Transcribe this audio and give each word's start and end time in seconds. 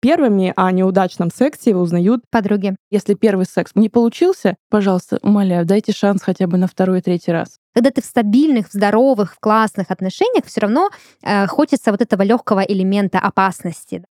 Первыми 0.00 0.52
о 0.54 0.70
неудачном 0.70 1.30
сексе 1.34 1.74
узнают 1.74 2.22
подруги. 2.30 2.76
Если 2.88 3.14
первый 3.14 3.46
секс 3.46 3.72
не 3.74 3.88
получился, 3.88 4.54
пожалуйста, 4.70 5.18
умоляю, 5.22 5.66
дайте 5.66 5.92
шанс 5.92 6.22
хотя 6.22 6.46
бы 6.46 6.56
на 6.56 6.68
второй 6.68 7.00
и 7.00 7.02
третий 7.02 7.32
раз. 7.32 7.58
Когда 7.74 7.90
ты 7.90 8.00
в 8.00 8.04
стабильных, 8.04 8.68
в 8.68 8.72
здоровых, 8.72 9.34
в 9.34 9.40
классных 9.40 9.90
отношениях, 9.90 10.44
все 10.46 10.60
равно 10.60 10.90
э, 11.22 11.48
хочется 11.48 11.90
вот 11.90 12.00
этого 12.00 12.22
легкого 12.22 12.60
элемента 12.60 13.18
опасности. 13.18 14.04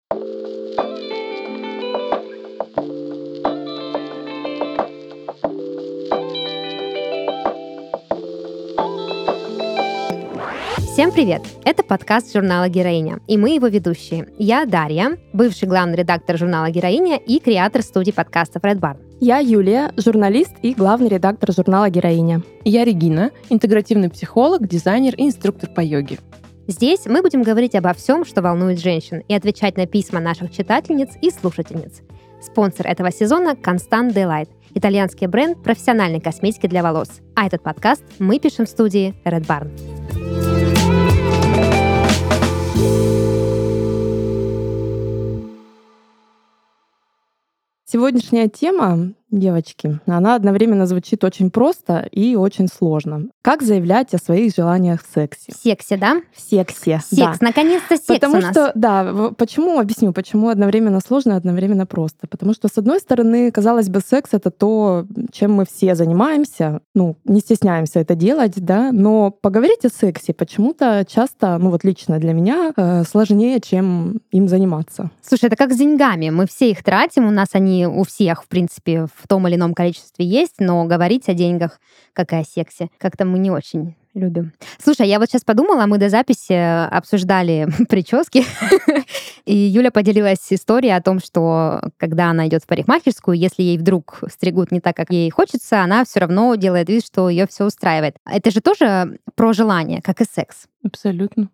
Всем 10.95 11.11
привет! 11.11 11.43
Это 11.65 11.83
подкаст 11.83 12.33
журнала 12.33 12.69
«Героиня», 12.69 13.19
и 13.27 13.37
мы 13.37 13.57
его 13.57 13.67
ведущие. 13.67 14.29
Я 14.39 14.65
Дарья, 14.65 15.19
бывший 15.33 15.67
главный 15.67 15.97
редактор 15.97 16.39
журнала 16.39 16.71
«Героиня» 16.71 17.17
и 17.17 17.41
креатор 17.41 17.83
студии 17.83 18.13
подкастов 18.13 18.63
Red 18.63 18.79
Barn. 18.79 18.99
Я 19.19 19.39
Юлия, 19.39 19.93
журналист 19.97 20.53
и 20.63 20.73
главный 20.73 21.09
редактор 21.09 21.53
журнала 21.53 21.91
«Героиня». 21.91 22.43
Я 22.65 22.85
Регина, 22.85 23.33
интегративный 23.51 24.09
психолог, 24.09 24.69
дизайнер 24.69 25.17
и 25.17 25.27
инструктор 25.27 25.69
по 25.69 25.81
йоге. 25.81 26.21
Здесь 26.69 27.07
мы 27.07 27.23
будем 27.23 27.43
говорить 27.43 27.75
обо 27.75 27.93
всем, 27.93 28.25
что 28.25 28.41
волнует 28.41 28.79
женщин, 28.79 29.25
и 29.27 29.35
отвечать 29.35 29.77
на 29.77 29.89
письма 29.89 30.21
наших 30.21 30.53
читательниц 30.53 31.09
и 31.21 31.33
слушательниц. 31.33 32.03
Спонсор 32.41 32.87
этого 32.87 33.11
сезона– 33.11 33.57
Constant 33.61 34.15
Delight, 34.15 34.49
итальянский 34.75 35.27
бренд 35.27 35.61
профессиональной 35.61 36.21
косметики 36.21 36.69
для 36.69 36.85
волос. 36.85 37.09
А 37.35 37.49
этот 37.49 37.65
подкаст 37.65 38.05
мы 38.21 38.39
пишем 38.39 38.67
в 38.67 38.69
студии 38.69 39.13
Red 39.25 39.45
Barn. 39.45 40.54
Сегодняшняя 47.87 48.49
тема 48.49 49.13
девочки, 49.39 49.99
она 50.07 50.35
одновременно 50.35 50.87
звучит 50.87 51.25
очень 51.25 51.51
просто 51.51 52.09
и 52.11 52.37
очень 52.37 52.69
сложно. 52.69 53.27
Как 53.43 53.63
заявлять 53.63 54.15
о 54.15 54.19
своих 54.19 54.55
желаниях 54.55 55.03
в 55.05 55.13
сексе? 55.13 55.53
В 55.53 55.57
сексе, 55.63 55.97
да? 55.97 56.21
В 56.33 56.41
сексе, 56.41 57.01
Секс, 57.05 57.39
да. 57.39 57.47
наконец-то 57.47 57.97
секс 57.97 58.07
Потому 58.07 58.39
у 58.39 58.41
нас. 58.41 58.51
что, 58.51 58.73
да, 58.75 59.31
почему, 59.37 59.79
объясню, 59.79 60.13
почему 60.13 60.49
одновременно 60.49 61.01
сложно, 61.01 61.37
одновременно 61.37 61.87
просто. 61.87 62.27
Потому 62.29 62.55
что, 62.55 62.69
с 62.69 62.79
одной 62.79 63.01
стороны, 63.01 63.51
казалось 63.51 63.89
бы, 63.89 64.01
секс— 64.01 64.31
это 64.33 64.51
то, 64.51 65.07
чем 65.33 65.53
мы 65.53 65.65
все 65.67 65.95
занимаемся, 65.95 66.81
ну, 66.95 67.17
не 67.25 67.41
стесняемся 67.41 68.01
это 68.01 68.15
делать, 68.15 68.55
да, 68.57 68.91
но 68.93 69.31
поговорить 69.31 69.85
о 69.85 69.89
сексе 69.89 70.33
почему-то 70.33 71.05
часто, 71.09 71.59
ну 71.59 71.71
вот 71.71 71.85
лично 71.85 72.19
для 72.19 72.33
меня, 72.33 72.73
э, 72.77 73.05
сложнее, 73.05 73.61
чем 73.61 74.21
им 74.31 74.49
заниматься. 74.49 75.11
Слушай, 75.23 75.47
это 75.47 75.57
как 75.57 75.73
с 75.73 75.77
деньгами. 75.77 76.31
Мы 76.31 76.47
все 76.47 76.71
их 76.71 76.83
тратим, 76.83 77.27
у 77.27 77.31
нас 77.31 77.49
они 77.53 77.87
у 77.87 78.05
всех, 78.05 78.43
в 78.45 78.49
принципе, 78.49 79.07
в 79.07 79.24
том 79.27 79.47
или 79.49 79.57
ином 79.57 79.75
количестве 79.75 80.25
есть, 80.25 80.57
но 80.59 80.85
говорить 80.85 81.29
о 81.29 81.35
деньгах, 81.35 81.81
как 82.13 82.33
и 82.33 82.37
о 82.37 82.45
сексе, 82.45 82.89
как-то 82.99 83.25
мы 83.25 83.39
не 83.39 83.51
очень 83.51 83.97
любим. 84.15 84.53
Слушай, 84.83 85.09
я 85.09 85.19
вот 85.19 85.29
сейчас 85.29 85.43
подумала, 85.43 85.87
мы 85.87 85.99
до 85.99 86.09
записи 86.09 86.53
обсуждали 86.53 87.69
прически, 87.89 88.45
и 89.45 89.55
Юля 89.55 89.91
поделилась 89.91 90.47
историей 90.51 90.93
о 90.93 91.03
том, 91.03 91.21
что 91.21 91.91
когда 91.97 92.31
она 92.31 92.47
идет 92.47 92.63
в 92.63 92.67
парикмахерскую, 92.67 93.37
если 93.37 93.63
ей 93.63 93.79
вдруг 93.79 94.21
стригут 94.31 94.71
не 94.71 94.81
так, 94.81 94.97
как 94.97 95.11
ей 95.11 95.31
хочется, 95.31 95.83
она 95.83 96.05
все 96.05 96.21
равно 96.21 96.55
делает 96.55 96.89
вид, 96.89 97.05
что 97.05 97.29
ее 97.29 97.47
все 97.47 97.65
устраивает. 97.65 98.17
Это 98.25 98.51
же 98.51 98.61
тоже 98.61 99.19
про 99.35 99.53
желание, 99.53 100.01
как 100.01 100.21
и 100.21 100.25
секс. 100.25 100.67
Абсолютно. 100.85 101.49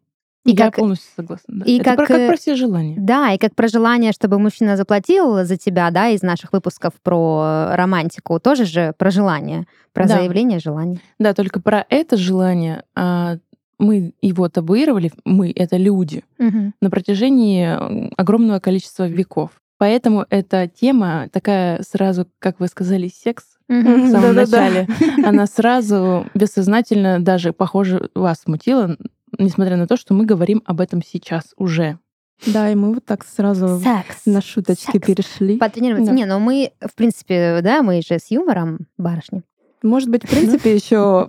И 0.46 0.52
Я 0.52 0.56
как- 0.66 0.76
полностью 0.76 1.10
согласна. 1.14 1.44
да. 1.48 1.64
и 1.66 1.76
Это 1.76 1.84
как, 1.84 1.96
про, 1.96 2.06
как 2.06 2.16
э, 2.18 2.28
про 2.28 2.36
все 2.36 2.56
желания. 2.56 2.96
Да, 2.98 3.32
и 3.32 3.38
как 3.38 3.54
про 3.54 3.68
желание, 3.68 4.12
чтобы 4.12 4.38
мужчина 4.38 4.76
заплатил 4.78 5.44
за 5.44 5.56
тебя, 5.58 5.90
да, 5.90 6.08
из 6.08 6.22
наших 6.22 6.52
выпусков 6.54 6.94
про 7.02 7.68
романтику, 7.76 8.40
тоже 8.40 8.64
же 8.64 8.94
про 8.96 9.10
желание, 9.10 9.66
про 9.92 10.06
Да. 10.08 10.14
заявление 10.16 10.58
желания. 10.58 10.98
Да, 11.18 11.34
только 11.34 11.60
про 11.60 11.84
это 11.90 12.16
желание 12.16 12.84
а, 12.94 13.36
мы 13.78 14.12
его 14.22 14.48
табуировали, 14.48 15.12
мы— 15.24 15.52
это 15.56 15.76
люди, 15.76 16.24
на 16.38 16.90
протяжении 16.90 18.14
огромного 18.18 18.60
количества 18.60 19.06
веков. 19.08 19.50
Поэтому 19.78 20.26
эта 20.28 20.68
тема 20.68 21.28
такая 21.32 21.82
сразу, 21.82 22.26
как 22.38 22.60
вы 22.60 22.68
сказали, 22.68 23.08
секс 23.08 23.44
в 23.68 23.72
Мгм. 23.72 24.10
самом 24.10 24.34
Да-да-да. 24.34 24.60
начале, 24.60 24.88
она 25.24 25.46
сразу 25.46 26.26
бессознательно 26.34 27.20
даже, 27.20 27.52
похоже, 27.54 28.10
вас 28.14 28.40
смутила, 28.42 28.96
несмотря 29.38 29.76
на 29.76 29.86
то, 29.86 29.96
что 29.96 30.14
мы 30.14 30.24
говорим 30.24 30.62
об 30.64 30.80
этом 30.80 31.02
сейчас 31.02 31.54
уже. 31.56 31.98
Да, 32.46 32.70
и 32.70 32.74
мы 32.74 32.94
вот 32.94 33.04
так 33.04 33.24
сразу 33.24 33.80
Секс. 33.80 34.24
на 34.24 34.40
шуточки 34.40 34.92
Секс. 34.92 35.06
перешли. 35.06 35.58
Потренироваться. 35.58 36.10
Да. 36.10 36.16
Не, 36.16 36.24
но 36.24 36.38
мы, 36.40 36.72
в 36.80 36.94
принципе, 36.94 37.60
да, 37.62 37.82
мы 37.82 38.00
же 38.00 38.18
с 38.18 38.30
юмором 38.30 38.86
барышни. 38.96 39.42
Может 39.82 40.10
быть, 40.10 40.24
в 40.24 40.28
принципе, 40.28 40.74
еще 40.74 41.26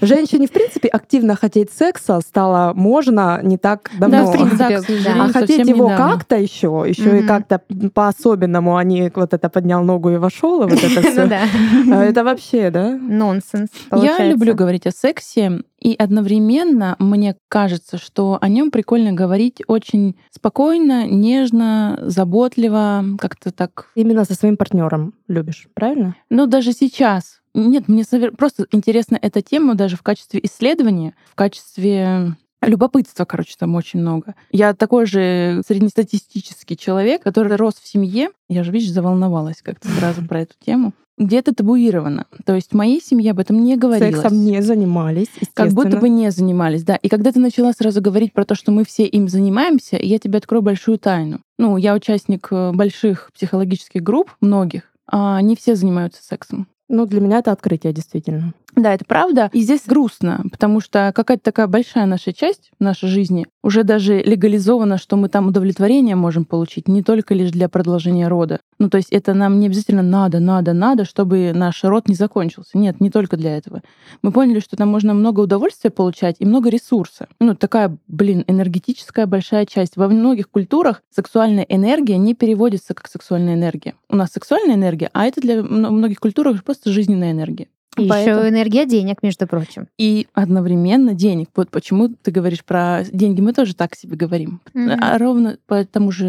женщине, 0.00 0.46
в 0.46 0.52
принципе, 0.52 0.88
активно 0.88 1.34
хотеть 1.34 1.72
секса 1.72 2.20
стало 2.20 2.72
можно 2.74 3.40
не 3.42 3.58
так 3.58 3.90
давно. 3.98 4.26
в 4.26 4.32
принципе, 4.32 4.80
Да, 4.80 5.14
да. 5.14 5.24
А 5.24 5.32
хотеть 5.32 5.66
его 5.66 5.88
как-то 5.88 6.36
еще, 6.36 6.84
еще 6.86 7.18
и 7.18 7.22
Мгм. 7.22 7.26
как-то 7.26 7.60
по-особенному, 7.92 8.76
они 8.76 9.10
вот 9.14 9.34
это 9.34 9.48
поднял 9.48 9.82
ногу 9.82 10.10
и 10.10 10.16
вошел, 10.16 10.62
и 10.62 10.70
вот 10.70 10.78
это 10.82 11.00
Ну 11.04 11.10
все. 11.10 11.26
да. 11.26 12.04
Это 12.06 12.22
вообще, 12.24 12.70
да? 12.70 12.90
Нонсенс. 12.96 13.70
Я 13.92 14.28
люблю 14.28 14.54
говорить 14.54 14.86
о 14.86 14.90
сексе, 14.92 15.62
и 15.80 15.94
одновременно 15.98 16.96
мне 16.98 17.36
кажется, 17.48 17.98
что 17.98 18.38
о 18.40 18.48
нем 18.48 18.70
прикольно 18.70 19.12
говорить 19.12 19.62
очень 19.66 20.16
спокойно, 20.30 21.06
нежно, 21.06 21.98
заботливо, 22.02 23.04
как-то 23.18 23.50
так. 23.52 23.86
Именно 23.94 24.24
со 24.24 24.34
своим 24.34 24.56
партнером 24.56 25.14
любишь, 25.28 25.68
правильно? 25.74 26.14
Ну, 26.30 26.46
даже 26.46 26.72
сейчас. 26.72 27.37
Нет, 27.58 27.88
мне 27.88 28.04
просто 28.36 28.66
интересна 28.70 29.18
эта 29.20 29.42
тема 29.42 29.74
даже 29.74 29.96
в 29.96 30.02
качестве 30.02 30.40
исследования, 30.42 31.14
в 31.30 31.34
качестве 31.34 32.36
любопытства, 32.62 33.24
короче, 33.24 33.54
там 33.58 33.74
очень 33.74 34.00
много. 34.00 34.34
Я 34.50 34.74
такой 34.74 35.06
же 35.06 35.62
среднестатистический 35.66 36.76
человек, 36.76 37.22
который 37.22 37.56
рос 37.56 37.74
в 37.74 37.86
семье. 37.86 38.30
Я 38.48 38.64
же, 38.64 38.72
видишь, 38.72 38.90
заволновалась 38.90 39.62
как-то 39.62 39.88
сразу 39.88 40.24
про 40.24 40.42
эту 40.42 40.54
тему. 40.64 40.92
Где 41.16 41.38
это 41.38 41.52
табуировано. 41.52 42.26
То 42.44 42.54
есть 42.54 42.70
в 42.70 42.74
моей 42.76 43.02
семье 43.02 43.32
об 43.32 43.40
этом 43.40 43.64
не 43.64 43.76
говорилось. 43.76 44.14
Сексом 44.14 44.44
не 44.44 44.62
занимались, 44.62 45.28
Как 45.52 45.72
будто 45.72 45.96
бы 45.96 46.08
не 46.08 46.30
занимались, 46.30 46.84
да. 46.84 46.94
И 46.94 47.08
когда 47.08 47.32
ты 47.32 47.40
начала 47.40 47.72
сразу 47.72 48.00
говорить 48.00 48.32
про 48.32 48.44
то, 48.44 48.54
что 48.54 48.70
мы 48.70 48.84
все 48.84 49.04
им 49.04 49.28
занимаемся, 49.28 49.98
я 50.00 50.20
тебе 50.20 50.38
открою 50.38 50.62
большую 50.62 50.96
тайну. 50.98 51.40
Ну, 51.58 51.76
я 51.76 51.94
участник 51.94 52.46
э, 52.52 52.70
больших 52.72 53.30
психологических 53.34 54.00
групп, 54.00 54.30
многих, 54.40 54.82
а 55.10 55.42
не 55.42 55.56
все 55.56 55.74
занимаются 55.74 56.22
сексом. 56.22 56.68
Ну, 56.88 57.06
для 57.06 57.20
меня 57.20 57.38
это 57.38 57.52
открытие, 57.52 57.92
действительно. 57.92 58.54
Да, 58.78 58.94
это 58.94 59.04
правда. 59.04 59.50
И 59.52 59.60
здесь 59.60 59.82
грустно, 59.86 60.44
потому 60.50 60.80
что 60.80 61.12
какая-то 61.14 61.42
такая 61.42 61.66
большая 61.66 62.06
наша 62.06 62.32
часть 62.32 62.70
нашей 62.78 63.08
жизни 63.08 63.46
уже 63.62 63.82
даже 63.82 64.22
легализована, 64.22 64.98
что 64.98 65.16
мы 65.16 65.28
там 65.28 65.48
удовлетворение 65.48 66.14
можем 66.14 66.44
получить 66.44 66.86
не 66.86 67.02
только 67.02 67.34
лишь 67.34 67.50
для 67.50 67.68
продолжения 67.68 68.28
рода. 68.28 68.60
Ну, 68.78 68.88
то 68.88 68.96
есть 68.96 69.10
это 69.10 69.34
нам 69.34 69.58
не 69.58 69.66
обязательно 69.66 70.02
надо, 70.02 70.38
надо, 70.38 70.72
надо, 70.72 71.04
чтобы 71.04 71.52
наш 71.52 71.82
род 71.82 72.08
не 72.08 72.14
закончился. 72.14 72.78
Нет, 72.78 73.00
не 73.00 73.10
только 73.10 73.36
для 73.36 73.56
этого. 73.56 73.82
Мы 74.22 74.30
поняли, 74.30 74.60
что 74.60 74.76
там 74.76 74.88
можно 74.88 75.12
много 75.12 75.40
удовольствия 75.40 75.90
получать 75.90 76.36
и 76.38 76.46
много 76.46 76.70
ресурса. 76.70 77.26
Ну, 77.40 77.56
такая, 77.56 77.98
блин, 78.06 78.44
энергетическая 78.46 79.26
большая 79.26 79.66
часть. 79.66 79.96
Во 79.96 80.06
многих 80.08 80.48
культурах 80.48 81.02
сексуальная 81.10 81.66
энергия 81.68 82.16
не 82.16 82.34
переводится 82.34 82.94
как 82.94 83.08
сексуальная 83.08 83.54
энергия. 83.54 83.94
У 84.08 84.14
нас 84.14 84.30
сексуальная 84.30 84.76
энергия, 84.76 85.10
а 85.12 85.26
это 85.26 85.40
для 85.40 85.62
мно- 85.62 85.90
многих 85.90 86.20
культур 86.20 86.56
просто 86.62 86.92
жизненная 86.92 87.32
энергия. 87.32 87.66
И 87.96 88.06
Поэтому- 88.06 88.40
еще 88.40 88.48
энергия 88.50 88.86
денег, 88.86 89.16
между 89.22 89.46
прочим. 89.48 89.88
и 89.98 90.28
одновременно 90.32 91.14
денег. 91.14 91.48
Вот 91.56 91.70
почему 91.70 92.08
ты 92.08 92.30
говоришь 92.30 92.64
про 92.64 93.02
деньги, 93.10 93.40
мы 93.40 93.52
тоже 93.52 93.74
так 93.74 93.96
себе 93.96 94.16
говорим. 94.16 94.60
Мгм. 94.72 94.98
А 95.00 95.18
ровно 95.18 95.58
по 95.66 95.84
тому 95.84 96.12
же 96.12 96.26
У 96.26 96.28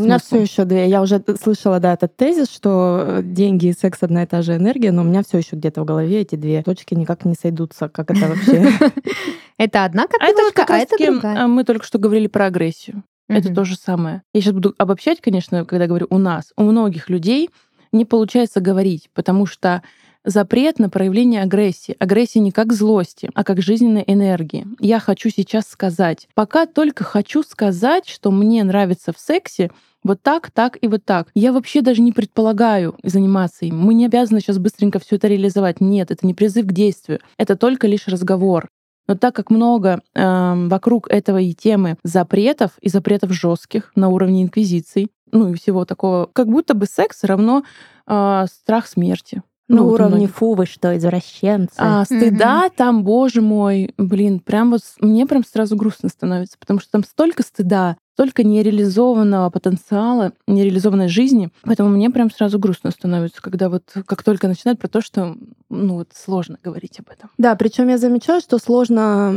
меня 0.00 0.18
все 0.18 0.28
смыслу. 0.28 0.38
еще 0.44 0.64
две. 0.64 0.88
Я 0.88 1.02
уже 1.02 1.20
слышала, 1.42 1.80
да, 1.80 1.94
этот 1.94 2.14
тезис, 2.16 2.48
что 2.50 3.04
э, 3.04 3.22
деньги 3.24 3.66
и 3.68 3.72
секс 3.72 3.98
одна 4.02 4.22
и 4.22 4.26
та 4.26 4.42
же 4.42 4.54
энергия, 4.54 4.92
но 4.92 5.02
у 5.02 5.04
меня 5.04 5.22
все 5.24 5.38
еще 5.38 5.56
где-то 5.56 5.80
в 5.82 5.84
голове 5.86 6.20
эти 6.20 6.36
две 6.36 6.62
точки 6.62 6.94
никак 6.94 7.24
не 7.24 7.34
сойдутся. 7.34 7.88
Как 7.88 8.10
это 8.10 8.28
вообще? 8.28 8.68
Это 9.58 9.84
одна 9.84 10.04
А 10.04 10.06
копилочка, 10.08 10.52
как 10.62 10.70
а 10.70 10.78
это 10.78 10.90
таки, 10.96 11.06
другая. 11.06 11.44
а, 11.44 11.46
мы 11.46 11.64
только 11.64 11.84
что 11.86 11.98
говорили 11.98 12.26
про 12.26 12.46
агрессию. 12.46 13.02
Это 13.28 13.52
то 13.54 13.64
же 13.64 13.76
самое. 13.76 14.22
Я 14.34 14.40
сейчас 14.40 14.52
буду 14.52 14.74
обобщать, 14.78 15.20
конечно, 15.20 15.64
когда 15.64 15.86
говорю 15.86 16.06
у 16.10 16.18
нас. 16.18 16.52
У 16.56 16.64
многих 16.64 17.08
людей 17.08 17.48
не 17.92 18.04
получается 18.04 18.60
говорить, 18.60 19.08
потому 19.14 19.46
что 19.46 19.82
запрет 20.24 20.78
на 20.78 20.88
проявление 20.88 21.42
агрессии. 21.42 21.96
Агрессии 21.98 22.38
не 22.38 22.52
как 22.52 22.72
злости, 22.72 23.30
а 23.34 23.44
как 23.44 23.60
жизненной 23.60 24.04
энергии. 24.06 24.66
Я 24.80 25.00
хочу 25.00 25.30
сейчас 25.30 25.66
сказать. 25.68 26.28
Пока 26.34 26.66
только 26.66 27.04
хочу 27.04 27.42
сказать, 27.42 28.08
что 28.08 28.30
мне 28.30 28.64
нравится 28.64 29.12
в 29.12 29.18
сексе, 29.18 29.70
вот 30.04 30.20
так, 30.20 30.50
так 30.50 30.78
и 30.80 30.88
вот 30.88 31.04
так. 31.04 31.28
Я 31.34 31.52
вообще 31.52 31.80
даже 31.80 32.02
не 32.02 32.12
предполагаю 32.12 32.96
заниматься 33.04 33.64
им. 33.66 33.78
Мы 33.78 33.94
не 33.94 34.06
обязаны 34.06 34.40
сейчас 34.40 34.58
быстренько 34.58 34.98
все 34.98 35.16
это 35.16 35.28
реализовать. 35.28 35.80
Нет, 35.80 36.10
это 36.10 36.26
не 36.26 36.34
призыв 36.34 36.66
к 36.66 36.72
действию. 36.72 37.20
Это 37.36 37.56
только 37.56 37.86
лишь 37.86 38.08
разговор. 38.08 38.68
Но 39.06 39.16
так 39.16 39.34
как 39.34 39.50
много 39.50 40.00
эм, 40.14 40.68
вокруг 40.68 41.10
этого 41.10 41.38
и 41.38 41.54
темы 41.54 41.96
запретов, 42.04 42.72
и 42.80 42.88
запретов 42.88 43.32
жестких 43.32 43.92
на 43.94 44.08
уровне 44.08 44.42
инквизиций, 44.42 45.10
ну 45.32 45.52
и 45.52 45.54
всего 45.54 45.84
такого, 45.84 46.28
как 46.32 46.46
будто 46.48 46.74
бы 46.74 46.86
секс 46.86 47.24
равно 47.24 47.64
э, 48.06 48.46
страх 48.50 48.86
смерти. 48.86 49.42
Ну, 49.76 49.84
вот 49.84 49.94
уровне 49.94 50.16
многих. 50.16 50.34
фу, 50.34 50.54
вы 50.54 50.66
что, 50.66 50.96
извращенцы. 50.96 51.74
А 51.78 52.04
стыда 52.04 52.70
там, 52.76 53.04
боже 53.04 53.40
мой, 53.40 53.94
блин, 53.98 54.40
прям 54.40 54.70
вот 54.70 54.82
мне 55.00 55.26
прям 55.26 55.44
сразу 55.44 55.76
грустно 55.76 56.08
становится, 56.08 56.58
потому 56.58 56.80
что 56.80 56.90
там 56.92 57.04
столько 57.04 57.42
стыда, 57.42 57.96
столько 58.14 58.44
нереализованного 58.44 59.50
потенциала, 59.50 60.32
нереализованной 60.46 61.08
жизни, 61.08 61.50
поэтому 61.62 61.88
мне 61.90 62.10
прям 62.10 62.30
сразу 62.30 62.58
грустно 62.58 62.90
становится, 62.90 63.40
когда 63.40 63.68
вот 63.68 63.84
как 64.06 64.22
только 64.22 64.48
начинают 64.48 64.78
про 64.78 64.88
то, 64.88 65.00
что 65.00 65.36
ну 65.70 65.94
вот 65.94 66.08
сложно 66.14 66.58
говорить 66.62 67.00
об 67.00 67.10
этом. 67.10 67.30
Да, 67.38 67.54
причем 67.56 67.88
я 67.88 67.98
замечаю, 67.98 68.40
что 68.40 68.58
сложно. 68.58 69.34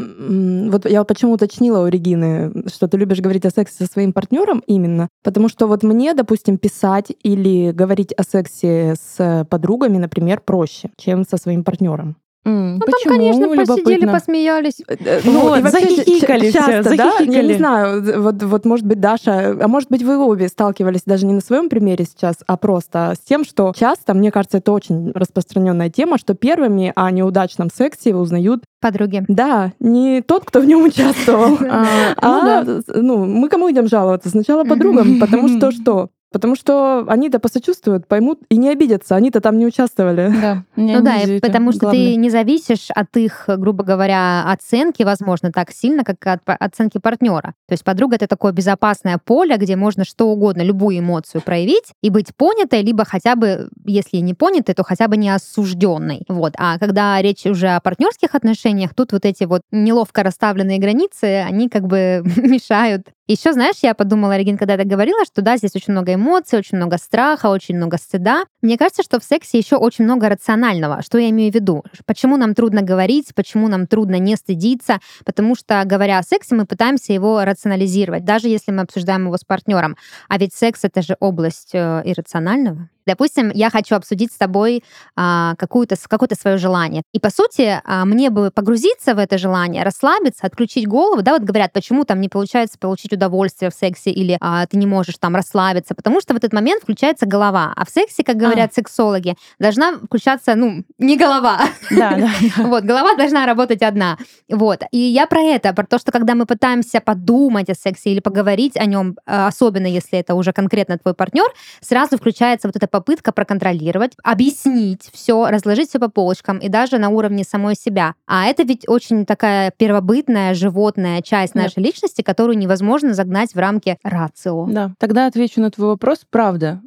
Вот 0.70 0.90
я 0.90 1.04
почему 1.04 1.34
уточнила 1.34 1.86
у 1.86 1.88
Регины, 1.88 2.66
что 2.68 2.88
ты 2.88 2.98
любишь 2.98 3.20
говорить 3.20 3.46
о 3.46 3.52
сексе 3.52 3.86
со 3.86 3.92
своим 3.92 4.14
партнером 4.14 4.62
именно, 4.68 5.08
потому 5.24 5.50
что 5.50 5.68
вот 5.68 5.84
мне, 5.84 6.14
допустим, 6.14 6.58
писать 6.58 7.12
или 7.24 7.72
говорить 7.72 8.12
о 8.14 8.24
сексе 8.24 8.96
с 9.00 9.48
подругами, 9.50 9.98
например, 9.98 10.42
проще, 10.42 10.92
чем 10.98 11.26
со 11.26 11.38
своим 11.38 11.64
партнером. 11.64 12.18
Ну, 12.48 12.80
Почему? 12.80 13.00
там, 13.04 13.14
конечно, 13.18 13.48
посидели, 13.48 13.94
Любопытно. 13.96 14.14
посмеялись. 14.14 14.82
Вот, 14.88 15.58
и 15.58 15.62
вообще 15.64 15.80
захихикали 15.96 16.52
ча- 16.52 16.62
все, 16.62 16.72
часто, 16.74 16.96
да? 16.96 17.04
Я 17.06 17.12
захихикали. 17.14 17.48
не 17.48 17.54
знаю, 17.56 18.22
вот, 18.22 18.44
вот 18.44 18.66
может 18.66 18.86
быть 18.86 19.00
Даша, 19.00 19.58
а 19.60 19.68
может 19.68 19.90
быть 19.90 20.04
вы 20.04 20.18
обе 20.18 20.48
сталкивались 20.48 21.02
даже 21.06 21.26
не 21.26 21.34
на 21.34 21.42
своем 21.42 21.70
примере 21.70 22.06
сейчас, 22.06 22.36
а 22.46 22.56
просто 22.58 23.14
с 23.20 23.28
тем, 23.28 23.44
что 23.46 23.74
часто, 23.76 24.14
мне 24.14 24.32
кажется, 24.32 24.58
это 24.60 24.72
очень 24.74 25.12
распространенная 25.14 25.90
тема, 25.90 26.18
что 26.20 26.36
первыми 26.36 26.94
о 26.96 27.10
неудачном 27.10 27.70
сексе 27.76 28.14
узнают, 28.16 28.64
Подруги. 28.80 29.24
да, 29.28 29.74
не 29.80 30.22
тот, 30.22 30.46
кто 30.46 30.60
в 30.62 30.66
нем 30.66 30.84
участвовал, 30.84 31.58
А, 31.68 31.84
ну 32.22 32.30
а 32.30 32.64
да. 32.64 32.82
ну, 32.94 33.26
мы 33.26 33.50
кому 33.50 33.72
идем 33.72 33.88
жаловаться? 33.88 34.30
Сначала 34.30 34.64
подругам, 34.66 35.20
потому 35.20 35.48
что 35.48 35.72
что? 35.72 36.10
Потому 36.36 36.58
что 36.58 37.06
они-то 37.08 37.40
посочувствуют, 37.40 38.10
поймут 38.10 38.42
и 38.50 38.58
не 38.58 38.68
обидятся, 38.68 39.16
они-то 39.16 39.40
там 39.40 39.58
не 39.58 39.66
участвовали. 39.66 40.34
Да, 40.42 40.64
не 40.76 40.98
Ну 40.98 41.02
да, 41.02 41.16
потому 41.42 41.72
что 41.72 41.92
ты 41.92 41.96
главное. 41.96 42.16
не 42.18 42.30
зависишь 42.30 42.90
от 42.94 43.16
их, 43.16 43.46
грубо 43.48 43.86
говоря, 43.86 44.44
оценки, 44.52 45.04
возможно, 45.04 45.54
так 45.54 45.72
сильно, 45.72 46.04
как 46.04 46.18
от 46.28 46.42
оценки 46.46 46.98
партнера. 46.98 47.54
То 47.70 47.72
есть 47.72 47.86
подруга 47.86 48.18
это 48.18 48.28
такое 48.28 48.52
безопасное 48.52 49.18
поле, 49.18 49.56
где 49.56 49.78
можно 49.78 50.04
что 50.04 50.28
угодно, 50.28 50.62
любую 50.62 51.00
эмоцию 51.00 51.40
проявить 51.42 51.94
и 52.02 52.10
быть 52.10 52.36
понятой, 52.36 52.82
либо 52.82 53.06
хотя 53.06 53.38
бы, 53.38 53.70
если 53.86 54.18
не 54.18 54.34
понятой, 54.34 54.76
то 54.76 54.84
хотя 54.84 55.08
бы 55.08 55.16
не 55.16 55.30
осужденной. 55.30 56.26
Вот. 56.28 56.52
А 56.58 56.78
когда 56.80 57.22
речь 57.22 57.46
уже 57.46 57.70
о 57.70 57.80
партнерских 57.80 58.36
отношениях, 58.36 58.94
тут 58.94 59.14
вот 59.14 59.24
эти 59.24 59.46
вот 59.46 59.62
неловко 59.72 60.22
расставленные 60.22 60.80
границы, 60.80 61.46
они 61.48 61.70
как 61.70 61.88
бы 61.88 62.24
мешают 62.36 63.08
еще, 63.28 63.54
знаешь, 63.54 63.78
я 63.82 63.96
подумала, 63.96 64.38
Регин, 64.38 64.58
когда 64.58 64.78
ты 64.78 64.84
говорила, 64.84 65.26
что 65.26 65.42
да, 65.42 65.58
здесь 65.58 65.76
очень 65.76 65.94
много 65.94 66.14
эмоций, 66.14 66.60
очень 66.60 66.78
много 66.78 66.98
страха, 66.98 67.48
очень 67.48 67.76
много 67.76 67.98
стыда. 67.98 68.44
Мне 68.62 68.78
кажется, 68.78 69.02
что 69.02 69.20
в 69.20 69.24
сексе 69.24 69.58
еще 69.58 69.78
очень 69.78 70.04
много 70.04 70.30
рационального. 70.30 71.02
Что 71.02 71.18
я 71.18 71.30
имею 71.32 71.52
в 71.52 71.56
виду? 71.56 71.84
Почему 72.06 72.38
нам 72.38 72.54
трудно 72.54 72.82
говорить, 72.84 73.34
почему 73.34 73.68
нам 73.68 73.88
трудно 73.88 74.20
не 74.20 74.36
стыдиться? 74.36 75.00
Потому 75.26 75.56
что, 75.56 75.82
говоря 75.86 76.20
о 76.20 76.24
сексе, 76.24 76.54
мы 76.56 76.66
пытаемся 76.66 77.14
его 77.14 77.44
рационализировать, 77.44 78.26
даже 78.26 78.48
если 78.48 78.72
мы 78.72 78.82
обсуждаем 78.82 79.26
его 79.26 79.38
с 79.38 79.44
партнером. 79.44 79.98
А 80.30 80.38
ведь 80.38 80.54
секс— 80.54 80.82
это 80.84 81.02
же 81.02 81.18
область 81.20 81.72
э, 81.74 82.02
иррационального. 82.06 82.90
Допустим, 83.06 83.52
я 83.54 83.70
хочу 83.70 83.96
обсудить 83.96 84.32
с 84.32 84.38
тобой 84.38 84.84
а, 85.16 85.56
какую-то, 85.58 85.96
какое-то 86.08 86.36
свое 86.36 86.58
желание. 86.58 87.04
И, 87.14 87.20
по 87.20 87.30
сути, 87.30 87.82
а, 87.84 88.06
мне 88.06 88.30
бы 88.30 88.52
погрузиться 88.52 89.14
в 89.14 89.20
это 89.20 89.38
желание, 89.38 89.84
расслабиться, 89.84 90.48
отключить 90.48 90.88
голову. 90.88 91.22
Да, 91.22 91.34
вот 91.34 91.44
говорят, 91.44 91.72
почему 91.74 92.04
там 92.04 92.20
не 92.22 92.30
получается 92.30 92.78
получить 92.80 93.14
удовольствие 93.14 93.70
в 93.70 93.74
сексе 93.74 94.12
или 94.12 94.38
а, 94.42 94.66
ты 94.66 94.78
не 94.78 94.88
можешь 94.88 95.18
там 95.20 95.36
расслабиться, 95.36 95.94
потому 95.94 96.22
что 96.22 96.34
в 96.34 96.38
этот 96.38 96.54
момент 96.54 96.84
включается 96.84 97.26
голова. 97.26 97.74
А 97.76 97.86
в 97.86 97.90
сексе, 97.90 98.24
как 98.24 98.38
говорят 98.38 98.74
сексологи, 98.74 99.36
должна 99.60 99.98
включаться, 99.98 100.56
ну, 100.56 100.84
не 100.98 101.18
голова. 101.18 101.62
Да, 101.92 102.18
да. 102.18 102.30
Вот, 102.58 102.84
голова 102.84 103.16
должна 103.16 103.46
работать 103.46 103.82
одна. 103.82 104.18
Вот. 104.50 104.82
И 104.92 104.98
я 104.98 105.28
про 105.28 105.42
это, 105.42 105.74
про 105.74 105.86
то, 105.86 106.00
что 106.00 106.12
когда 106.12 106.34
мы 106.36 106.46
пытаемся 106.46 107.02
подумать 107.02 107.70
о 107.70 107.76
сексе 107.76 108.12
или 108.12 108.20
поговорить 108.20 108.78
о 108.78 108.86
нем, 108.86 109.16
э, 109.26 109.48
особенно 109.48 109.88
если 109.88 110.20
это 110.20 110.34
уже 110.36 110.54
конкретно 110.54 110.98
твой 110.98 111.14
партнер, 111.14 111.48
сразу 111.82 112.18
включается 112.18 112.68
вот 112.68 112.76
эта 112.76 112.88
попытка 112.96 113.34
проконтролировать, 113.34 114.14
объяснить 114.24 115.10
все, 115.12 115.50
разложить 115.50 115.90
все 115.90 116.00
по 116.00 116.08
полочкам 116.08 116.60
и 116.60 116.70
даже 116.70 116.98
на 116.98 117.10
уровне 117.10 117.44
самой 117.44 117.76
себя. 117.76 118.14
А 118.26 118.46
это 118.46 118.64
ведь 118.64 118.88
очень 118.88 119.26
такая 119.26 119.74
первобытная 119.76 120.54
животная 120.54 121.22
часть 121.22 121.56
нашей 121.56 121.84
личности, 121.84 122.22
которую 122.22 122.58
невозможно 122.58 123.14
загнать 123.14 123.54
в 123.54 123.60
рамки 123.60 123.98
рацио. 124.02 124.66
Да, 124.68 124.94
тогда 124.98 125.28
отвечу 125.28 125.60
на 125.60 125.72
твой 125.72 125.90
вопрос. 125.90 126.20
Правда, 126.30 126.80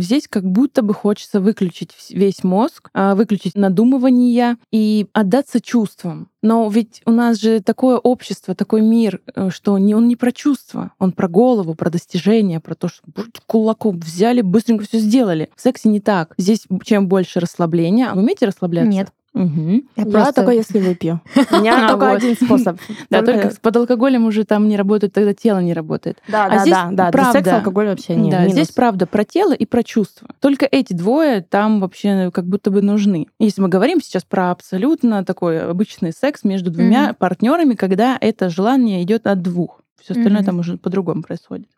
здесь 0.00 0.28
как 0.28 0.44
будто 0.44 0.82
бы 0.82 0.94
хочется 0.94 1.40
выключить 1.40 1.90
весь 2.10 2.44
мозг, 2.44 2.90
а, 2.92 3.14
выключить 3.14 3.56
надумывание 3.56 4.56
и 4.70 5.06
отдаться 5.12 5.60
чувствам. 5.60 6.28
Но 6.42 6.68
ведь 6.68 7.02
у 7.06 7.12
нас 7.12 7.40
же 7.40 7.60
такое 7.60 7.96
общество, 7.98 8.54
такой 8.54 8.82
мир, 8.82 9.20
э, 9.34 9.50
что 9.50 9.78
не, 9.78 9.94
он 9.94 10.08
не 10.08 10.16
про 10.16 10.32
чувства, 10.32 10.92
он 10.98 11.12
про 11.12 11.28
голову, 11.28 11.74
про 11.74 11.88
достижения, 11.88 12.58
про 12.58 12.74
то, 12.74 12.88
что 12.88 13.04
кулаком 13.46 14.00
взяли, 14.00 14.40
быстренько 14.40 14.84
все 14.84 14.98
сделали. 14.98 15.50
В 15.56 15.60
сексе 15.60 15.88
не 15.88 16.00
так. 16.00 16.34
Здесь 16.36 16.66
чем 16.84 17.06
больше 17.06 17.38
расслабления. 17.38 18.12
Вы 18.12 18.22
умеете 18.22 18.46
расслабляться? 18.46 18.90
Нет. 18.90 19.12
Мгм. 19.34 19.88
Я 19.96 20.04
Я 20.04 20.10
просто- 20.10 20.32
только 20.34 20.52
если 20.52 20.78
выпью. 20.78 21.20
У 21.50 21.56
меня 21.56 21.88
только 21.88 22.12
один 22.12 22.34
способ. 22.36 22.78
Да, 23.10 23.22
только 23.22 23.50
под 23.60 23.76
алкоголем 23.76 24.26
уже 24.26 24.44
там 24.44 24.68
не 24.68 24.76
работает, 24.76 25.12
тогда 25.14 25.32
тело 25.32 25.60
не 25.60 25.72
работает. 25.72 26.18
Да, 26.28 26.44
А 26.46 26.50
да, 26.50 26.64
да, 26.64 26.90
да. 26.92 27.10
Правда. 27.10 27.32
секса 27.32 27.56
алкоголь 27.56 27.86
вообще 27.86 28.14
не 28.14 28.30
да, 28.30 28.46
здесь 28.48 28.70
правда 28.70 29.06
про 29.06 29.24
тело 29.24 29.52
и 29.52 29.64
про 29.64 29.82
чувства. 29.82 30.28
Только 30.40 30.66
эти 30.70 30.92
двое 30.92 31.40
там 31.40 31.80
вообще 31.80 32.30
как 32.32 32.46
будто 32.46 32.70
бы 32.70 32.82
нужны. 32.82 33.26
Если 33.38 33.62
мы 33.62 33.68
говорим 33.68 34.00
сейчас 34.02 34.24
про 34.24 34.50
абсолютно 34.50 35.24
такой 35.24 35.62
обычный 35.62 36.12
секс 36.12 36.44
между 36.44 36.70
двумя 36.70 37.14
партнерами, 37.14 37.74
когда 37.74 38.18
это 38.20 38.50
желание 38.50 39.02
идет 39.02 39.26
от 39.26 39.40
двух. 39.42 39.80
Все 40.00 40.14
остальное 40.14 40.42
там 40.44 40.58
уже 40.58 40.76
по-другому 40.78 41.22
происходит. 41.22 41.68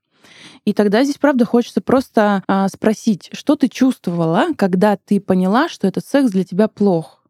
И 0.64 0.72
тогда 0.72 1.04
здесь, 1.04 1.18
правда, 1.18 1.44
хочется 1.44 1.80
просто 1.82 2.42
а, 2.48 2.68
спросить, 2.68 3.28
что 3.32 3.54
ты 3.54 3.68
чувствовала, 3.68 4.46
когда 4.56 4.96
ты 4.96 5.20
поняла, 5.20 5.68
что 5.68 5.86
этот 5.86 6.06
секс 6.06 6.30
для 6.30 6.44
тебя 6.44 6.68
плох? 6.68 7.22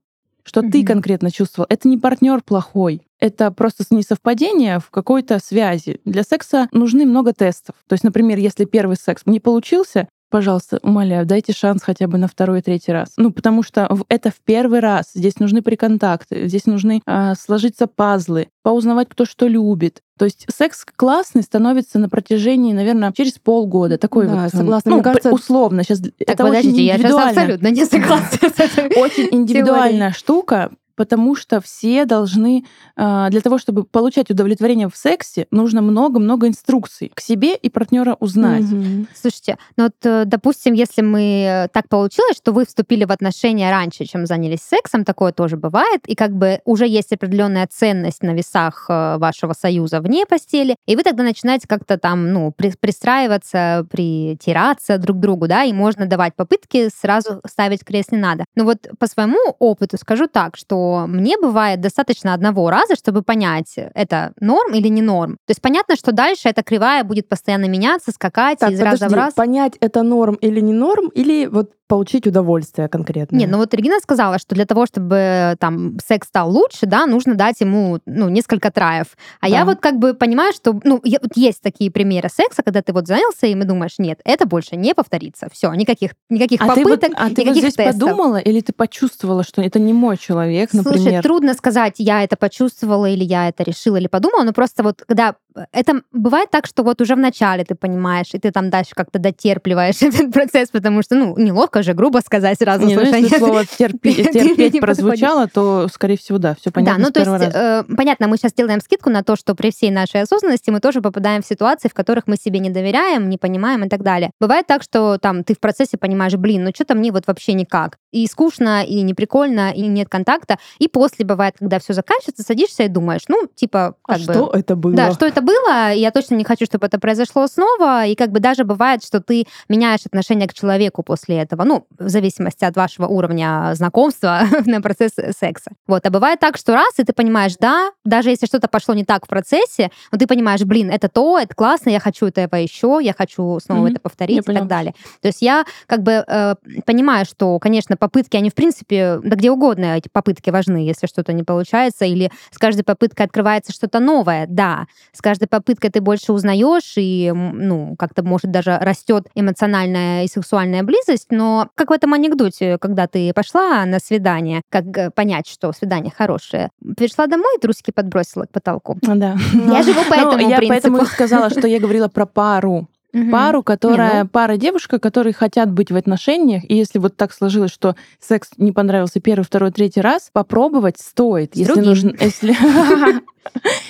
Что 0.44 0.60
ты 0.60 0.78
Мгм. 0.78 0.86
конкретно 0.86 1.30
чувствовал? 1.30 1.66
Это 1.70 1.88
не 1.88 1.96
партнер 1.98 2.42
плохой. 2.42 3.02
Это 3.18 3.50
просто 3.50 3.84
несовпадение 3.90 4.78
в 4.78 4.90
какой-то 4.90 5.38
связи. 5.38 6.00
Для 6.04 6.22
секса 6.22 6.68
нужны 6.72 7.06
много 7.06 7.32
тестов. 7.32 7.74
То 7.88 7.94
есть, 7.94 8.04
например, 8.04 8.38
если 8.38 8.66
первый 8.66 8.96
секс 8.96 9.22
не 9.24 9.40
получился, 9.40 10.08
пожалуйста, 10.34 10.80
умоляю, 10.82 11.24
дайте 11.26 11.52
шанс 11.52 11.84
хотя 11.84 12.08
бы 12.08 12.18
на 12.18 12.26
второй 12.26 12.58
и 12.58 12.60
третий 12.60 12.90
раз. 12.90 13.12
Ну, 13.16 13.30
потому 13.30 13.62
что 13.62 13.88
это 14.08 14.32
в 14.32 14.40
первый 14.44 14.80
раз. 14.80 15.12
Здесь 15.14 15.38
нужны 15.38 15.62
приконтакты, 15.62 16.48
здесь 16.48 16.66
нужны 16.66 17.02
а, 17.06 17.36
сложиться 17.36 17.86
пазлы, 17.86 18.48
поузнавать, 18.64 19.08
кто 19.08 19.26
что 19.26 19.46
любит. 19.46 20.02
То 20.18 20.24
есть 20.24 20.46
секс 20.52 20.84
классный 20.96 21.44
становится 21.44 22.00
на 22.00 22.08
протяжении, 22.08 22.72
наверное, 22.72 23.12
через 23.12 23.34
полгода. 23.34 23.96
Такой 23.96 24.26
Да, 24.26 24.42
вот, 24.42 24.50
согласна. 24.50 24.90
ну, 24.90 24.96
Мне 24.96 25.04
кажется, 25.04 25.30
условно. 25.30 25.84
Сейчас 25.84 26.00
Так, 26.00 26.12
это 26.18 26.42
подождите, 26.42 26.74
очень 26.74 26.82
я 26.84 26.94
сейчас 26.94 27.04
индивидуально 27.04 27.30
абсолютно 27.30 27.68
не 27.68 27.84
согласна 27.84 28.48
с 28.48 28.58
этой 28.58 29.00
очень 29.00 29.28
индивидуальная 29.30 30.10
штука, 30.10 30.72
потому 30.96 31.34
что 31.34 31.60
все 31.60 32.04
должны 32.04 32.64
а, 32.96 33.30
для 33.30 33.40
того, 33.40 33.58
чтобы 33.58 33.84
получать 33.84 34.30
удовлетворение 34.30 34.88
в 34.88 34.96
сексе, 34.96 35.46
нужно 35.50 35.82
много-много 35.82 36.48
инструкций 36.48 37.10
к 37.14 37.20
себе 37.20 37.56
и 37.56 37.68
партнера 37.68 38.16
узнать. 38.20 38.64
Мгм. 38.64 39.08
Слушайте, 39.14 39.58
ну 39.76 39.84
вот, 39.84 39.94
э, 40.04 40.24
допустим, 40.26 40.74
если 40.74 41.02
мы 41.02 41.44
э, 41.44 41.68
так 41.68 41.88
получилось, 41.88 42.36
что 42.36 42.52
вы 42.52 42.66
вступили 42.66 43.04
в 43.04 43.12
отношения 43.12 43.70
раньше, 43.70 44.04
чем 44.04 44.26
занялись 44.26 44.60
сексом, 44.62 45.04
такое 45.04 45.32
тоже 45.32 45.56
бывает, 45.56 46.02
и 46.06 46.14
как 46.14 46.32
бы 46.32 46.60
уже 46.64 46.86
есть 46.86 47.12
определенная 47.12 47.66
ценность 47.66 48.22
на 48.22 48.34
весах 48.34 48.86
э, 48.88 49.16
вашего 49.18 49.52
союза 49.52 50.00
вне 50.00 50.26
постели, 50.26 50.76
и 50.86 50.96
вы 50.96 51.02
тогда 51.02 51.22
начинаете 51.22 51.66
как-то 51.68 51.98
там, 51.98 52.32
ну, 52.32 52.52
при- 52.52 52.76
пристраиваться, 52.78 53.86
притираться 53.90 54.98
друг 54.98 55.18
к 55.18 55.20
другу, 55.20 55.48
да, 55.48 55.64
и 55.64 55.72
можно 55.72 56.06
давать 56.06 56.34
попытки, 56.34 56.88
сразу 56.88 57.40
ставить 57.46 57.84
крест 57.84 58.12
не 58.12 58.18
надо. 58.18 58.44
Но 58.54 58.64
вот 58.64 58.86
по 58.98 59.06
своему 59.06 59.38
опыту 59.58 59.96
скажу 59.98 60.26
так, 60.26 60.56
что 60.56 60.83
мне 61.06 61.36
бывает 61.40 61.80
достаточно 61.80 62.34
одного 62.34 62.70
раза, 62.70 62.94
чтобы 62.96 63.22
понять, 63.22 63.74
это 63.94 64.32
норм 64.40 64.74
или 64.74 64.88
не 64.88 65.02
норм. 65.02 65.32
То 65.46 65.50
есть 65.50 65.62
понятно, 65.62 65.96
что 65.96 66.12
дальше 66.12 66.48
эта 66.48 66.62
кривая 66.62 67.04
будет 67.04 67.28
постоянно 67.28 67.66
меняться, 67.68 68.10
скакать 68.12 68.58
Так, 68.58 68.70
из 68.72 68.80
раза 68.80 68.96
в 68.96 69.00
подожди, 69.00 69.16
раз. 69.16 69.34
понять, 69.34 69.72
это 69.80 70.02
норм 70.02 70.34
или 70.36 70.60
не 70.60 70.72
норм, 70.72 71.08
или 71.08 71.46
вот 71.46 71.70
получить 71.86 72.26
удовольствие 72.26 72.88
конкретно? 72.88 73.36
Не, 73.36 73.46
ну 73.46 73.58
вот 73.58 73.72
Регина 73.74 73.98
сказала, 74.00 74.38
что 74.38 74.54
для 74.54 74.64
того, 74.66 74.86
чтобы 74.86 75.56
там 75.60 75.98
секс 76.04 76.28
стал 76.28 76.50
лучше, 76.50 76.86
да, 76.86 77.06
нужно 77.06 77.34
дать 77.34 77.60
ему, 77.60 78.00
ну, 78.06 78.28
несколько 78.28 78.70
траев. 78.70 79.08
А 79.40 79.48
я 79.48 79.60
Да. 79.60 79.64
вот 79.66 79.80
как 79.80 79.98
бы 79.98 80.14
понимаю, 80.14 80.52
что, 80.52 80.78
ну, 80.84 81.00
я- 81.04 81.18
вот 81.22 81.36
есть 81.36 81.60
такие 81.62 81.90
примеры 81.90 82.28
секса, 82.28 82.62
когда 82.62 82.80
ты 82.82 82.92
вот 82.92 83.06
занялся, 83.06 83.46
и 83.46 83.54
мы 83.54 83.64
думаешь, 83.64 83.94
нет, 83.98 84.20
это 84.24 84.46
больше 84.46 84.76
не 84.76 84.94
повторится. 84.94 85.48
Все, 85.52 85.72
никаких, 85.74 86.12
никаких 86.30 86.60
А 86.62 86.74
ты 86.74 86.84
вот, 86.84 87.00
попыток, 87.00 87.12
а 87.16 87.24
ты 87.24 87.28
вот 87.30 87.38
никаких 87.38 87.56
здесь 87.62 87.74
тестов. 87.74 88.00
подумала 88.00 88.36
или 88.38 88.60
ты 88.60 88.72
почувствовала, 88.72 89.44
что 89.44 89.60
это 89.62 89.78
не 89.78 89.92
мой 89.92 90.16
человек, 90.16 90.72
например. 90.72 90.98
Слушай, 91.00 91.22
трудно 91.22 91.54
сказать, 91.54 91.94
я 91.98 92.22
это 92.24 92.36
почувствовала 92.36 93.06
или 93.06 93.24
я 93.24 93.48
это 93.48 93.62
решила 93.62 93.96
или 93.96 94.06
подумала, 94.06 94.42
но 94.44 94.52
просто 94.52 94.82
вот 94.82 95.02
когда 95.06 95.34
это 95.72 96.02
бывает 96.12 96.50
так, 96.50 96.66
что 96.66 96.82
вот 96.82 97.00
уже 97.00 97.14
в 97.14 97.18
начале 97.18 97.64
ты 97.64 97.74
понимаешь, 97.76 98.28
и 98.32 98.38
ты 98.38 98.50
там 98.50 98.70
дальше 98.70 98.90
как-то 98.96 99.18
дотерпливаешь 99.20 100.02
этот 100.02 100.32
процесс, 100.32 100.70
потому 100.70 101.02
что, 101.02 101.14
ну, 101.14 101.36
неловко 101.38 101.73
же, 101.82 101.94
грубо 101.94 102.18
сказать 102.18 102.58
сразу. 102.58 102.86
Не, 102.86 102.94
ну, 102.96 103.02
если 103.02 103.38
слово 103.38 103.64
терпеть 103.78 104.74
не 104.74 104.80
прозвучало, 104.80 105.48
то, 105.48 105.88
скорее 105.92 106.16
всего, 106.16 106.38
да, 106.38 106.54
все 106.60 106.70
понятно 106.70 106.98
да, 106.98 107.06
ну 107.06 107.12
то 107.12 107.20
есть, 107.20 107.54
э, 107.54 107.84
понятно, 107.96 108.28
мы 108.28 108.36
сейчас 108.36 108.52
делаем 108.52 108.80
скидку 108.80 109.10
на 109.10 109.22
то, 109.22 109.36
что 109.36 109.54
при 109.54 109.70
всей 109.70 109.90
нашей 109.90 110.22
осознанности 110.22 110.70
мы 110.70 110.80
тоже 110.80 111.00
попадаем 111.00 111.42
в 111.42 111.46
ситуации, 111.46 111.88
в 111.88 111.94
которых 111.94 112.26
мы 112.26 112.36
себе 112.36 112.58
не 112.60 112.70
доверяем, 112.70 113.28
не 113.28 113.38
понимаем 113.38 113.84
и 113.84 113.88
так 113.88 114.02
далее. 114.02 114.30
Бывает 114.40 114.66
так, 114.66 114.82
что 114.82 115.18
там 115.18 115.44
ты 115.44 115.54
в 115.54 115.60
процессе 115.60 115.96
понимаешь, 115.96 116.34
блин, 116.34 116.64
ну 116.64 116.70
что-то 116.74 116.94
мне 116.94 117.12
вот 117.12 117.26
вообще 117.26 117.54
никак. 117.54 117.98
И 118.14 118.26
скучно, 118.28 118.84
и 118.84 119.02
не 119.02 119.12
прикольно, 119.12 119.72
и 119.72 119.82
нет 119.88 120.08
контакта. 120.08 120.58
И 120.78 120.86
после 120.86 121.24
бывает, 121.24 121.56
когда 121.58 121.80
все 121.80 121.92
заканчивается, 121.92 122.44
садишься 122.44 122.84
и 122.84 122.88
думаешь, 122.88 123.22
ну, 123.28 123.48
типа, 123.54 123.96
А 124.04 124.12
как 124.12 124.18
бы... 124.22 124.32
что 124.32 124.50
это 124.54 124.76
было? 124.76 124.94
Да, 124.94 125.12
что 125.12 125.26
это 125.26 125.40
было, 125.42 125.92
я 125.92 126.10
точно 126.12 126.36
не 126.36 126.44
хочу, 126.44 126.64
чтобы 126.66 126.86
это 126.86 127.00
произошло 127.00 127.46
снова, 127.48 128.06
и 128.06 128.14
как 128.14 128.30
бы 128.30 128.38
даже 128.38 128.62
бывает, 128.64 129.02
что 129.04 129.20
ты 129.20 129.46
меняешь 129.68 130.06
отношение 130.06 130.46
к 130.46 130.54
человеку 130.54 131.02
после 131.02 131.38
этого, 131.38 131.64
ну, 131.64 131.86
в 131.98 132.08
зависимости 132.08 132.64
от 132.64 132.76
вашего 132.76 133.06
уровня 133.06 133.72
знакомства 133.74 134.42
на 134.66 134.80
процесс 134.80 135.12
секса. 135.36 135.72
Вот, 135.88 136.06
а 136.06 136.10
бывает 136.10 136.38
так, 136.38 136.56
что 136.56 136.74
раз, 136.74 136.98
и 136.98 137.02
ты 137.04 137.12
понимаешь, 137.12 137.56
да, 137.58 137.90
даже 138.04 138.30
если 138.30 138.46
что-то 138.46 138.68
пошло 138.68 138.94
не 138.94 139.04
так 139.04 139.26
в 139.26 139.28
процессе, 139.28 139.90
но 140.12 140.18
ты 140.18 140.26
понимаешь, 140.28 140.62
блин, 140.62 140.90
это 140.90 141.08
то, 141.08 141.38
это 141.38 141.52
классно, 141.54 141.90
я 141.90 141.98
хочу 141.98 142.26
этого 142.26 142.54
еще, 142.56 143.00
я 143.02 143.12
хочу 143.12 143.58
снова 143.60 143.80
Мгм. 143.86 143.92
это 143.92 144.00
повторить 144.00 144.36
Я 144.36 144.42
и 144.42 144.44
поняла. 144.44 144.60
так 144.60 144.68
далее. 144.68 144.94
То 145.20 145.28
есть 145.28 145.42
я 145.42 145.64
как 145.86 146.02
бы 146.02 146.24
э, 146.26 146.54
понимаю, 146.86 147.24
что, 147.26 147.58
конечно, 147.58 147.96
попытки, 148.04 148.36
они 148.36 148.50
в 148.50 148.54
принципе, 148.54 149.18
да 149.22 149.34
где 149.36 149.50
угодно 149.50 149.96
эти 149.96 150.08
попытки 150.12 150.50
важны, 150.50 150.76
если 150.76 151.06
что-то 151.06 151.32
не 151.32 151.42
получается, 151.42 152.04
или 152.04 152.30
с 152.50 152.58
каждой 152.58 152.82
попыткой 152.84 153.24
открывается 153.26 153.72
что-то 153.72 153.98
новое, 153.98 154.46
да. 154.46 154.86
С 155.12 155.22
каждой 155.22 155.48
попыткой 155.48 155.90
ты 155.90 156.00
больше 156.02 156.32
узнаешь, 156.32 156.94
и, 156.96 157.32
ну, 157.34 157.96
как-то, 157.98 158.22
может, 158.22 158.50
даже 158.50 158.76
растет 158.78 159.26
эмоциональная 159.34 160.24
и 160.24 160.28
сексуальная 160.28 160.82
близость, 160.82 161.28
но 161.30 161.68
как 161.74 161.88
в 161.88 161.92
этом 161.92 162.12
анекдоте, 162.12 162.76
когда 162.78 163.06
ты 163.06 163.32
пошла 163.32 163.84
на 163.86 163.98
свидание, 164.00 164.60
как 164.68 164.84
э, 164.98 165.10
понять, 165.10 165.48
что 165.48 165.72
свидание 165.72 166.12
хорошее? 166.14 166.68
Пришла 166.96 167.26
домой, 167.26 167.58
трусики 167.62 167.90
подбросила 167.90 168.44
к 168.44 168.50
потолку. 168.50 168.98
Да. 169.02 169.36
Я 169.54 169.82
живу 169.82 170.00
по 170.08 170.16
Ну, 170.16 170.28
этому 170.28 170.50
я 170.50 170.56
принципу. 170.58 170.68
поэтому 170.68 170.98
и 170.98 171.06
сказала, 171.06 171.48
что 171.50 171.66
я 171.66 171.80
говорила 171.80 172.08
про 172.08 172.26
пару. 172.26 172.88
Мгм. 173.14 173.30
Пару, 173.30 173.62
которая 173.62 174.24
ну. 174.24 174.28
пара 174.28 174.56
девушка, 174.56 174.98
которые 174.98 175.32
хотят 175.32 175.70
быть 175.72 175.90
в 175.92 175.96
отношениях, 175.96 176.64
и 176.68 176.74
если 176.74 176.98
вот 176.98 177.16
так 177.16 177.32
сложилось, 177.32 177.70
что 177.70 177.94
секс 178.20 178.50
не 178.56 178.72
понравился 178.72 179.20
первый, 179.20 179.44
второй, 179.44 179.70
третий 179.70 180.00
раз, 180.00 180.30
попробовать 180.32 180.98
стоит, 180.98 181.54
С 181.54 181.56
если 181.56 181.72
другим. 181.72 181.88
нужен, 181.88 182.16
если 182.20 182.56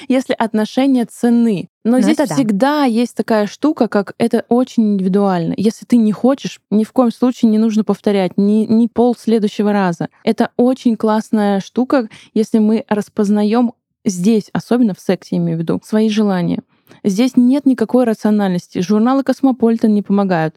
если 0.08 0.34
отношения 0.34 1.06
ценны. 1.06 1.68
Но 1.84 1.96
Ну, 1.98 2.02
здесь 2.02 2.16
да. 2.18 2.26
всегда 2.26 2.84
есть 2.84 3.14
такая 3.14 3.46
штука, 3.46 3.88
как 3.88 4.14
это 4.18 4.44
очень 4.48 4.94
индивидуально. 4.94 5.54
Если 5.56 5.84
ты 5.86 5.96
не 5.96 6.12
хочешь, 6.12 6.60
ни 6.70 6.84
в 6.84 6.92
коем 6.92 7.10
случае 7.10 7.50
не 7.50 7.58
нужно 7.58 7.82
повторять, 7.84 8.32
ни, 8.36 8.66
ни 8.66 8.86
пол 8.88 9.16
следующего 9.18 9.72
раза. 9.72 10.08
Это 10.22 10.50
очень 10.56 10.96
классная 10.96 11.60
штука, 11.60 12.08
если 12.34 12.58
мы 12.58 12.84
распознаем 12.88 13.72
здесь, 14.04 14.50
особенно 14.52 14.94
в 14.94 15.00
сексе, 15.00 15.36
я 15.36 15.38
имею 15.42 15.56
в 15.56 15.60
виду, 15.62 15.80
свои 15.82 16.10
желания. 16.10 16.60
Здесь 17.02 17.36
нет 17.36 17.66
никакой 17.66 18.04
рациональности. 18.04 18.80
Журналы 18.80 19.22
Космополитен 19.22 19.94
не 19.94 20.02
помогают. 20.02 20.54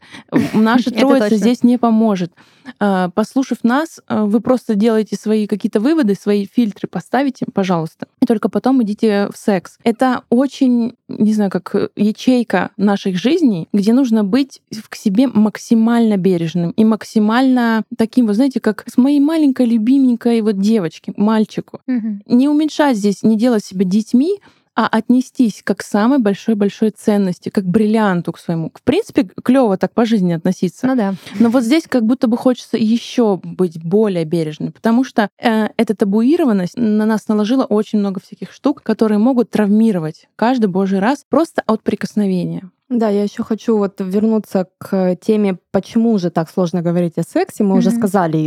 Наша 0.54 0.92
троица 0.94 1.36
здесь 1.36 1.64
не 1.64 1.78
поможет. 1.78 2.32
А, 2.80 3.10
Послушав 3.10 3.64
нас, 3.64 4.02
а, 4.08 4.26
вы 4.26 4.40
просто 4.40 4.76
делаете 4.76 5.16
свои 5.16 5.48
какие-то 5.48 5.80
выводы, 5.80 6.16
свои 6.16 6.46
фильтры 6.46 6.88
поставите, 6.88 7.46
пожалуйста. 7.54 8.08
И 8.22 8.26
только 8.26 8.50
потом 8.50 8.84
идите 8.84 9.30
в 9.34 9.38
секс. 9.38 9.78
Это 9.84 10.24
очень, 10.30 10.96
не 11.08 11.34
знаю, 11.34 11.52
как 11.52 11.74
э, 11.76 11.90
ячейка 11.96 12.72
наших 12.78 13.18
жизней, 13.18 13.68
где 13.74 13.94
нужно 13.94 14.24
быть 14.24 14.62
к 14.90 14.96
себе 14.96 15.28
максимально 15.28 16.18
бережным 16.18 16.72
и 16.72 16.84
максимально 16.84 17.84
таким, 17.98 18.28
вы 18.28 18.34
знаете, 18.34 18.60
как 18.60 18.84
с 18.88 18.98
моей 18.98 19.20
маленькой 19.20 19.66
любименькой 19.66 20.42
вот 20.42 20.60
девочки, 20.60 21.14
мальчику 21.16 21.80
не 22.26 22.48
уменьшать 22.48 22.98
здесь, 22.98 23.24
не 23.24 23.38
делать 23.38 23.64
себя 23.64 23.86
детьми, 23.86 24.40
а 24.78 24.86
отнестись 24.86 25.62
как 25.64 25.80
к 25.80 25.84
самой 25.84 26.20
большой-большой 26.20 26.92
ценности, 26.92 27.50
как 27.50 27.64
к 27.64 27.68
бриллианту 27.68 28.32
к 28.32 28.38
своему. 28.38 28.72
В 28.76 28.84
принципе, 28.84 29.28
клево 29.44 29.76
так 29.76 29.92
по 29.92 30.06
жизни 30.06 30.34
относиться. 30.34 30.86
Ну 30.86 30.96
да. 30.96 31.16
Но 31.40 31.50
вот 31.50 31.64
здесь 31.64 31.86
как 31.90 32.06
будто 32.06 32.28
бы 32.28 32.38
хочется 32.38 32.78
еще 32.78 33.40
быть 33.44 33.84
более 33.84 34.24
бережным, 34.24 34.72
потому 34.72 35.04
что 35.04 35.30
э, 35.42 35.70
эта 35.78 35.96
табуированность 35.96 36.78
на 36.78 37.08
нас 37.08 37.28
наложила 37.28 37.66
очень 37.66 37.98
много 37.98 38.22
всяких 38.22 38.52
штук, 38.52 38.84
которые 38.84 39.18
могут 39.18 39.50
травмировать 39.50 40.28
каждый 40.36 40.68
божий 40.68 41.00
раз 41.00 41.26
просто 41.28 41.64
от 41.66 41.82
прикосновения. 41.82 42.70
Да, 42.90 43.10
я 43.10 43.24
еще 43.24 43.44
хочу 43.44 43.78
вот 43.78 44.00
вернуться 44.00 44.68
к 44.78 45.16
теме, 45.18 45.58
почему 45.72 46.18
же 46.18 46.30
так 46.30 46.50
сложно 46.50 46.82
говорить 46.82 47.18
о 47.18 47.24
сексе. 47.24 47.64
Мы 47.66 47.76
уже 47.76 47.90
Мгм. 47.90 47.98
сказали 47.98 48.38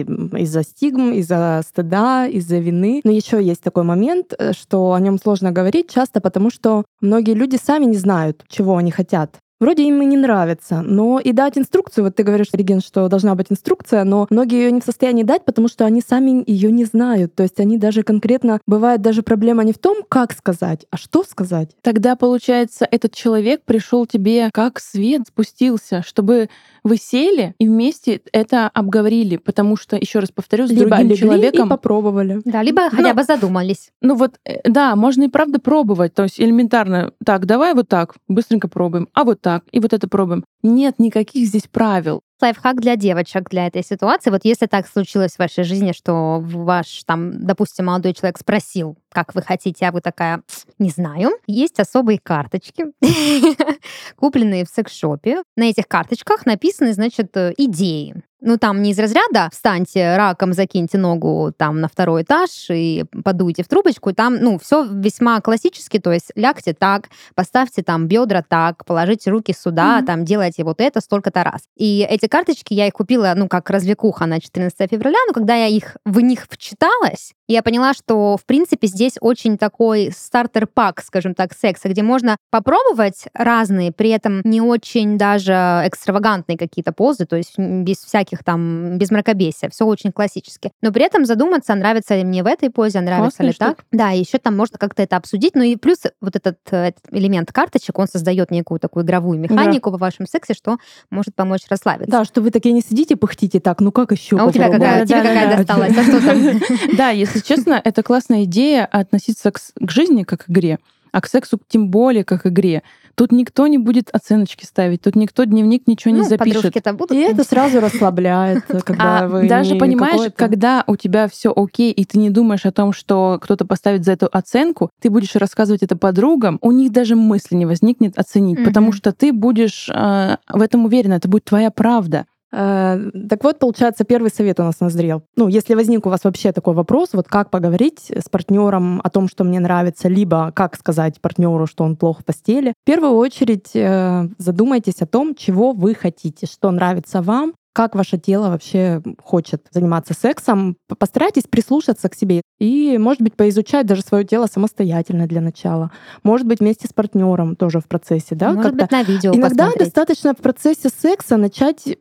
из-за 0.43 0.63
стигм, 0.63 1.13
из-за 1.13 1.61
стыда, 1.67 2.27
из-за 2.27 2.57
вины. 2.59 3.03
Но 3.05 3.11
еще 3.11 3.43
есть 3.43 3.63
такой 3.63 3.83
момент, 3.83 4.33
э, 4.39 4.53
что 4.55 4.95
о 4.95 5.01
нем 5.01 5.19
сложно 5.19 5.53
говорить 5.53 5.91
часто, 5.91 6.21
потому 6.23 6.51
что 6.51 6.85
многие 7.03 7.35
люди 7.35 7.59
сами 7.63 7.85
не 7.85 7.97
знают, 7.99 8.45
чего 8.49 8.77
они 8.79 8.91
хотят. 8.91 9.37
Вроде 9.61 9.85
им 9.87 10.01
и 10.01 10.07
не 10.07 10.17
нравится, 10.17 10.81
но 10.81 11.21
и 11.21 11.33
дать 11.33 11.59
инструкцию, 11.59 12.05
вот 12.05 12.17
ты 12.17 12.23
говоришь, 12.23 12.49
Реген, 12.55 12.81
что 12.81 13.09
должна 13.09 13.35
быть 13.35 13.49
инструкция, 13.51 14.05
но 14.05 14.27
многие 14.31 14.63
ее 14.65 14.73
не 14.73 14.81
в 14.81 14.85
состоянии 14.85 15.23
дать, 15.23 15.45
потому 15.45 15.69
что 15.69 15.85
они 15.85 16.01
сами 16.01 16.43
ее 16.47 16.73
не 16.73 16.87
знают. 16.87 17.35
То 17.35 17.43
есть 17.43 17.61
они 17.61 17.77
даже 17.77 18.03
конкретно, 18.03 18.61
бывает 18.67 19.03
даже 19.03 19.23
проблема 19.23 19.63
не 19.63 19.75
в 19.75 19.79
том, 19.79 19.99
как 20.09 20.33
сказать, 20.33 20.87
а 20.91 20.97
что 20.97 21.25
сказать. 21.25 21.77
Тогда, 21.83 22.17
получается, 22.17 22.89
этот 22.91 23.15
человек 23.15 23.63
пришел 23.67 24.07
тебе 24.07 24.49
как 24.53 24.81
свет 24.81 25.27
спустился, 25.29 26.03
чтобы 26.07 26.49
вы 26.85 26.97
сели 26.97 27.55
и 27.59 27.67
вместе 27.67 28.21
это 28.33 28.69
обговорили, 28.69 29.37
потому 29.37 29.77
что, 29.77 29.97
еще 29.97 30.19
раз 30.19 30.31
повторю, 30.31 30.67
с 30.67 30.71
Либо 30.71 30.91
другим 30.91 31.09
легли 31.09 31.17
человеком 31.17 31.67
и 31.67 31.71
попробовали. 31.71 32.41
Да, 32.45 32.63
либо 32.63 32.83
Ну, 32.91 32.91
хотя 32.91 33.15
бы 33.15 33.23
задумались. 33.23 33.91
Ну 34.01 34.15
вот, 34.15 34.39
э, 34.45 34.69
да, 34.69 34.97
можно 34.97 35.25
и 35.25 35.29
правда 35.29 35.59
пробовать. 35.59 36.15
То 36.15 36.25
есть 36.25 36.41
элементарно, 36.41 37.13
так, 37.25 37.47
давай 37.47 37.75
вот 37.75 37.89
так, 37.89 38.15
быстренько 38.29 38.69
пробуем, 38.69 39.09
а 39.15 39.25
вот 39.25 39.41
так, 39.41 39.65
и 39.73 39.81
вот 39.81 39.93
это 39.93 40.09
пробуем. 40.09 40.45
Нет 40.63 40.99
никаких 40.99 41.47
здесь 41.47 41.69
правил. 41.71 42.23
Лайфхак 42.43 42.81
для 42.81 42.97
девочек 42.97 43.49
для 43.51 43.67
этой 43.67 43.85
ситуации. 43.85 44.31
Вот 44.31 44.41
если 44.45 44.67
так 44.67 44.87
случилось 44.87 45.33
в 45.33 45.39
вашей 45.39 45.65
жизни, 45.65 45.93
что 45.93 46.41
ваш, 46.41 47.05
там, 47.05 47.45
допустим, 47.45 47.87
молодой 47.87 48.15
человек 48.15 48.39
спросил, 48.39 48.97
как 49.13 49.35
вы 49.35 49.43
хотите, 49.43 49.87
а 49.87 49.93
вы 49.93 50.01
такая, 50.01 50.43
не 50.79 50.91
знаю. 50.91 51.33
Есть 51.47 51.81
особые 51.81 52.19
карточки, 52.19 52.87
купленные 54.17 54.65
в 54.65 54.69
секс-шопе. 54.69 55.43
На 55.57 55.65
этих 55.65 55.89
карточках 55.89 56.47
написаны, 56.47 56.93
значит, 56.93 57.37
э, 57.37 57.55
идеи. 57.57 58.23
Ну, 58.43 58.57
там 58.57 58.83
не 58.83 58.93
из 58.93 58.99
разряда 58.99 59.49
«встаньте 59.53 60.17
раком, 60.17 60.53
закиньте 60.53 60.99
ногу 60.99 61.53
там 61.57 61.81
на 61.81 61.89
второй 61.89 62.23
этаж 62.23 62.49
и 62.71 63.05
подуйте 63.25 63.63
в 63.63 63.69
трубочку». 63.69 64.13
Там, 64.13 64.37
ну, 64.37 64.59
все 64.59 64.85
весьма 64.85 65.41
классически, 65.41 65.99
то 65.99 66.13
есть 66.13 66.33
лягте 66.35 66.73
так, 66.73 67.09
поставьте 67.35 67.83
там 67.83 68.07
бедра 68.07 68.43
так, 68.47 68.85
положите 68.85 69.31
руки 69.31 69.53
сюда, 69.53 69.99
Мгм. 69.99 70.07
там 70.07 70.25
делайте 70.25 70.65
вот 70.65 70.81
это 70.81 71.01
столько-то 71.01 71.45
раз. 71.45 71.63
И 71.77 72.07
эти 72.09 72.27
карточки 72.29 72.73
я 72.73 72.87
их 72.87 72.95
купила, 72.95 73.33
ну, 73.37 73.49
как 73.49 73.69
развлекуха 73.71 74.27
на 74.27 74.41
14 74.41 74.89
февраля, 74.91 75.19
но 75.27 75.33
когда 75.35 75.55
я 75.55 75.67
их 75.67 75.97
в 76.05 76.21
них 76.21 76.47
вчиталась, 76.49 77.33
я 77.47 77.63
поняла, 77.63 77.93
что, 77.95 78.37
в 78.37 78.47
принципе, 78.47 78.87
здесь 78.87 79.15
очень 79.21 79.59
такой 79.59 80.13
стартер-пак, 80.17 81.03
скажем 81.03 81.35
так, 81.35 81.53
секса, 81.53 81.89
где 81.89 82.03
можно 82.03 82.37
попробовать 82.51 83.25
разные, 83.35 83.93
при 83.93 84.11
этом 84.11 84.41
не 84.45 84.61
очень 84.61 85.19
даже 85.19 85.53
экстравагантные 85.85 86.57
какие-то 86.57 86.93
позы, 86.93 87.27
то 87.27 87.37
есть 87.37 87.59
без 87.59 87.97
всяких 87.99 88.30
там, 88.45 88.99
без 88.99 89.11
мракобесия, 89.11 89.69
все 89.71 89.85
очень 89.85 90.13
классически. 90.13 90.73
Но 90.83 90.93
при 90.93 91.05
этом 91.05 91.25
задуматься, 91.25 91.75
нравится 91.75 92.17
ли 92.17 92.25
мне 92.25 92.43
в 92.43 92.47
этой 92.47 92.71
позе, 92.71 93.01
нравится 93.01 93.39
Классная 93.39 93.47
ли 93.49 93.53
так. 93.53 93.85
Да, 93.93 94.11
еще 94.11 94.39
там 94.39 94.57
можно 94.57 94.79
как-то 94.79 95.03
это 95.03 95.17
обсудить. 95.17 95.55
Ну 95.55 95.63
и 95.63 95.77
плюс 95.77 95.99
вот 96.21 96.37
этот, 96.37 96.59
этот 96.71 97.03
элемент 97.11 97.53
карточек, 97.53 97.99
он 97.99 98.09
создает 98.09 98.51
некую 98.51 98.81
такую 98.81 99.05
игровую 99.05 99.39
механику 99.39 99.91
во 99.91 99.99
вашем 99.99 100.27
сексе, 100.27 100.55
что 100.55 100.79
может 101.11 101.35
помочь 101.35 101.63
расслабиться. 101.69 102.11
Да, 102.11 102.25
что 102.25 102.41
вы 102.41 102.51
такие 102.51 102.73
не 102.73 102.81
сидите, 102.81 103.17
пыхтите 103.17 103.61
так, 103.61 103.81
ну 103.81 103.93
как 103.93 104.13
еще? 104.13 104.39
А 104.39 104.47
у 104.47 104.53
тебя 104.53 104.71
какая, 104.71 105.07
тебе 105.07 105.23
какая 105.23 105.57
досталась? 105.57 105.97
А 105.97 106.03
что 106.03 106.21
там? 106.21 106.61
Да, 106.97 107.11
если 107.11 107.41
честно, 107.41 107.81
это 107.83 108.03
классная 108.03 108.45
идея 108.45 108.85
относиться 108.85 109.53
к 109.53 109.91
жизни 109.91 110.25
как 110.25 110.41
к 110.45 110.51
игре, 110.51 110.79
а 111.13 111.21
к 111.21 111.27
сексу 111.27 111.59
тем 111.69 111.91
более 111.91 112.25
как 112.25 112.47
игре. 112.47 112.83
Тут 113.15 113.33
никто 113.33 113.67
не 113.67 113.77
будет 113.79 114.09
оценочки 114.13 114.65
ставить, 114.65 115.03
тут 115.03 115.15
никто 115.17 115.45
дневник 115.45 115.87
ничего 115.87 116.15
не 116.15 116.21
Ну, 116.23 116.29
запишет. 116.29 116.73
будут. 116.97 117.13
И 117.13 117.21
это 117.21 117.45
сразу 117.45 117.81
расслабляет, 117.81 118.65
когда 118.85 119.25
А 119.25 119.29
вы 119.29 119.49
даже 119.49 119.75
не 119.75 119.79
понимаешь, 119.81 120.33
когда 120.35 120.85
у 120.87 120.97
тебя 120.97 121.29
все 121.29 121.53
окей, 121.55 121.93
и 121.93 122.05
ты 122.05 122.19
не 122.19 122.31
думаешь 122.31 122.65
о 122.67 122.73
том, 122.73 122.93
что 122.93 123.39
кто-то 123.43 123.67
поставит 123.67 124.05
за 124.05 124.13
эту 124.13 124.29
оценку, 124.33 124.91
ты 125.01 125.11
будешь 125.11 125.35
рассказывать 125.37 125.83
это 125.83 125.97
подругам, 125.97 126.59
у 126.63 126.73
них 126.73 126.93
даже 126.93 127.17
мысли 127.17 127.57
не 127.57 127.67
возникнет 127.67 128.19
оценить, 128.19 128.65
потому 128.65 128.89
Мгм. 128.89 128.97
что 128.97 129.13
ты 129.13 129.33
будешь 129.33 129.89
э, 129.93 130.37
в 130.49 130.63
этом 130.63 130.85
уверена, 130.87 131.15
это 131.15 131.29
будет 131.29 131.45
твоя 131.45 131.71
правда. 131.71 132.27
Э, 132.53 132.99
так 133.29 133.45
вот, 133.45 133.59
получается, 133.59 134.05
первый 134.05 134.31
совет 134.31 134.61
у 134.61 134.65
нас 134.65 134.81
назрел. 134.81 135.23
Ну, 135.37 135.49
если 135.49 135.75
возник 135.75 136.07
у 136.07 136.11
вас 136.11 136.25
вообще 136.25 136.53
такой 136.53 136.75
вопрос, 136.75 137.11
вот 137.13 137.29
как 137.29 137.51
поговорить 137.51 138.11
с 138.11 138.29
партнером 138.29 139.01
о 139.03 139.11
том, 139.11 139.29
что 139.29 139.45
мне 139.45 139.61
нравится, 139.61 140.09
либо 140.09 140.53
как 140.53 140.77
сказать 140.77 141.21
партнеру, 141.21 141.67
что 141.67 141.85
он 141.85 141.97
плохо 141.97 142.23
в 142.23 142.25
постели, 142.25 142.75
в 142.83 142.87
первую 142.87 143.13
очередь 143.13 143.71
э, 143.75 144.29
задумайтесь 144.39 145.01
о 145.01 145.07
том, 145.07 145.35
чего 145.35 145.73
вы 145.73 145.95
хотите, 145.95 146.47
что 146.47 146.71
нравится 146.71 147.23
вам, 147.23 147.55
как 147.73 147.95
ваше 147.95 148.19
тело 148.19 148.49
вообще 148.49 149.03
хочет 149.23 149.67
заниматься 149.71 150.15
сексом. 150.15 150.77
Постарайтесь 150.99 151.45
прислушаться 151.45 152.09
к 152.09 152.15
себе 152.15 152.43
и, 152.59 152.99
может 152.99 153.23
быть, 153.23 153.35
поизучать 153.35 153.87
даже 153.87 154.03
свое 154.03 154.25
тело 154.25 154.47
самостоятельно 154.47 155.27
для 155.27 155.41
начала. 155.41 155.91
Может 156.23 156.47
быть, 156.47 156.61
вместе 156.61 156.89
с 156.89 156.93
партнером 156.93 157.57
тоже 157.57 157.81
в 157.81 157.87
процессе, 157.87 158.35
да? 158.35 158.53
Может 158.53 158.75
быть, 158.75 158.91
на 158.91 159.03
видео 159.03 159.33
Иногда 159.33 159.67
посмотреть. 159.67 159.79
достаточно 159.87 160.35
в 160.35 160.39
процессе 160.39 160.89
секса 160.89 161.37
начать 161.37 161.97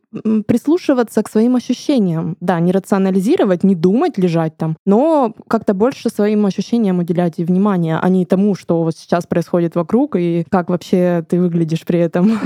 прислушиваться 0.47 1.21
к 1.23 1.29
своим 1.29 1.55
ощущениям. 1.55 2.35
Да, 2.39 2.59
не 2.59 2.71
рационализировать, 2.71 3.63
не 3.63 3.75
думать, 3.75 4.17
лежать 4.17 4.57
там, 4.57 4.75
но 4.85 5.33
как-то 5.47 5.73
больше 5.73 6.09
своим 6.09 6.45
ощущениям 6.45 6.99
уделять 6.99 7.37
внимание, 7.37 7.99
а 8.01 8.09
не 8.09 8.25
тому, 8.25 8.55
что 8.55 8.83
вот 8.83 8.97
сейчас 8.97 9.27
происходит 9.27 9.75
вокруг 9.75 10.15
и 10.15 10.45
как 10.49 10.69
вообще 10.69 11.23
ты 11.29 11.39
выглядишь 11.39 11.85
при 11.85 11.99
этом. 11.99 12.39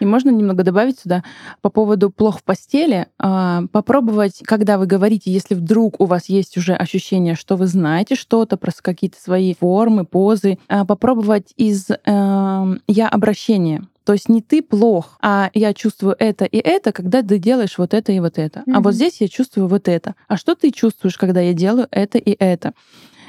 И 0.00 0.06
можно 0.06 0.30
немного 0.30 0.64
добавить 0.64 0.98
сюда 0.98 1.22
по 1.60 1.70
поводу 1.70 2.10
плохо 2.10 2.38
в 2.38 2.44
постели. 2.54 3.08
А, 3.18 3.64
попробовать, 3.72 4.40
когда 4.44 4.78
вы 4.78 4.86
говорите, 4.86 5.32
если 5.32 5.54
вдруг 5.54 6.00
у 6.00 6.06
вас 6.06 6.28
есть 6.28 6.56
уже 6.56 6.74
ощущение, 6.74 7.34
что 7.34 7.56
вы 7.56 7.66
знаете 7.66 8.14
что-то 8.14 8.56
про 8.56 8.70
какие-то 8.80 9.20
свои 9.20 9.54
формы, 9.54 10.04
позы, 10.04 10.58
а, 10.68 10.84
попробовать 10.84 11.52
из 11.56 11.90
э, 11.90 11.96
я 12.06 13.08
обращения 13.08 13.82
то 14.04 14.12
есть 14.12 14.28
не 14.28 14.42
ты 14.42 14.60
плох, 14.60 15.16
а 15.22 15.50
я 15.54 15.72
чувствую 15.72 16.14
это 16.18 16.44
и 16.44 16.58
это, 16.58 16.92
когда 16.92 17.22
ты 17.22 17.38
делаешь 17.38 17.78
вот 17.78 17.94
это 17.94 18.12
и 18.12 18.20
вот 18.20 18.36
это. 18.36 18.60
Mm-hmm. 18.60 18.74
А 18.74 18.80
вот 18.80 18.94
здесь 18.94 19.20
я 19.20 19.28
чувствую 19.28 19.66
вот 19.66 19.88
это. 19.88 20.14
А 20.28 20.36
что 20.36 20.54
ты 20.54 20.70
чувствуешь, 20.72 21.16
когда 21.16 21.40
я 21.40 21.54
делаю 21.54 21.88
это 21.90 22.18
и 22.18 22.36
это? 22.38 22.74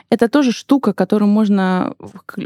Это 0.09 0.29
тоже 0.29 0.51
штука, 0.51 0.93
которую 0.93 1.29
можно 1.29 1.93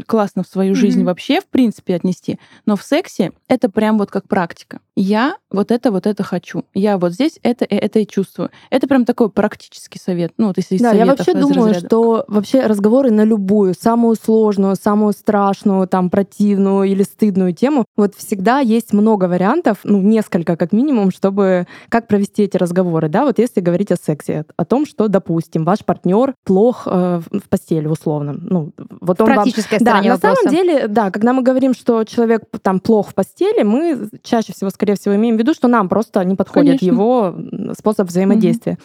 классно 0.06 0.42
в 0.42 0.46
свою 0.46 0.74
жизнь 0.74 1.02
mm-hmm. 1.02 1.04
вообще, 1.04 1.40
в 1.40 1.46
принципе, 1.46 1.94
отнести. 1.94 2.38
Но 2.66 2.76
в 2.76 2.82
сексе 2.82 3.32
это 3.48 3.68
прям 3.68 3.98
вот 3.98 4.10
как 4.10 4.28
практика. 4.28 4.80
Я 4.96 5.36
вот 5.50 5.70
это, 5.70 5.90
вот 5.90 6.06
это 6.06 6.22
хочу. 6.22 6.64
Я 6.74 6.98
вот 6.98 7.12
здесь 7.12 7.38
это 7.42 7.64
и 7.64 7.74
это 7.74 8.00
и 8.00 8.06
чувствую. 8.06 8.50
Это 8.70 8.86
прям 8.86 9.04
такой 9.04 9.30
практический 9.30 9.98
совет. 9.98 10.32
Ну, 10.36 10.48
вот 10.48 10.58
если 10.58 10.78
Да, 10.78 10.92
я 10.92 11.06
вообще 11.06 11.32
думаю, 11.32 11.68
разряда. 11.68 11.86
что 11.86 12.24
вообще 12.28 12.66
разговоры 12.66 13.10
на 13.10 13.24
любую, 13.24 13.74
самую 13.74 14.16
сложную, 14.16 14.76
самую 14.76 15.12
страшную, 15.12 15.88
там, 15.88 16.10
противную 16.10 16.84
или 16.84 17.02
стыдную 17.02 17.54
тему, 17.54 17.84
вот 17.96 18.14
всегда 18.14 18.60
есть 18.60 18.92
много 18.92 19.24
вариантов, 19.24 19.78
ну, 19.84 20.00
несколько 20.00 20.56
как 20.56 20.72
минимум, 20.72 21.10
чтобы 21.10 21.66
как 21.88 22.06
провести 22.06 22.42
эти 22.42 22.56
разговоры, 22.56 23.08
да, 23.08 23.24
вот 23.24 23.38
если 23.38 23.60
говорить 23.60 23.90
о 23.90 23.96
сексе, 23.96 24.44
о 24.56 24.64
том, 24.64 24.86
что, 24.86 25.08
допустим, 25.08 25.64
ваш 25.64 25.84
партнер 25.84 26.34
плох 26.44 26.82
э, 26.86 27.20
в 27.30 27.48
постели 27.60 27.86
условно. 27.86 28.36
Ну, 28.40 28.70
вот 29.00 29.20
он 29.20 29.26
Практическая 29.26 29.78
вам... 29.78 30.02
Да, 30.02 30.02
на 30.02 30.16
самом 30.16 30.50
деле, 30.50 30.88
да, 30.88 31.10
когда 31.10 31.32
мы 31.32 31.42
говорим, 31.42 31.74
что 31.74 32.04
человек 32.04 32.42
там 32.62 32.80
плох 32.80 33.10
в 33.10 33.14
постели, 33.14 33.62
мы 33.62 34.08
чаще 34.22 34.52
всего, 34.52 34.70
скорее 34.70 34.94
всего, 34.94 35.14
имеем 35.14 35.36
в 35.36 35.38
виду, 35.38 35.54
что 35.54 35.68
нам 35.68 35.88
просто 35.88 36.24
не 36.24 36.36
подходит 36.36 36.80
Конечно. 36.80 36.86
его 36.86 37.34
способ 37.78 38.08
взаимодействия. 38.08 38.72
mm 38.72 38.76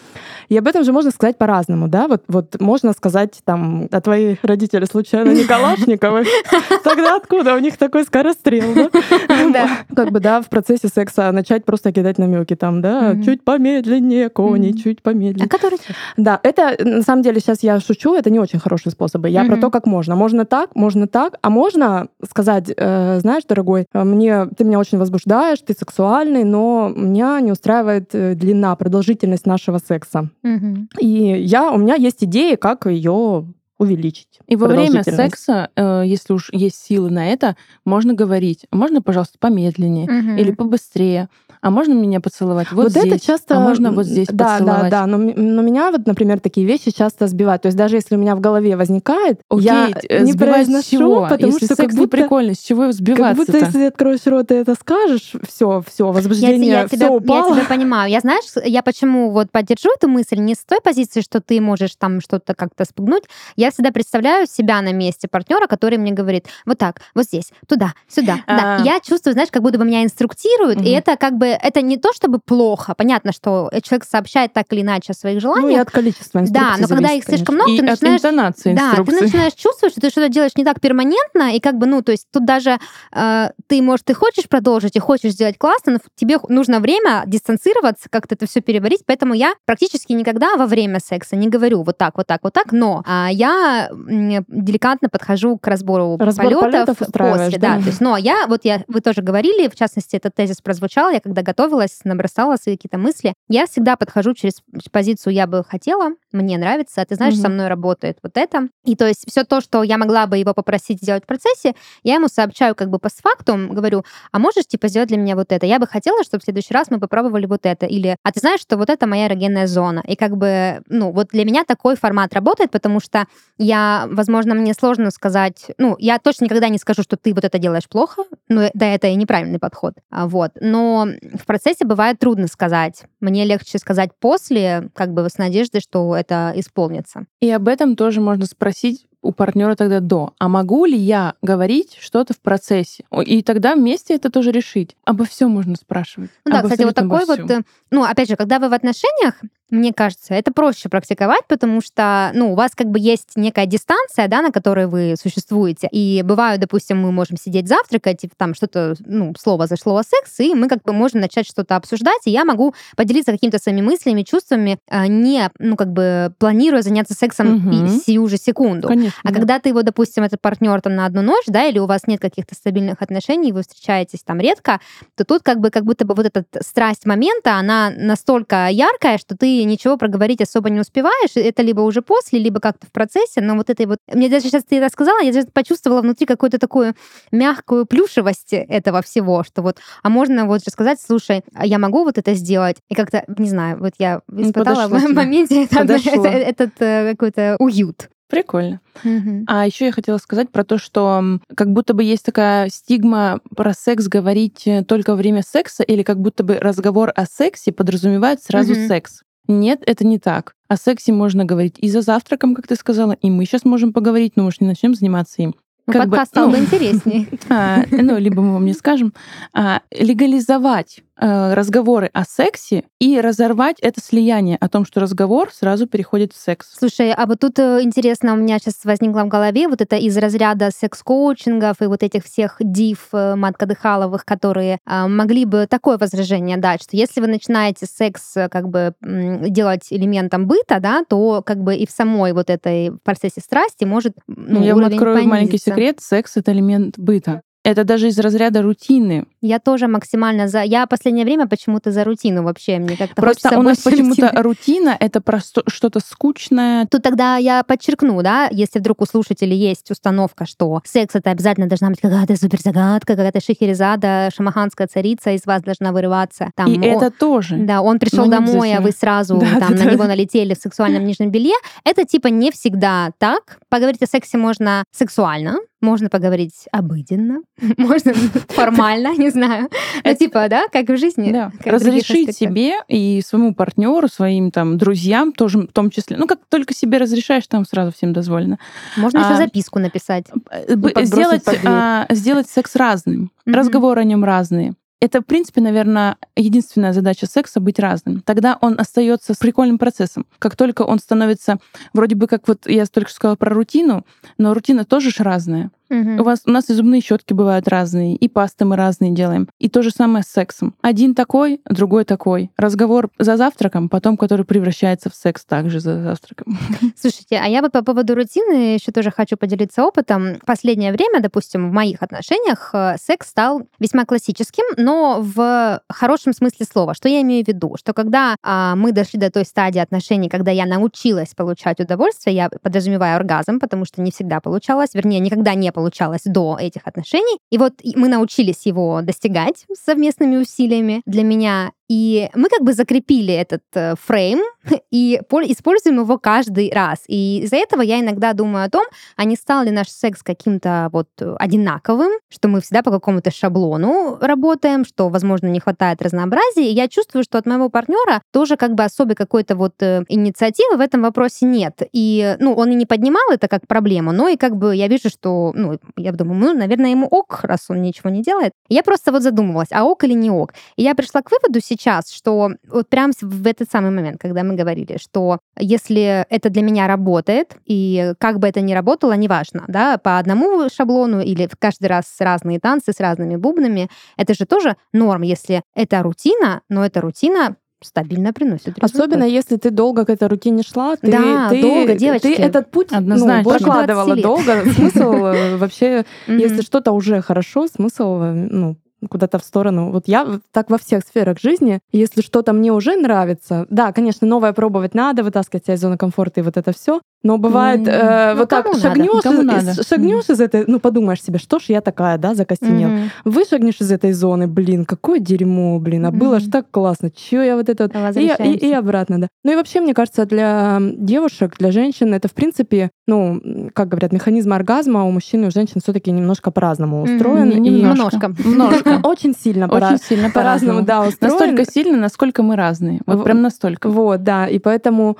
И 0.49 0.57
об 0.57 0.67
этом 0.67 0.83
же 0.83 0.91
можно 0.91 1.11
сказать 1.11 1.37
по-разному, 1.37 1.87
да? 1.87 2.07
Вот, 2.07 2.23
вот 2.27 2.59
можно 2.59 2.93
сказать 2.93 3.39
там, 3.43 3.87
а 3.91 4.01
твои 4.01 4.35
родители 4.43 4.85
случайно 4.85 5.31
не 5.31 5.43
Калашниковы? 5.43 6.25
Тогда 6.83 7.15
откуда 7.15 7.55
у 7.55 7.59
них 7.59 7.77
такой 7.77 8.03
скорострел, 8.03 8.73
да? 9.53 9.69
Как 9.95 10.11
бы, 10.11 10.19
да, 10.19 10.41
в 10.41 10.49
процессе 10.49 10.87
секса 10.87 11.31
начать 11.31 11.65
просто 11.65 11.91
кидать 11.91 12.17
намеки 12.17 12.55
там, 12.55 12.81
да, 12.81 13.15
чуть 13.23 13.43
помедленнее, 13.43 14.29
кони, 14.29 14.71
чуть 14.73 15.01
помедленнее. 15.01 15.45
А 15.45 15.49
который? 15.49 15.79
Да, 16.17 16.39
это, 16.43 16.75
на 16.79 17.01
самом 17.01 17.21
деле, 17.21 17.39
сейчас 17.39 17.63
я 17.63 17.79
шучу, 17.79 18.15
это 18.15 18.29
не 18.29 18.39
очень 18.39 18.54
очень 18.55 18.61
хорошие 18.61 18.91
способы. 18.91 19.29
Я 19.29 19.43
mm-hmm. 19.43 19.47
про 19.47 19.57
то, 19.57 19.69
как 19.69 19.85
можно. 19.85 20.15
Можно 20.15 20.45
так, 20.45 20.75
можно 20.75 21.07
так, 21.07 21.37
а 21.41 21.49
можно 21.49 22.07
сказать, 22.27 22.71
э, 22.75 23.19
знаешь, 23.19 23.43
дорогой, 23.47 23.85
э, 23.93 24.03
мне 24.03 24.45
ты 24.45 24.63
меня 24.63 24.79
очень 24.79 24.97
возбуждаешь, 24.97 25.59
ты 25.59 25.73
сексуальный, 25.73 26.43
но 26.43 26.91
меня 26.95 27.39
не 27.41 27.51
устраивает 27.51 28.09
э, 28.13 28.35
длина, 28.35 28.75
продолжительность 28.75 29.45
нашего 29.45 29.79
секса. 29.79 30.29
Mm-hmm. 30.43 30.99
И 30.99 31.43
я, 31.43 31.71
у 31.71 31.77
меня 31.77 31.95
есть 31.95 32.23
идеи, 32.23 32.55
как 32.55 32.85
ее 32.85 33.45
увеличить. 33.77 34.39
И 34.47 34.55
во 34.55 34.67
время 34.67 35.03
секса, 35.03 35.69
э, 35.75 36.03
если 36.05 36.33
уж 36.33 36.49
есть 36.53 36.77
силы 36.77 37.09
на 37.09 37.27
это, 37.27 37.55
можно 37.83 38.13
говорить, 38.13 38.65
можно, 38.71 39.01
пожалуйста, 39.01 39.37
помедленнее 39.37 40.05
угу. 40.05 40.39
или 40.39 40.51
побыстрее 40.51 41.27
а 41.65 41.71
можно 41.71 41.93
меня 41.93 42.21
поцеловать 42.21 42.71
вот, 42.71 42.83
вот 42.83 42.91
здесь, 42.91 43.05
это 43.05 43.19
часто, 43.19 43.57
а 43.57 43.59
можно 43.59 43.91
вот 43.91 44.05
здесь 44.05 44.27
да, 44.31 44.59
поцеловать. 44.59 44.91
Да, 44.91 45.01
да, 45.01 45.07
но, 45.07 45.17
но 45.17 45.63
меня 45.63 45.89
вот, 45.89 46.05
например, 46.05 46.39
такие 46.39 46.67
вещи 46.67 46.91
часто 46.91 47.25
сбивают. 47.25 47.63
То 47.63 47.69
есть 47.69 47.77
даже 47.77 47.95
если 47.95 48.15
у 48.15 48.19
меня 48.19 48.35
в 48.35 48.39
голове 48.39 48.77
возникает, 48.77 49.39
Окей, 49.49 49.65
я 49.65 49.89
э, 50.07 50.23
не 50.23 50.33
произношу, 50.33 50.89
чего? 50.91 51.27
потому 51.27 51.53
если 51.53 51.65
что 51.65 51.75
секс 51.75 51.87
как 51.87 51.95
будто, 51.95 52.17
прикольно, 52.17 52.53
с 52.53 52.59
чего 52.59 52.91
сбиваться 52.91 53.23
Как 53.23 53.35
будто 53.37 53.57
если 53.57 53.79
ты 53.79 53.87
откроешь 53.87 54.27
рот 54.27 54.51
и 54.51 54.53
это 54.53 54.75
скажешь, 54.75 55.33
все, 55.49 55.81
все, 55.91 56.11
возбуждение, 56.11 56.69
я, 56.69 56.81
я 56.81 56.87
тебя, 56.87 57.11
упало. 57.11 57.55
Я 57.55 57.61
тебя 57.61 57.75
понимаю. 57.75 58.11
Я 58.11 58.19
знаешь, 58.19 58.45
я 58.63 58.83
почему 58.83 59.31
вот 59.31 59.49
поддержу 59.49 59.89
эту 59.97 60.07
мысль 60.07 60.37
не 60.37 60.53
с 60.53 60.59
той 60.59 60.81
позиции, 60.81 61.21
что 61.21 61.41
ты 61.41 61.59
можешь 61.61 61.95
там 61.97 62.21
что-то 62.21 62.53
как-то 62.53 62.85
спугнуть. 62.85 63.23
Я 63.55 63.71
всегда 63.71 63.89
представляю 63.89 64.45
себя 64.45 64.83
на 64.83 64.93
месте 64.93 65.27
партнера, 65.27 65.65
который 65.65 65.97
мне 65.97 66.11
говорит, 66.11 66.45
вот 66.67 66.77
так, 66.77 67.01
вот 67.15 67.25
здесь, 67.25 67.51
туда, 67.67 67.95
сюда. 68.07 68.41
Да. 68.45 68.81
Я 68.85 68.99
чувствую, 68.99 69.33
знаешь, 69.33 69.49
как 69.49 69.63
будто 69.63 69.79
бы 69.79 69.85
меня 69.85 70.03
инструктируют, 70.03 70.79
и 70.83 70.91
это 70.91 71.17
как 71.17 71.39
бы, 71.39 71.54
это 71.61 71.81
не 71.81 71.97
то, 71.97 72.13
чтобы 72.13 72.39
плохо. 72.39 72.93
Понятно, 72.95 73.31
что 73.31 73.69
человек 73.83 74.05
сообщает 74.05 74.53
так 74.53 74.65
или 74.71 74.81
иначе 74.81 75.11
о 75.11 75.15
своих 75.15 75.41
желаниях. 75.41 75.71
Ну 75.71 75.77
и 75.77 75.79
от 75.79 75.91
количества 75.91 76.41
Да, 76.41 76.75
но 76.79 76.87
когда 76.87 77.11
их 77.11 77.23
слишком 77.23 77.55
много, 77.55 77.71
и 77.71 77.77
ты 77.77 77.83
начинаешь... 77.83 78.19
интонации 78.19 78.73
Да, 78.73 78.93
ты 79.03 79.21
начинаешь 79.21 79.53
чувствовать, 79.53 79.93
что 79.93 80.01
ты 80.01 80.09
что-то 80.09 80.29
делаешь 80.29 80.51
не 80.55 80.63
так 80.63 80.79
перманентно, 80.79 81.55
и 81.55 81.59
как 81.59 81.77
бы, 81.77 81.85
ну, 81.85 82.01
то 82.01 82.11
есть 82.11 82.27
тут 82.31 82.45
даже 82.45 82.77
э, 83.11 83.49
ты, 83.67 83.81
может, 83.81 84.05
ты 84.05 84.13
хочешь 84.13 84.47
продолжить 84.47 84.95
и 84.95 84.99
хочешь 84.99 85.33
сделать 85.33 85.57
классно, 85.57 85.93
но 85.93 85.99
тебе 86.15 86.39
нужно 86.49 86.79
время 86.79 87.23
дистанцироваться, 87.25 88.09
как-то 88.09 88.35
это 88.35 88.47
все 88.47 88.61
переварить, 88.61 89.01
поэтому 89.05 89.33
я 89.33 89.53
практически 89.65 90.13
никогда 90.13 90.55
во 90.55 90.65
время 90.65 90.99
секса 90.99 91.35
не 91.35 91.47
говорю 91.47 91.83
вот 91.83 91.97
так, 91.97 92.17
вот 92.17 92.27
так, 92.27 92.41
вот 92.43 92.53
так, 92.53 92.71
но 92.71 93.03
а, 93.05 93.29
я 93.31 93.89
деликатно 93.91 95.09
подхожу 95.09 95.57
к 95.57 95.67
разбору 95.67 96.17
Разбор 96.17 96.45
полетов, 96.45 96.97
полетов 96.97 96.97
после, 96.97 97.59
да. 97.59 97.75
да, 97.75 97.81
то 97.81 97.87
есть, 97.87 98.01
но 98.01 98.17
я, 98.17 98.45
вот 98.47 98.61
я, 98.63 98.83
вы 98.87 99.01
тоже 99.01 99.21
говорили, 99.21 99.67
в 99.67 99.75
частности, 99.75 100.15
этот 100.15 100.35
тезис 100.35 100.61
прозвучал, 100.61 101.09
я 101.09 101.19
когда 101.19 101.41
готовилась, 101.45 102.01
набросала 102.03 102.57
свои 102.57 102.75
какие-то 102.75 102.97
мысли, 102.97 103.33
я 103.47 103.65
всегда 103.67 103.95
подхожу 103.95 104.33
через 104.33 104.61
позицию 104.91 105.33
«я 105.33 105.47
бы 105.47 105.63
хотела», 105.63 106.11
«мне 106.35 106.57
нравится», 106.57 107.01
а 107.01 107.05
ты 107.05 107.15
знаешь, 107.15 107.33
угу. 107.33 107.41
со 107.41 107.49
мной 107.49 107.67
работает 107.67 108.17
вот 108.21 108.37
это. 108.37 108.69
И 108.83 108.95
то 108.95 109.07
есть 109.07 109.25
все 109.27 109.43
то, 109.43 109.61
что 109.61 109.83
я 109.83 109.97
могла 109.97 110.27
бы 110.27 110.37
его 110.37 110.53
попросить 110.53 111.01
сделать 111.01 111.23
в 111.23 111.27
процессе, 111.27 111.73
я 112.03 112.15
ему 112.15 112.27
сообщаю 112.27 112.75
как 112.75 112.89
бы 112.89 112.99
по 112.99 113.09
факту, 113.09 113.55
говорю, 113.71 114.03
а 114.31 114.39
можешь 114.39 114.65
типа 114.67 114.87
сделать 114.87 115.09
для 115.09 115.17
меня 115.17 115.35
вот 115.35 115.51
это? 115.51 115.65
Я 115.65 115.79
бы 115.79 115.87
хотела, 115.87 116.23
чтобы 116.23 116.41
в 116.41 116.45
следующий 116.45 116.73
раз 116.73 116.91
мы 116.91 116.99
попробовали 116.99 117.45
вот 117.45 117.65
это. 117.65 117.85
Или, 117.85 118.17
а 118.23 118.31
ты 118.31 118.39
знаешь, 118.39 118.59
что 118.59 118.77
вот 118.77 118.89
это 118.89 119.07
моя 119.07 119.27
эрогенная 119.27 119.67
зона. 119.67 120.03
И 120.07 120.15
как 120.15 120.37
бы, 120.37 120.81
ну, 120.87 121.11
вот 121.11 121.29
для 121.31 121.45
меня 121.45 121.63
такой 121.63 121.95
формат 121.95 122.33
работает, 122.33 122.71
потому 122.71 122.99
что 122.99 123.25
я, 123.57 124.07
возможно, 124.09 124.55
мне 124.55 124.73
сложно 124.73 125.11
сказать, 125.11 125.71
ну, 125.77 125.95
я 125.99 126.19
точно 126.19 126.45
никогда 126.45 126.69
не 126.69 126.77
скажу, 126.77 127.03
что 127.03 127.15
ты 127.17 127.33
вот 127.33 127.45
это 127.45 127.57
делаешь 127.59 127.87
плохо, 127.87 128.23
ну, 128.49 128.69
да, 128.73 128.87
это 128.87 129.07
и 129.07 129.15
неправильный 129.15 129.59
подход, 129.59 129.93
а 130.09 130.27
вот. 130.27 130.51
Но 130.59 131.07
в 131.33 131.45
процессе 131.45 131.85
бывает 131.85 132.19
трудно 132.19 132.47
сказать. 132.47 133.03
Мне 133.19 133.45
легче 133.45 133.77
сказать 133.77 134.11
после, 134.19 134.89
как 134.93 135.13
бы 135.13 135.29
с 135.29 135.37
надеждой, 135.37 135.81
что 135.81 136.15
это 136.15 136.24
исполнится. 136.55 137.25
И 137.41 137.49
об 137.49 137.67
этом 137.67 137.95
тоже 137.95 138.21
можно 138.21 138.45
спросить 138.45 139.05
у 139.25 139.31
партнера 139.31 139.75
тогда 139.75 139.99
до. 139.99 140.33
А 140.37 140.47
могу 140.47 140.85
ли 140.85 140.97
я 140.97 141.33
говорить 141.41 141.97
что-то 141.99 142.33
в 142.33 142.39
процессе? 142.39 143.05
И 143.25 143.41
тогда 143.41 143.75
вместе 143.75 144.13
это 144.13 144.29
тоже 144.29 144.51
решить. 144.51 144.95
Обо 145.03 145.25
всем 145.25 145.49
можно 145.49 145.75
спрашивать. 145.75 146.29
Ну 146.45 146.51
да, 146.51 146.61
кстати, 146.61 146.83
вот 146.83 146.95
такой 146.95 147.25
вот, 147.25 147.39
э, 147.39 147.63
ну 147.89 148.03
опять 148.03 148.29
же, 148.29 148.35
когда 148.35 148.59
вы 148.59 148.69
в 148.69 148.73
отношениях, 148.73 149.41
мне 149.71 149.93
кажется, 149.93 150.33
это 150.33 150.51
проще 150.51 150.89
практиковать, 150.89 151.45
потому 151.47 151.81
что, 151.81 152.31
ну, 152.33 152.53
у 152.53 152.55
вас 152.55 152.71
как 152.75 152.87
бы 152.87 152.99
есть 152.99 153.31
некая 153.35 153.65
дистанция, 153.65 154.27
да, 154.27 154.41
на 154.41 154.51
которой 154.51 154.85
вы 154.85 155.15
существуете. 155.19 155.87
И 155.91 156.21
бывают, 156.23 156.61
допустим, 156.61 157.01
мы 157.01 157.11
можем 157.11 157.37
сидеть 157.37 157.67
завтракать, 157.67 158.23
и 158.23 158.29
там 158.37 158.53
что-то, 158.53 158.95
ну, 159.05 159.33
слово 159.39 159.65
за 159.65 159.75
слово 159.75 160.03
секс, 160.03 160.39
и 160.39 160.53
мы 160.53 160.67
как 160.67 160.83
бы 160.83 160.93
можем 160.93 161.19
начать 161.19 161.47
что-то 161.47 161.75
обсуждать, 161.75 162.21
и 162.25 162.31
я 162.31 162.45
могу 162.45 162.75
поделиться 162.95 163.31
какими-то 163.31 163.57
своими 163.57 163.81
мыслями, 163.81 164.21
чувствами, 164.21 164.77
а, 164.87 165.07
не, 165.07 165.49
ну, 165.57 165.75
как 165.75 165.91
бы 165.91 166.33
планируя 166.37 166.83
заняться 166.83 167.15
сексом 167.15 167.55
угу. 167.55 167.87
сию 168.05 168.27
же 168.27 168.37
секунду. 168.37 168.87
Конечно, 168.87 169.19
а 169.23 169.29
да. 169.29 169.33
когда 169.33 169.59
ты 169.59 169.69
его, 169.69 169.81
допустим, 169.81 170.23
этот 170.23 170.41
партнер 170.41 170.79
там 170.81 170.95
на 170.95 171.05
одну 171.07 171.23
ночь, 171.23 171.45
да, 171.47 171.65
или 171.65 171.79
у 171.79 171.87
вас 171.87 172.05
нет 172.05 172.19
каких-то 172.19 172.53
стабильных 172.53 173.01
отношений, 173.01 173.51
вы 173.51 173.61
встречаетесь 173.61 174.21
там 174.23 174.39
редко, 174.39 174.79
то 175.15 175.25
тут 175.25 175.41
как 175.41 175.59
бы 175.59 175.71
как 175.71 175.85
будто 175.85 176.05
бы 176.05 176.13
вот 176.13 176.25
эта 176.27 176.45
страсть 176.61 177.05
момента, 177.05 177.55
она 177.55 177.91
настолько 177.95 178.67
яркая, 178.69 179.17
что 179.17 179.35
ты 179.35 179.54
ты 179.55 179.63
ничего 179.63 179.97
проговорить 179.97 180.41
особо 180.41 180.69
не 180.69 180.79
успеваешь. 180.79 181.31
Это 181.35 181.61
либо 181.61 181.81
уже 181.81 182.01
после, 182.01 182.39
либо 182.39 182.59
как-то 182.59 182.87
в 182.87 182.91
процессе. 182.91 183.41
Но 183.41 183.55
вот 183.55 183.69
этой 183.69 183.85
вот... 183.85 183.99
Мне 184.11 184.29
даже 184.29 184.47
сейчас 184.47 184.63
ты 184.63 184.77
это 184.77 184.91
сказала, 184.91 185.21
я 185.21 185.31
даже 185.31 185.47
почувствовала 185.47 186.01
внутри 186.01 186.25
какую-то 186.25 186.59
такую 186.59 186.95
мягкую 187.31 187.85
плюшевость 187.85 188.53
этого 188.53 189.01
всего, 189.01 189.43
что 189.43 189.61
вот, 189.61 189.77
а 190.03 190.09
можно 190.09 190.45
вот 190.45 190.61
сказать, 190.61 190.99
слушай, 191.01 191.43
а 191.53 191.65
я 191.65 191.79
могу 191.79 192.03
вот 192.03 192.17
это 192.17 192.33
сделать? 192.33 192.77
И 192.89 192.95
как-то, 192.95 193.23
не 193.37 193.49
знаю, 193.49 193.79
вот 193.79 193.93
я 193.97 194.21
испытала 194.31 194.87
в 194.87 195.13
моменте 195.13 195.63
этот, 195.63 195.89
этот, 195.89 196.25
этот 196.25 196.73
какой-то 196.75 197.55
уют. 197.59 198.09
Прикольно. 198.27 198.81
Угу. 199.03 199.45
А 199.47 199.65
еще 199.65 199.85
я 199.85 199.91
хотела 199.91 200.17
сказать 200.17 200.49
про 200.49 200.63
то, 200.63 200.77
что 200.77 201.23
как 201.55 201.71
будто 201.71 201.93
бы 201.93 202.03
есть 202.03 202.25
такая 202.25 202.69
стигма 202.69 203.39
про 203.55 203.73
секс 203.73 204.07
говорить 204.07 204.63
э, 204.65 204.83
только 204.83 205.11
во 205.11 205.15
время 205.15 205.43
секса, 205.43 205.83
или 205.83 206.01
как 206.01 206.19
будто 206.19 206.43
бы 206.43 206.57
разговор 206.57 207.11
о 207.15 207.25
сексе 207.25 207.71
подразумевает 207.71 208.41
сразу 208.41 208.73
угу. 208.73 208.87
секс. 208.87 209.21
Нет, 209.47 209.83
это 209.85 210.05
не 210.05 210.19
так. 210.19 210.55
О 210.67 210.77
сексе 210.77 211.13
можно 211.13 211.45
говорить 211.45 211.75
и 211.77 211.89
за 211.89 212.01
завтраком, 212.01 212.55
как 212.55 212.67
ты 212.67 212.75
сказала, 212.75 213.13
и 213.13 213.29
мы 213.29 213.45
сейчас 213.45 213.65
можем 213.65 213.93
поговорить, 213.93 214.33
но 214.35 214.43
мы 214.43 214.51
же 214.51 214.57
не 214.61 214.67
начнем 214.67 214.95
заниматься 214.95 215.41
им. 215.41 215.55
Ну, 215.87 215.93
как 215.93 216.03
подкаст 216.03 216.31
бы, 216.31 216.35
стал 216.35 216.47
ну, 216.47 216.51
бы 216.53 216.57
интереснее. 216.59 217.27
А, 217.49 217.83
ну, 217.91 218.17
либо 218.17 218.41
мы 218.41 218.53
вам 218.53 218.65
не 218.65 218.73
скажем. 218.73 219.13
А, 219.53 219.81
легализовать 219.91 221.01
Э, 221.17 221.53
разговоры 221.53 222.09
о 222.11 222.25
сексе 222.25 222.83
и 222.99 223.21
разорвать 223.21 223.77
это 223.79 224.01
слияние 224.01 224.57
о 224.59 224.67
том, 224.67 224.85
что 224.85 224.99
разговор 224.99 225.49
сразу 225.53 225.87
переходит 225.87 226.33
в 226.33 226.37
секс. 226.37 226.67
Слушай, 226.77 227.13
а 227.13 227.25
вот 227.25 227.39
тут 227.39 227.57
э, 227.57 227.83
интересно, 227.83 228.33
у 228.33 228.35
меня 228.35 228.59
сейчас 228.59 228.83
возникло 228.83 229.21
в 229.23 229.29
голове 229.29 229.69
вот 229.69 229.79
это 229.79 229.95
из 229.95 230.17
разряда 230.17 230.71
секс-коучингов 230.77 231.81
и 231.81 231.85
вот 231.85 232.03
этих 232.03 232.25
всех 232.25 232.57
див 232.59 233.07
э, 233.13 233.35
маткадыхаловых, 233.35 234.25
которые 234.25 234.79
а, 234.85 235.07
могли 235.07 235.45
бы 235.45 235.67
такое 235.69 235.97
возражение 235.97 236.57
дать, 236.57 236.83
что 236.83 236.97
если 236.97 237.21
вы 237.21 237.27
начинаете 237.27 237.85
секс 237.85 238.33
как 238.51 238.67
бы 238.67 238.93
делать 239.01 239.87
элементом 239.91 240.47
быта, 240.47 240.81
да, 240.81 241.05
то 241.07 241.41
как 241.45 241.63
бы 241.63 241.75
и 241.75 241.87
в 241.87 241.91
самой 241.91 242.33
вот 242.33 242.49
этой 242.49 242.91
процессе 243.03 243.39
страсти 243.39 243.85
может 243.85 244.15
ну, 244.27 244.61
Я 244.61 244.75
вам 244.75 244.83
открою 244.83 245.15
понизиться. 245.15 245.29
маленький 245.29 245.57
секрет. 245.59 245.99
Секс— 246.01 246.33
это 246.35 246.51
элемент 246.51 246.99
быта. 246.99 247.41
Это 247.65 247.83
даже 247.83 248.09
из 248.09 248.19
разряда 248.19 248.61
рутины. 248.61 249.25
Я 249.45 249.59
тоже 249.59 249.87
максимально 249.87 250.47
за... 250.47 250.61
Я 250.61 250.87
последнее 250.87 251.25
время 251.25 251.47
почему-то 251.47 251.91
за 251.91 252.03
рутину 252.03 252.43
вообще. 252.43 252.79
Мне 252.79 252.97
как-то 252.97 253.21
Просто 253.21 253.59
у 253.59 253.61
нас 253.61 253.77
почему-то 253.79 254.31
рутина— 254.41 254.97
это 254.99 255.21
просто 255.21 255.61
что-то 255.67 255.99
скучное. 255.99 256.87
Тут 256.87 257.03
тогда 257.03 257.37
я 257.37 257.63
подчеркну, 257.63 258.21
да, 258.23 258.47
если 258.51 258.79
вдруг 258.79 259.01
у 259.01 259.05
слушателей 259.05 259.57
есть 259.57 259.91
установка, 259.91 260.45
что 260.45 260.81
секс— 260.83 261.13
это 261.15 261.29
обязательно 261.29 261.67
должна 261.67 261.89
быть 261.89 262.01
какая-то 262.01 262.35
суперзагадка, 262.35 263.15
какая-то 263.15 263.39
шахерезада, 263.39 264.29
шамаханская 264.35 264.87
царица 264.87 265.31
из 265.31 265.45
вас 265.45 265.61
должна 265.61 265.91
вырываться. 265.91 266.51
Там, 266.55 266.71
И 266.71 266.77
он, 266.77 266.83
это 266.83 267.11
тоже. 267.11 267.57
Да, 267.57 267.81
он 267.81 267.99
пришел 267.99 268.27
домой, 268.27 268.73
а 268.73 268.81
вы 268.81 268.91
сразу 268.91 269.37
да, 269.37 269.59
там 269.59 269.73
да, 269.73 269.77
на 269.77 269.85
да. 269.85 269.91
него 269.91 270.03
налетели 270.05 270.55
в 270.55 270.57
сексуальном 270.57 271.05
нижнем 271.05 271.29
белье. 271.29 271.55
Это 271.83 272.05
типа 272.05 272.27
не 272.27 272.51
всегда 272.51 273.11
так. 273.19 273.59
Поговорить 273.69 274.01
о 274.01 274.07
сексе 274.07 274.37
можно 274.37 274.83
сексуально, 274.91 275.57
можно 275.81 276.09
поговорить 276.09 276.65
обыденно, 276.71 277.41
можно 277.77 278.13
формально, 278.49 279.15
не 279.15 279.29
знаю. 279.35 279.69
Ну, 280.03 280.15
типа, 280.15 280.47
да, 280.49 280.65
как 280.71 280.89
в 280.89 280.97
жизни. 280.97 281.31
Да. 281.31 281.51
Разрешить 281.63 282.35
себе 282.35 282.73
и 282.87 283.21
своему 283.25 283.53
партнеру, 283.53 284.07
своим 284.07 284.51
там 284.51 284.77
друзьям 284.77 285.31
тоже 285.31 285.59
в 285.59 285.67
том 285.67 285.89
числе. 285.89 286.17
Ну, 286.17 286.27
как 286.27 286.39
только 286.49 286.73
себе 286.73 286.97
разрешаешь, 286.97 287.45
там 287.47 287.65
сразу 287.65 287.91
всем 287.91 288.13
дозволено. 288.13 288.57
Можно 288.97 289.19
еще 289.19 289.33
а, 289.33 289.37
записку 289.37 289.79
написать. 289.79 290.25
Сделать, 290.67 291.43
а, 291.65 292.07
сделать 292.09 292.49
секс 292.49 292.75
разным. 292.75 293.31
Разговоры 293.45 294.01
о 294.01 294.03
нем 294.03 294.23
разные. 294.23 294.73
Это, 295.01 295.21
в 295.21 295.25
принципе, 295.25 295.61
наверное, 295.61 296.17
единственная 296.35 296.93
задача 296.93 297.27
секса— 297.27 297.59
быть 297.61 297.79
разным. 297.79 298.21
Тогда 298.21 298.57
он 298.61 298.79
остается 298.79 299.33
с 299.33 299.37
прикольным 299.37 299.77
процессом. 299.77 300.25
Как 300.39 300.55
только 300.55 300.83
он 300.83 300.99
становится 300.99 301.57
вроде 301.93 302.15
бы 302.15 302.27
как 302.27 302.47
вот 302.47 302.65
я 302.65 302.85
только 302.85 303.09
что 303.09 303.17
сказала 303.17 303.35
про 303.35 303.53
рутину, 303.53 304.05
но 304.37 304.53
рутина 304.53 304.85
тоже 304.85 305.11
ж 305.11 305.19
разная. 305.19 305.69
Угу. 306.01 306.21
У, 306.21 306.23
вас, 306.23 306.41
у 306.45 306.51
нас 306.51 306.69
и 306.69 306.73
зубные 306.73 307.01
щетки 307.01 307.33
бывают 307.33 307.67
разные, 307.67 308.15
и 308.15 308.27
пасты 308.27 308.65
мы 308.65 308.75
разные 308.75 309.11
делаем. 309.11 309.47
И 309.59 309.69
то 309.69 309.81
же 309.81 309.91
самое 309.91 310.23
с 310.23 310.27
сексом. 310.27 310.75
Один 310.81 311.15
такой, 311.15 311.61
другой 311.69 312.05
такой. 312.05 312.51
Разговор 312.57 313.09
за 313.19 313.37
завтраком, 313.37 313.89
потом 313.89 314.17
который 314.17 314.45
превращается 314.45 315.09
в 315.09 315.15
секс 315.15 315.45
также 315.45 315.79
за 315.79 316.01
завтраком. 316.01 316.57
Слушайте, 316.95 317.39
а 317.41 317.47
я 317.47 317.61
вот 317.61 317.71
по 317.71 317.83
поводу 317.83 318.15
рутины 318.15 318.75
еще 318.75 318.91
тоже 318.91 319.11
хочу 319.11 319.37
поделиться 319.37 319.83
опытом. 319.83 320.39
Последнее 320.45 320.91
время, 320.91 321.21
допустим, 321.21 321.69
в 321.69 321.73
моих 321.73 322.01
отношениях 322.01 322.71
э, 322.73 322.95
секс 323.01 323.29
стал 323.29 323.63
весьма 323.79 324.05
классическим, 324.05 324.63
но 324.77 325.19
в 325.21 325.81
хорошем 325.89 326.33
смысле 326.33 326.65
слова. 326.65 326.93
Что 326.93 327.09
я 327.09 327.21
имею 327.21 327.43
в 327.43 327.47
виду? 327.47 327.75
Что 327.77 327.93
когда 327.93 328.35
а, 328.43 328.75
мы 328.75 328.91
дошли 328.91 329.19
до 329.19 329.31
той 329.31 329.45
стадии 329.45 329.79
отношений, 329.79 330.29
когда 330.29 330.51
я 330.51 330.65
научилась 330.65 331.33
получать 331.35 331.79
удовольствие, 331.79 332.35
я 332.35 332.49
подразумеваю 332.49 333.15
оргазм, 333.15 333.59
потому 333.59 333.85
что 333.85 334.01
не 334.01 334.11
всегда 334.11 334.39
получалось, 334.39 334.91
вернее, 334.93 335.19
никогда 335.19 335.53
не 335.53 335.71
получалось 335.71 335.84
до 336.25 336.57
этих 336.59 336.81
отношений. 336.85 337.37
И 337.51 337.57
вот 337.57 337.73
мы 337.95 338.07
научились 338.09 338.65
его 338.65 339.01
достигать 339.01 339.65
совместными 339.73 340.37
усилиями. 340.37 341.01
Для 341.05 341.23
меня 341.23 341.71
и 341.87 342.29
мы 342.33 342.49
как 342.49 342.61
бы 342.61 342.73
закрепили 342.73 343.33
этот 343.33 343.63
э, 343.73 343.95
фрейм 344.01 344.39
и 344.91 345.15
используем 345.15 345.99
его 345.99 346.17
каждый 346.17 346.71
раз. 346.71 347.03
И 347.07 347.41
из-за 347.43 347.57
этого 347.57 347.81
я 347.81 347.99
иногда 347.99 348.33
думаю 348.33 348.65
о 348.65 348.69
том, 348.69 348.85
а 349.15 349.25
не 349.25 349.35
стал 349.35 349.63
ли 349.63 349.71
наш 349.71 349.89
секс 349.89 350.23
каким-то 350.23 350.89
вот 350.91 351.09
одинаковым, 351.39 352.11
что 352.29 352.47
мы 352.47 352.61
всегда 352.61 352.81
по 352.81 352.91
какому-то 352.91 353.31
шаблону 353.31 354.17
работаем, 354.19 354.85
что, 354.85 355.09
возможно, 355.09 355.47
не 355.47 355.59
хватает 355.59 356.01
разнообразия. 356.01 356.69
И 356.69 356.73
я 356.73 356.87
чувствую, 356.87 357.23
что 357.23 357.37
от 357.37 357.45
моего 357.45 357.69
партнера 357.69 358.21
тоже 358.31 358.57
как 358.57 358.73
бы 358.73 358.83
особой 358.83 359.15
какой-то 359.15 359.55
вот 359.55 359.73
э, 359.81 360.03
инициативы 360.07 360.77
в 360.77 360.81
этом 360.81 361.01
вопросе 361.01 361.45
нет. 361.45 361.81
И, 361.91 362.35
ну, 362.39 362.53
он 362.53 362.71
и 362.71 362.75
не 362.75 362.85
поднимал 362.85 363.29
это 363.31 363.47
как 363.47 363.67
проблему, 363.67 364.11
но 364.11 364.27
и 364.27 364.37
как 364.37 364.55
бы 364.55 364.75
я 364.75 364.87
вижу, 364.87 365.09
что, 365.09 365.51
ну, 365.55 365.79
я 365.97 366.11
думаю, 366.11 366.39
ну, 366.39 366.53
наверное, 366.53 366.91
ему 366.91 367.07
ок, 367.07 367.41
раз 367.43 367.65
он 367.69 367.81
ничего 367.81 368.09
не 368.09 368.21
делает. 368.21 368.53
Я 368.69 368.83
просто 368.83 369.11
вот 369.11 369.21
задумывалась, 369.21 369.69
а 369.71 369.83
ок 369.83 370.03
или 370.03 370.13
не 370.13 370.31
ок. 370.31 370.53
И 370.75 370.83
я 370.83 370.95
пришла 370.95 371.21
к 371.21 371.31
выводу 371.31 371.59
сейчас, 371.61 371.74
что 372.13 372.51
вот 372.67 372.89
прям 372.89 373.11
в 373.19 373.47
этот 373.47 373.69
самый 373.69 373.91
момент, 373.91 374.19
когда 374.19 374.43
мы 374.43 374.55
говорили, 374.55 374.97
что 375.01 375.39
если 375.57 376.25
это 376.29 376.49
для 376.49 376.61
меня 376.61 376.87
работает, 376.87 377.55
и 377.65 378.13
как 378.19 378.39
бы 378.39 378.47
это 378.47 378.61
ни 378.61 378.73
работало, 378.73 379.13
неважно, 379.13 379.65
да, 379.67 379.97
по 379.97 380.17
одному 380.17 380.69
шаблону 380.69 381.21
или 381.21 381.49
каждый 381.59 381.87
раз 381.87 382.05
разные 382.19 382.59
танцы 382.59 382.91
с 382.91 382.99
разными 382.99 383.35
бубнами, 383.35 383.89
это 384.17 384.33
же 384.33 384.45
тоже 384.45 384.75
норм, 384.93 385.21
если 385.23 385.61
это 385.75 386.01
рутина, 386.03 386.61
но 386.69 386.85
эта 386.85 387.01
рутина 387.01 387.55
стабильно 387.85 388.33
приносит 388.33 388.67
результат. 388.67 388.91
Особенно 388.91 389.23
если 389.23 389.57
ты 389.57 389.69
долго 389.69 390.05
к 390.05 390.09
этой 390.09 390.27
рутине 390.27 390.63
шла, 390.63 390.95
ты, 390.95 391.11
да, 391.11 391.49
ты, 391.49 391.61
долго, 391.61 391.95
девочки. 391.95 392.35
Ты 392.35 392.41
этот 392.41 392.71
путь 392.71 392.89
ну, 392.91 393.43
прокладывала 393.43 394.15
долго. 394.15 394.63
Смысл 394.75 395.13
э, 395.25 395.57
вообще, 395.57 396.05
если 396.27 396.61
что-то 396.61 396.91
уже 396.91 397.21
хорошо, 397.21 397.67
смысл 397.67 398.21
э, 398.21 398.31
ну, 398.33 398.77
куда-то 399.07 399.39
в 399.39 399.43
сторону. 399.43 399.91
Вот 399.91 400.07
я 400.07 400.39
так 400.51 400.69
во 400.69 400.77
всех 400.77 401.03
сферах 401.03 401.39
жизни. 401.39 401.79
Если 401.91 402.21
что-то 402.21 402.53
мне 402.53 402.71
уже 402.71 402.95
нравится, 402.95 403.65
да, 403.69 403.91
конечно, 403.91 404.27
новое 404.27 404.53
пробовать 404.53 404.93
надо, 404.93 405.23
вытаскивать 405.23 405.65
себя 405.65 405.75
из 405.75 405.81
зоны 405.81 405.97
комфорта 405.97 406.39
и 406.39 406.43
вот 406.43 406.57
это 406.57 406.71
все. 406.71 407.01
Но 407.25 407.39
бывает 407.39 407.81
mm, 407.81 407.89
э, 407.89 408.33
ну, 408.33 408.39
вот 408.41 408.49
так 408.49 408.67
шагнешь, 408.79 409.25
из, 409.25 409.87
шагнешь 409.87 410.25
mm. 410.25 410.33
из 410.33 410.41
этой, 410.41 410.63
ну 410.67 410.79
подумаешь 410.79 411.23
себе, 411.23 411.39
что 411.39 411.57
ж 411.57 411.63
я 411.69 411.81
такая, 411.81 412.19
да, 412.19 412.35
закостенел. 412.35 412.89
Mm. 412.89 413.07
Вышагнешь 413.23 413.81
из 413.81 413.91
этой 413.91 414.11
зоны, 414.11 414.45
блин, 414.47 414.85
какое 414.85 415.17
дерьмо, 415.17 415.79
блин, 415.79 416.05
а 416.05 416.09
mm. 416.09 416.17
было 416.17 416.39
ж 416.39 416.43
так 416.51 416.69
классно, 416.69 417.09
чё 417.09 417.41
я 417.41 417.55
вот 417.55 417.67
это 417.67 417.89
вот. 417.91 418.15
И, 418.15 418.31
и, 418.43 418.67
и 418.67 418.71
обратно, 418.71 419.21
да. 419.21 419.27
Ну 419.43 419.53
и 419.53 419.55
вообще, 419.55 419.81
мне 419.81 419.95
кажется, 419.95 420.27
для 420.27 420.79
девушек, 420.79 421.55
для 421.57 421.71
женщин 421.71 422.13
это 422.13 422.27
в 422.27 422.33
принципе, 422.33 422.91
ну, 423.07 423.41
как 423.73 423.87
говорят, 423.87 424.13
механизм 424.13 424.53
оргазма 424.53 425.03
у 425.05 425.09
мужчин 425.09 425.45
и 425.45 425.47
у 425.47 425.51
женщин 425.51 425.81
все-таки 425.81 426.11
немножко 426.11 426.51
по-разному 426.51 427.01
устроен. 427.01 427.49
Mm, 427.49 427.57
и 427.57 427.69
немножко. 427.71 428.35
Немножко. 428.45 428.99
Очень 429.03 429.33
сильно 429.33 429.65
Очень 429.65 429.97
сильно 429.97 430.29
по-разному, 430.29 430.83
да, 430.83 431.01
устроен. 431.01 431.33
Настолько 431.33 431.65
сильно, 431.65 431.97
насколько 431.97 432.43
мы 432.43 432.55
разные. 432.55 433.01
Вот 433.07 433.23
прям 433.23 433.41
настолько. 433.41 433.89
Вот, 433.89 434.21
да. 434.21 434.47
И 434.47 434.59
поэтому 434.59 435.17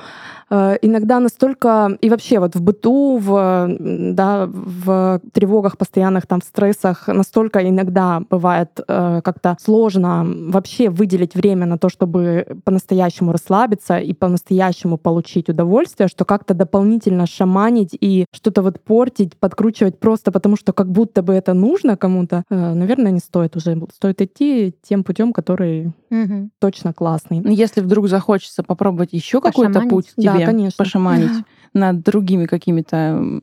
Э, 0.50 0.78
иногда 0.82 1.20
настолько 1.20 1.95
и 2.02 2.10
вообще 2.10 2.40
вот 2.40 2.56
в 2.56 2.62
быту, 2.62 3.18
в, 3.18 3.68
да, 3.80 4.48
в 4.48 5.22
тревогах 5.34 5.78
постоянных, 5.78 6.28
там, 6.28 6.42
в 6.42 6.44
стрессах 6.44 7.08
настолько 7.08 7.68
иногда 7.68 8.22
бывает 8.30 8.80
э, 8.88 9.22
как-то 9.24 9.58
сложно 9.62 10.26
вообще 10.26 10.90
выделить 10.90 11.36
время 11.36 11.66
на 11.66 11.78
то, 11.78 11.90
чтобы 11.90 12.60
по-настоящему 12.64 13.32
расслабиться 13.32 13.98
и 13.98 14.14
по-настоящему 14.14 14.98
получить 14.98 15.50
удовольствие, 15.50 16.08
что 16.08 16.26
как-то 16.26 16.54
дополнительно 16.54 17.26
шаманить 17.26 17.98
и 18.00 18.26
что-то 18.32 18.62
вот 18.62 18.80
портить, 18.82 19.38
подкручивать 19.38 20.00
просто 20.00 20.32
потому, 20.32 20.56
что 20.56 20.74
как 20.74 20.92
будто 20.92 21.22
бы 21.22 21.34
это 21.34 21.54
нужно 21.54 21.98
кому-то, 21.98 22.44
э, 22.50 22.74
наверное, 22.74 23.12
не 23.12 23.20
стоит 23.20 23.56
уже. 23.56 23.82
Стоит 23.94 24.22
идти 24.22 24.76
тем 24.82 25.04
путем, 25.04 25.34
который 25.34 25.94
угу. 26.10 26.50
точно 26.60 26.94
классный. 26.94 27.42
Ну, 27.42 27.52
если 27.52 27.82
вдруг 27.82 28.08
захочется 28.08 28.64
попробовать 28.64 29.14
еще 29.14 29.42
какой-то 29.42 29.82
путь, 29.82 30.14
да, 30.18 30.36
себе 30.36 30.46
конечно. 30.46 30.84
пошаманить 30.84 31.32
над 31.94 32.04
другими 32.04 32.46
какими-то 32.46 33.40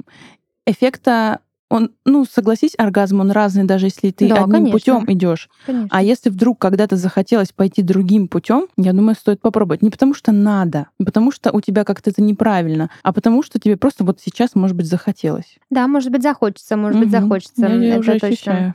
эффекта 0.67 1.41
он, 1.73 1.91
ну, 2.05 2.27
согласись, 2.27 2.75
оргазм, 2.77 3.21
он 3.21 3.31
разный, 3.31 3.65
даже 3.65 3.87
если 3.87 4.11
ты 4.11 4.29
Да, 4.29 4.43
одним 4.43 4.65
конечно. 4.67 4.73
путем 4.79 5.05
идешь. 5.07 5.49
Конечно. 5.65 5.89
А 5.91 6.03
если 6.03 6.29
вдруг 6.29 6.59
когда-то 6.59 6.97
захотелось 6.97 7.51
пойти 7.53 7.81
другим 7.81 8.29
путем, 8.29 8.67
я 8.77 8.93
думаю, 8.93 9.15
стоит 9.15 9.41
попробовать. 9.41 9.81
Не 9.81 9.89
потому 9.89 10.13
что 10.13 10.33
надо, 10.33 10.89
не 10.99 11.07
потому 11.07 11.33
что 11.33 11.51
у 11.51 11.63
тебя 11.63 11.85
как-то 11.85 12.11
это 12.11 12.21
неправильно, 12.23 12.91
а 13.03 13.15
потому 13.15 13.43
что 13.43 13.59
тебе 13.59 13.79
просто 13.79 14.05
вот 14.05 14.21
сейчас, 14.21 14.55
может 14.55 14.77
быть, 14.77 14.85
захотелось. 14.87 15.57
Да, 15.71 15.89
может 15.89 16.13
быть, 16.13 16.23
захочется, 16.23 16.77
может 16.77 17.01
быть, 17.01 17.09
Мгм. 17.09 17.21
захочется. 17.23 17.67
Я, 17.67 17.75
я 17.75 17.89
это 17.93 18.01
уже 18.01 18.13
точно. 18.19 18.27
ощущаю. 18.27 18.75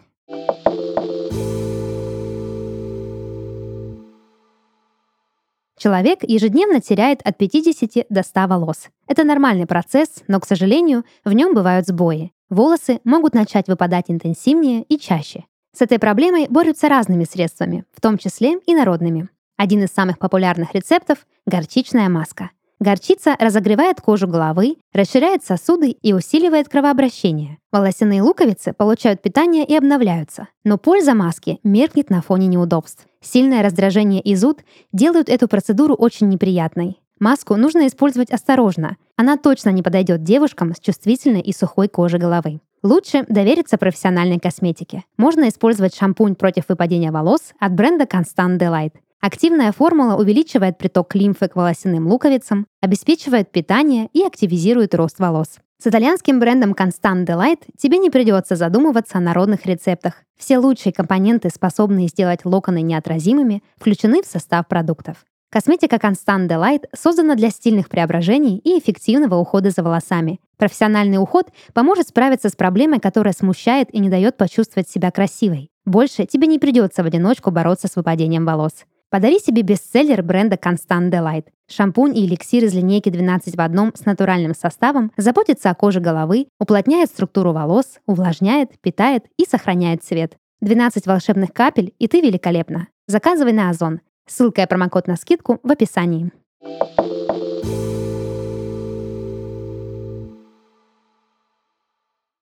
Человек 5.77 6.23
ежедневно 6.23 6.81
теряет 6.81 7.21
от 7.23 7.37
50 7.37 8.07
до 8.09 8.23
100 8.23 8.47
волос. 8.47 8.87
Это 9.07 9.23
нормальный 9.23 9.67
процесс, 9.67 10.23
но, 10.27 10.39
к 10.39 10.47
сожалению, 10.47 11.05
в 11.23 11.33
нем 11.33 11.53
бывают 11.53 11.85
сбои. 11.85 12.31
Волосы 12.49 12.99
могут 13.03 13.35
начать 13.35 13.67
выпадать 13.67 14.05
интенсивнее 14.07 14.83
и 14.83 14.97
чаще. 14.97 15.45
С 15.75 15.81
этой 15.81 15.99
проблемой 15.99 16.47
борются 16.49 16.89
разными 16.89 17.25
средствами, 17.25 17.85
в 17.93 18.01
том 18.01 18.17
числе 18.17 18.57
и 18.65 18.73
народными. 18.73 19.29
Один 19.57 19.83
из 19.83 19.89
самых 19.89 20.17
популярных 20.17 20.73
рецептов– 20.73 21.27
горчичная 21.45 22.09
маска. 22.09 22.49
Горчица 22.79 23.35
разогревает 23.39 24.01
кожу 24.01 24.27
головы, 24.27 24.77
расширяет 24.93 25.43
сосуды 25.43 25.89
и 25.89 26.13
усиливает 26.13 26.69
кровообращение. 26.69 27.57
Волосяные 27.71 28.21
луковицы 28.21 28.73
получают 28.73 29.21
питание 29.21 29.65
и 29.65 29.75
обновляются. 29.75 30.47
Но 30.63 30.77
польза 30.77 31.15
маски 31.15 31.59
меркнет 31.63 32.11
на 32.11 32.21
фоне 32.21 32.47
неудобств. 32.47 33.06
Сильное 33.21 33.63
раздражение 33.63 34.21
и 34.21 34.35
зуд 34.35 34.59
делают 34.91 35.29
эту 35.29 35.47
процедуру 35.47 35.95
очень 35.95 36.29
неприятной. 36.29 36.99
Маску 37.19 37.55
нужно 37.55 37.87
использовать 37.87 38.31
осторожно. 38.31 38.97
Она 39.15 39.37
точно 39.37 39.71
не 39.71 39.81
подойдет 39.81 40.23
девушкам 40.23 40.75
с 40.75 40.79
чувствительной 40.79 41.41
и 41.41 41.51
сухой 41.51 41.87
кожей 41.87 42.19
головы. 42.19 42.61
Лучше 42.83 43.25
довериться 43.27 43.77
профессиональной 43.77 44.39
косметике. 44.39 45.03
Можно 45.17 45.49
использовать 45.49 45.95
шампунь 45.95 46.35
против 46.35 46.65
выпадения 46.69 47.11
волос 47.11 47.53
от 47.59 47.73
бренда 47.73 48.05
Constant 48.05 48.59
Delight. 48.59 48.93
Активная 49.19 49.71
формула 49.71 50.15
увеличивает 50.15 50.77
приток 50.77 51.15
лимфы 51.15 51.47
к 51.47 51.55
волосяным 51.55 52.07
луковицам, 52.07 52.67
обеспечивает 52.81 53.51
питание 53.51 54.09
и 54.13 54.23
активизирует 54.23 54.93
рост 54.93 55.17
волос. 55.17 55.57
С 55.79 55.85
итальянским 55.85 56.39
брендом 56.39 56.71
Constant 56.71 57.23
Delight 57.27 57.59
тебе 57.77 57.99
не 57.99 58.09
придется 58.09 58.55
задумываться 58.55 59.19
о 59.19 59.21
народных 59.21 59.67
рецептах. 59.67 60.23
Все 60.35 60.57
лучшие 60.57 60.91
компоненты, 60.91 61.51
способные 61.51 62.07
сделать 62.07 62.45
локоны 62.45 62.81
неотразимыми, 62.81 63.61
включены 63.77 64.23
в 64.23 64.25
состав 64.25 64.67
продуктов. 64.67 65.17
Косметика 65.51 65.97
Constant 65.97 66.47
Delight 66.47 66.85
создана 66.95 67.35
для 67.35 67.51
стильных 67.51 67.89
преображений 67.89 68.57
и 68.57 68.79
эффективного 68.79 69.35
ухода 69.35 69.69
за 69.69 69.83
волосами. 69.83 70.39
Профессиональный 70.57 71.21
уход 71.21 71.51
поможет 71.75 72.07
справиться 72.07 72.49
с 72.49 72.55
проблемой, 72.55 72.99
которая 72.99 73.33
смущает 73.33 73.93
и 73.93 73.99
не 73.99 74.09
дает 74.09 74.35
почувствовать 74.35 74.89
себя 74.89 75.11
красивой. 75.11 75.69
Больше 75.85 76.25
тебе 76.25 76.47
не 76.47 76.57
придется 76.57 77.03
в 77.03 77.05
одиночку 77.05 77.51
бороться 77.51 77.87
с 77.87 77.95
выпадением 77.95 78.47
волос. 78.47 78.73
Подари 79.09 79.39
себе 79.39 79.61
бестселлер 79.61 80.21
бренда 80.21 80.57
Constant 80.57 81.09
Delight. 81.09 81.45
Шампунь 81.69 82.17
и 82.17 82.25
эликсир 82.25 82.65
из 82.65 82.73
линейки 82.73 83.09
12 83.09 83.55
в 83.55 83.61
одном 83.61 83.93
с 83.95 84.05
натуральным 84.05 84.53
составом 84.53 85.13
заботится 85.15 85.69
о 85.69 85.75
коже 85.75 86.01
головы, 86.01 86.47
уплотняет 86.59 87.09
структуру 87.09 87.53
волос, 87.53 87.99
увлажняет, 88.05 88.71
питает 88.81 89.23
и 89.37 89.45
сохраняет 89.45 90.03
цвет. 90.03 90.35
12 90.59 91.07
волшебных 91.07 91.53
капель, 91.53 91.93
и 91.99 92.07
ты 92.09 92.19
великолепна. 92.19 92.87
Заказывай 93.07 93.53
на 93.53 93.69
Озон. 93.69 94.01
Ссылка 94.27 94.63
и 94.63 94.67
промокод 94.67 95.07
на 95.07 95.15
скидку 95.15 95.61
в 95.63 95.71
описании. 95.71 96.31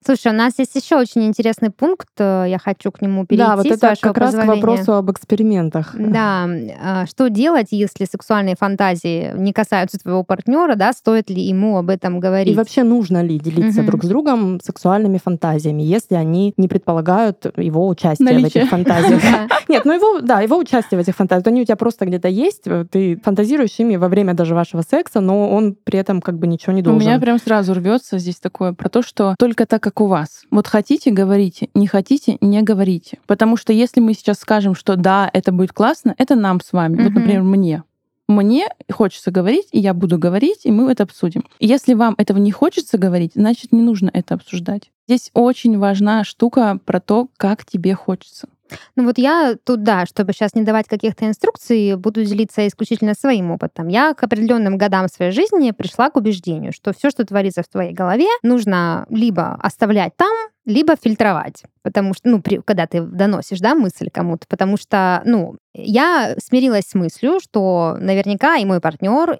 Слушай, 0.05 0.31
у 0.33 0.35
нас 0.35 0.53
есть 0.59 0.75
еще 0.75 0.97
очень 0.97 1.25
интересный 1.25 1.71
пункт, 1.71 2.09
э, 2.19 2.45
я 2.47 2.59
хочу 2.59 2.91
к 2.91 3.01
нему 3.01 3.25
перейти, 3.25 3.47
да, 3.47 3.55
вот 3.55 3.65
это 3.65 3.95
как 3.99 4.17
раз 4.19 4.35
к 4.35 4.45
вопросу 4.45 4.93
об 4.93 5.09
экспериментах. 5.11 5.95
Да, 5.97 6.47
а, 6.79 7.05
что 7.07 7.29
делать, 7.29 7.69
если 7.71 8.05
сексуальные 8.05 8.55
фантазии 8.55 9.31
не 9.35 9.51
касаются 9.51 9.97
твоего 9.97 10.23
партнера, 10.23 10.75
да, 10.75 10.93
стоит 10.93 11.31
ли 11.31 11.41
ему 11.41 11.77
об 11.77 11.89
этом 11.89 12.19
говорить? 12.19 12.53
И 12.53 12.55
вообще 12.55 12.83
нужно 12.83 13.23
ли 13.23 13.39
делиться 13.39 13.79
Мгм. 13.79 13.87
друг 13.87 14.03
с 14.03 14.07
другом 14.07 14.59
сексуальными 14.63 15.17
фантазиями, 15.17 15.81
если 15.81 16.13
они 16.13 16.53
не 16.55 16.67
предполагают 16.67 17.45
его 17.57 17.87
участие 17.87 18.27
в 18.27 18.31
Наличие. 18.31 18.61
этих 18.63 18.69
фантазиях? 18.69 19.21
Нет, 19.67 19.85
ну 19.85 19.93
его, 19.93 20.21
да, 20.21 20.41
его 20.41 20.57
участие 20.57 20.99
в 20.99 21.01
этих 21.01 21.15
фантазиях. 21.15 21.47
Они 21.47 21.61
у 21.61 21.65
тебя 21.65 21.77
просто 21.77 22.05
где-то 22.05 22.27
есть, 22.27 22.67
э, 22.67 22.85
ты 22.91 23.19
фантазируешь 23.23 23.73
ими 23.79 23.95
во 23.95 24.07
время 24.07 24.35
даже 24.35 24.53
вашего 24.53 24.83
секса, 24.87 25.19
но 25.19 25.49
он 25.49 25.75
при 25.83 25.97
этом 25.97 26.21
как 26.21 26.37
бы 26.37 26.45
ничего 26.45 26.73
не 26.73 26.81
У 26.81 26.85
должен. 26.85 27.01
меня 27.09 27.19
прям 27.19 27.39
сразу 27.39 27.73
рвется 27.73 28.19
здесь 28.19 28.37
такое 28.39 28.73
про 28.73 28.87
то, 28.89 29.01
что 29.01 29.33
только 29.39 29.65
так, 29.65 29.81
как 29.81 29.94
у 30.01 30.07
вас. 30.07 30.43
Вот 30.51 30.67
хотите, 30.67 31.11
говорите, 31.11 31.69
не 31.73 31.87
хотите, 31.87 32.37
не 32.41 32.61
говорите. 32.61 33.19
Потому 33.27 33.57
что 33.57 33.73
если 33.73 33.99
мы 33.99 34.13
сейчас 34.13 34.39
скажем, 34.39 34.75
что 34.75 34.95
да, 34.95 35.29
это 35.33 35.51
будет 35.51 35.73
классно, 35.73 36.15
это 36.17 36.35
нам 36.35 36.61
с 36.61 36.73
вами. 36.73 36.95
Вот, 36.97 37.11
Мгм. 37.11 37.13
например, 37.15 37.43
мне. 37.43 37.83
Мне 38.27 38.67
хочется 38.91 39.29
говорить, 39.29 39.67
и 39.71 39.79
я 39.79 39.93
буду 39.93 40.17
говорить, 40.17 40.61
и 40.63 40.71
мы 40.71 40.91
это 40.91 41.03
обсудим. 41.03 41.45
Если 41.59 41.93
вам 41.93 42.15
этого 42.17 42.39
не 42.39 42.51
хочется 42.51 42.97
говорить, 42.97 43.33
значит, 43.35 43.71
не 43.71 43.81
нужно 43.83 44.09
это 44.11 44.33
обсуждать. 44.33 44.89
Здесь 45.07 45.29
очень 45.35 45.77
важна 45.77 46.23
штука 46.23 46.79
про 46.85 46.99
то, 46.99 47.27
как 47.37 47.63
тебе 47.65 47.93
хочется. 47.93 48.47
Ну 48.95 49.05
вот 49.05 49.17
я 49.17 49.55
тут, 49.63 49.83
да, 49.83 50.05
чтобы 50.05 50.33
сейчас 50.33 50.55
не 50.55 50.63
давать 50.63 50.87
каких-то 50.87 51.25
инструкций, 51.25 51.95
буду 51.95 52.23
делиться 52.23 52.67
исключительно 52.67 53.13
своим 53.13 53.51
опытом. 53.51 53.87
Я 53.87 54.13
к 54.13 54.23
определенным 54.23 54.77
годам 54.77 55.07
своей 55.07 55.31
жизни 55.31 55.71
пришла 55.71 56.09
к 56.09 56.17
убеждению, 56.17 56.73
что 56.73 56.93
все, 56.93 57.09
что 57.09 57.25
творится 57.25 57.61
в 57.63 57.67
твоей 57.67 57.93
голове, 57.93 58.27
нужно 58.43 59.05
либо 59.09 59.55
оставлять 59.61 60.15
там, 60.17 60.35
либо 60.65 60.95
фильтровать. 60.95 61.63
Потому 61.83 62.13
что, 62.15 62.29
ну, 62.29 62.41
при- 62.41 62.61
когда 62.65 62.87
ты 62.87 63.01
доносишь, 63.01 63.59
да, 63.59 63.75
мысль 63.75 64.09
кому-то, 64.11 64.47
потому 64.47 64.75
что, 64.77 65.21
ну, 65.25 65.57
я 65.75 66.35
смирилась 66.43 66.85
с 66.87 66.95
мыслью, 66.95 67.39
что 67.39 67.95
наверняка 67.99 68.55
и 68.55 68.65
мой 68.65 68.79
партнер 68.81 69.37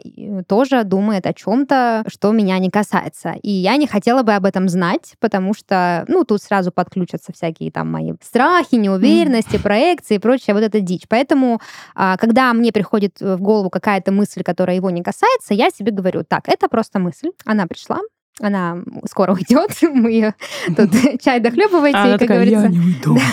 тоже 0.47 0.83
думает 0.83 1.25
о 1.25 1.33
чем-то, 1.33 2.03
что 2.07 2.31
меня 2.31 2.59
не 2.59 2.69
касается. 2.69 3.33
И 3.41 3.49
я 3.49 3.77
не 3.77 3.87
хотела 3.87 4.21
бы 4.21 4.33
об 4.33 4.45
этом 4.45 4.69
знать, 4.69 5.13
потому 5.19 5.53
что, 5.55 6.05
ну, 6.07 6.23
тут 6.23 6.43
сразу 6.43 6.71
подключатся 6.71 7.33
всякие 7.33 7.71
там 7.71 7.91
мои 7.91 8.13
страхи, 8.21 8.75
неуверенности, 8.75 9.57
проекции 9.57 10.15
и 10.15 10.19
прочая 10.19 10.55
вот 10.55 10.63
эта 10.63 10.81
дичь. 10.81 11.05
Поэтому, 11.09 11.59
а, 11.95 12.17
когда 12.17 12.53
мне 12.53 12.71
приходит 12.71 13.19
в 13.19 13.37
голову 13.37 13.69
какая-то 13.71 14.11
мысль, 14.11 14.43
которая 14.43 14.75
его 14.75 14.91
не 14.91 15.01
касается, 15.01 15.53
я 15.55 15.69
себе 15.71 15.91
говорю, 15.91 16.23
так, 16.23 16.47
это 16.47 16.67
просто 16.67 16.99
мысль, 16.99 17.29
она 17.45 17.65
пришла, 17.65 17.99
она 18.41 18.77
скоро 19.09 19.33
уйдет, 19.33 19.71
мы 19.81 20.11
ее 20.11 20.35
тут 20.75 20.89
чай 21.21 21.39
дохлебывайте, 21.39 21.97
Она 21.97 22.11
как 22.11 22.19
такая, 22.19 22.37
говорится. 22.37 22.65
я 22.65 22.69
не 22.69 22.79
уйду. 22.79 23.17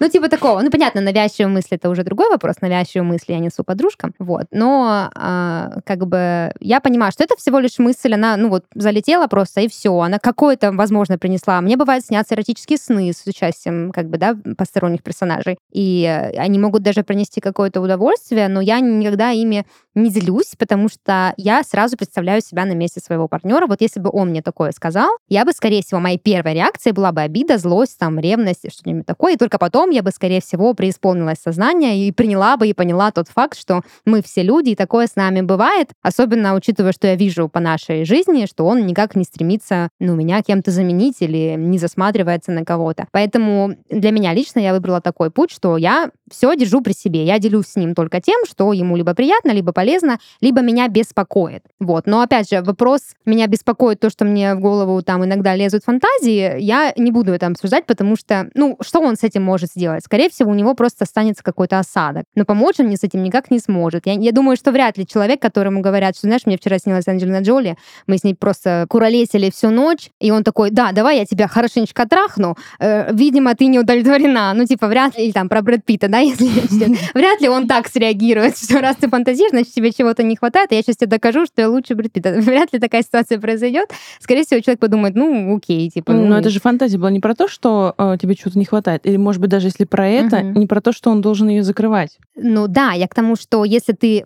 Ну, 0.00 0.08
типа 0.08 0.28
такого. 0.28 0.60
Ну, 0.62 0.70
понятно, 0.70 1.00
навязчивые 1.00 1.48
мысли 1.48 1.76
это 1.76 1.88
уже 1.88 2.04
другой 2.04 2.30
вопрос. 2.30 2.56
Навязчивые 2.60 3.02
мысли 3.02 3.32
я 3.32 3.40
несу 3.40 3.64
подружкам. 3.64 4.14
Вот. 4.20 4.44
Но 4.52 5.10
а, 5.12 5.80
как 5.84 6.06
бы 6.06 6.52
я 6.60 6.80
понимаю, 6.80 7.10
что 7.10 7.24
это 7.24 7.36
всего 7.36 7.58
лишь 7.58 7.78
мысль, 7.78 8.14
она, 8.14 8.36
ну 8.36 8.48
вот, 8.48 8.64
залетела 8.74 9.26
просто, 9.26 9.62
и 9.62 9.68
все. 9.68 9.92
Она 9.98 10.20
какое-то, 10.20 10.70
возможно, 10.70 11.18
принесла. 11.18 11.60
Мне 11.60 11.76
бывает 11.76 12.04
снятся 12.04 12.34
эротические 12.34 12.78
сны 12.78 13.12
с 13.12 13.26
участием, 13.26 13.90
как 13.90 14.08
бы, 14.08 14.18
да, 14.18 14.36
посторонних 14.56 15.02
персонажей. 15.02 15.58
И 15.72 16.04
э, 16.04 16.38
они 16.38 16.60
могут 16.60 16.82
даже 16.82 17.02
принести 17.02 17.40
какое-то 17.40 17.80
удовольствие, 17.80 18.46
но 18.48 18.60
я 18.60 18.78
никогда 18.78 19.30
ими 19.30 19.66
не 20.02 20.10
делюсь, 20.10 20.54
потому 20.58 20.88
что 20.88 21.34
я 21.36 21.62
сразу 21.62 21.96
представляю 21.96 22.40
себя 22.40 22.64
на 22.64 22.72
месте 22.72 23.00
своего 23.00 23.28
партнера. 23.28 23.66
Вот 23.66 23.80
если 23.80 24.00
бы 24.00 24.10
он 24.12 24.30
мне 24.30 24.42
такое 24.42 24.72
сказал, 24.72 25.10
я 25.28 25.44
бы, 25.44 25.52
скорее 25.52 25.82
всего, 25.82 26.00
моей 26.00 26.18
первой 26.18 26.54
реакцией 26.54 26.92
была 26.92 27.12
бы 27.12 27.20
обида, 27.20 27.58
злость, 27.58 27.98
там, 27.98 28.18
ревность, 28.18 28.72
что-нибудь 28.72 29.06
такое. 29.06 29.34
И 29.34 29.36
только 29.36 29.58
потом 29.58 29.90
я 29.90 30.02
бы, 30.02 30.10
скорее 30.10 30.40
всего, 30.40 30.74
преисполнилась 30.74 31.38
сознание 31.38 32.06
и 32.06 32.12
приняла 32.12 32.56
бы 32.56 32.68
и 32.68 32.72
поняла 32.72 33.10
тот 33.10 33.28
факт, 33.28 33.58
что 33.58 33.82
мы 34.04 34.22
все 34.22 34.42
люди, 34.42 34.70
и 34.70 34.76
такое 34.76 35.06
с 35.06 35.16
нами 35.16 35.40
бывает. 35.40 35.90
Особенно 36.02 36.54
учитывая, 36.54 36.92
что 36.92 37.06
я 37.06 37.16
вижу 37.16 37.48
по 37.48 37.60
нашей 37.60 38.04
жизни, 38.04 38.46
что 38.46 38.66
он 38.66 38.86
никак 38.86 39.16
не 39.16 39.24
стремится, 39.24 39.88
ну, 40.00 40.14
меня 40.14 40.42
кем-то 40.42 40.70
заменить 40.70 41.16
или 41.20 41.54
не 41.56 41.78
засматривается 41.78 42.52
на 42.52 42.64
кого-то. 42.64 43.06
Поэтому 43.12 43.74
для 43.90 44.10
меня 44.10 44.32
лично 44.32 44.60
я 44.60 44.72
выбрала 44.72 45.00
такой 45.00 45.30
путь, 45.30 45.50
что 45.50 45.76
я 45.76 46.10
все 46.30 46.54
держу 46.56 46.80
при 46.80 46.92
себе. 46.92 47.24
Я 47.24 47.38
делюсь 47.38 47.66
с 47.66 47.76
ним 47.76 47.94
только 47.94 48.20
тем, 48.20 48.44
что 48.46 48.72
ему 48.72 48.96
либо 48.96 49.14
приятно, 49.14 49.50
либо 49.50 49.72
полезно, 49.72 50.18
либо 50.40 50.60
меня 50.60 50.88
беспокоит. 50.88 51.64
Вот. 51.80 52.06
Но 52.06 52.20
опять 52.20 52.50
же, 52.50 52.62
вопрос 52.62 53.00
меня 53.24 53.46
беспокоит 53.46 54.00
то, 54.00 54.10
что 54.10 54.24
мне 54.24 54.54
в 54.54 54.60
голову 54.60 55.02
там 55.02 55.24
иногда 55.24 55.54
лезут 55.54 55.84
фантазии, 55.84 56.60
я 56.60 56.92
не 56.96 57.10
буду 57.10 57.32
это 57.32 57.46
обсуждать, 57.46 57.86
потому 57.86 58.16
что, 58.16 58.50
ну, 58.54 58.76
что 58.80 59.00
он 59.00 59.16
с 59.16 59.24
этим 59.24 59.42
может 59.42 59.70
сделать? 59.70 60.04
Скорее 60.04 60.30
всего, 60.30 60.50
у 60.50 60.54
него 60.54 60.74
просто 60.74 61.04
останется 61.04 61.42
какой-то 61.42 61.78
осадок. 61.78 62.24
Но 62.34 62.44
помочь 62.44 62.76
он 62.78 62.86
мне 62.86 62.96
с 62.96 63.04
этим 63.04 63.22
никак 63.22 63.50
не 63.50 63.58
сможет. 63.58 64.06
Я, 64.06 64.14
я 64.14 64.32
думаю, 64.32 64.56
что 64.56 64.72
вряд 64.72 64.98
ли 64.98 65.06
человек, 65.06 65.40
которому 65.40 65.80
говорят, 65.80 66.16
что, 66.16 66.26
знаешь, 66.26 66.46
мне 66.46 66.56
вчера 66.56 66.78
снилась 66.78 67.08
Анджелина 67.08 67.40
Джоли, 67.40 67.76
мы 68.06 68.18
с 68.18 68.24
ней 68.24 68.34
просто 68.34 68.86
куролесили 68.88 69.50
всю 69.50 69.70
ночь, 69.70 70.10
и 70.20 70.30
он 70.30 70.44
такой, 70.44 70.70
да, 70.70 70.92
давай 70.92 71.18
я 71.18 71.24
тебя 71.24 71.48
хорошенечко 71.48 72.08
трахну, 72.08 72.56
Э, 72.78 73.12
видимо, 73.12 73.54
ты 73.54 73.66
не 73.66 73.78
удовлетворена. 73.78 74.52
Ну, 74.54 74.64
типа, 74.64 74.88
вряд 74.88 75.16
ли, 75.16 75.24
или 75.24 75.32
там 75.32 75.48
про 75.48 75.62
Брэд 75.62 75.84
Питта, 75.84 76.08
да, 76.08 76.17
да, 76.18 76.44
если 76.44 76.96
вряд 77.14 77.40
ли 77.40 77.48
он 77.48 77.66
так 77.66 77.88
среагирует, 77.88 78.56
что 78.56 78.80
раз 78.80 78.96
ты 78.96 79.08
фантазируешь, 79.08 79.50
значит, 79.50 79.72
тебе 79.72 79.92
чего-то 79.92 80.22
не 80.22 80.36
хватает, 80.36 80.72
я 80.72 80.82
сейчас 80.82 80.96
тебе 80.96 81.08
докажу, 81.08 81.46
что 81.46 81.62
я 81.62 81.68
лучше 81.68 81.94
Брэд 81.94 82.12
Питта. 82.12 82.32
Вряд 82.40 82.72
ли 82.72 82.78
такая 82.78 83.02
ситуация 83.02 83.38
произойдет. 83.38 83.90
Скорее 84.20 84.44
всего, 84.44 84.60
человек 84.60 84.80
подумает, 84.80 85.14
ну, 85.14 85.56
окей, 85.56 85.88
типа. 85.90 86.12
Ну, 86.12 86.26
Но 86.26 86.38
это 86.38 86.50
же 86.50 86.60
фантазия 86.60 86.98
была 86.98 87.10
не 87.10 87.20
про 87.20 87.34
то, 87.34 87.48
что 87.48 87.94
э, 87.96 88.16
тебе 88.20 88.34
чего-то 88.34 88.58
не 88.58 88.64
хватает, 88.64 89.06
или, 89.06 89.16
может 89.16 89.40
быть, 89.40 89.50
даже 89.50 89.68
если 89.68 89.84
про 89.84 90.08
это, 90.08 90.42
не 90.42 90.66
про 90.66 90.80
то, 90.80 90.92
что 90.92 91.10
он 91.10 91.20
должен 91.20 91.48
ее 91.48 91.62
закрывать. 91.62 92.18
Ну 92.36 92.68
да, 92.68 92.92
я 92.92 93.08
к 93.08 93.14
тому, 93.14 93.36
что 93.36 93.64
если 93.64 93.92
ты... 93.92 94.24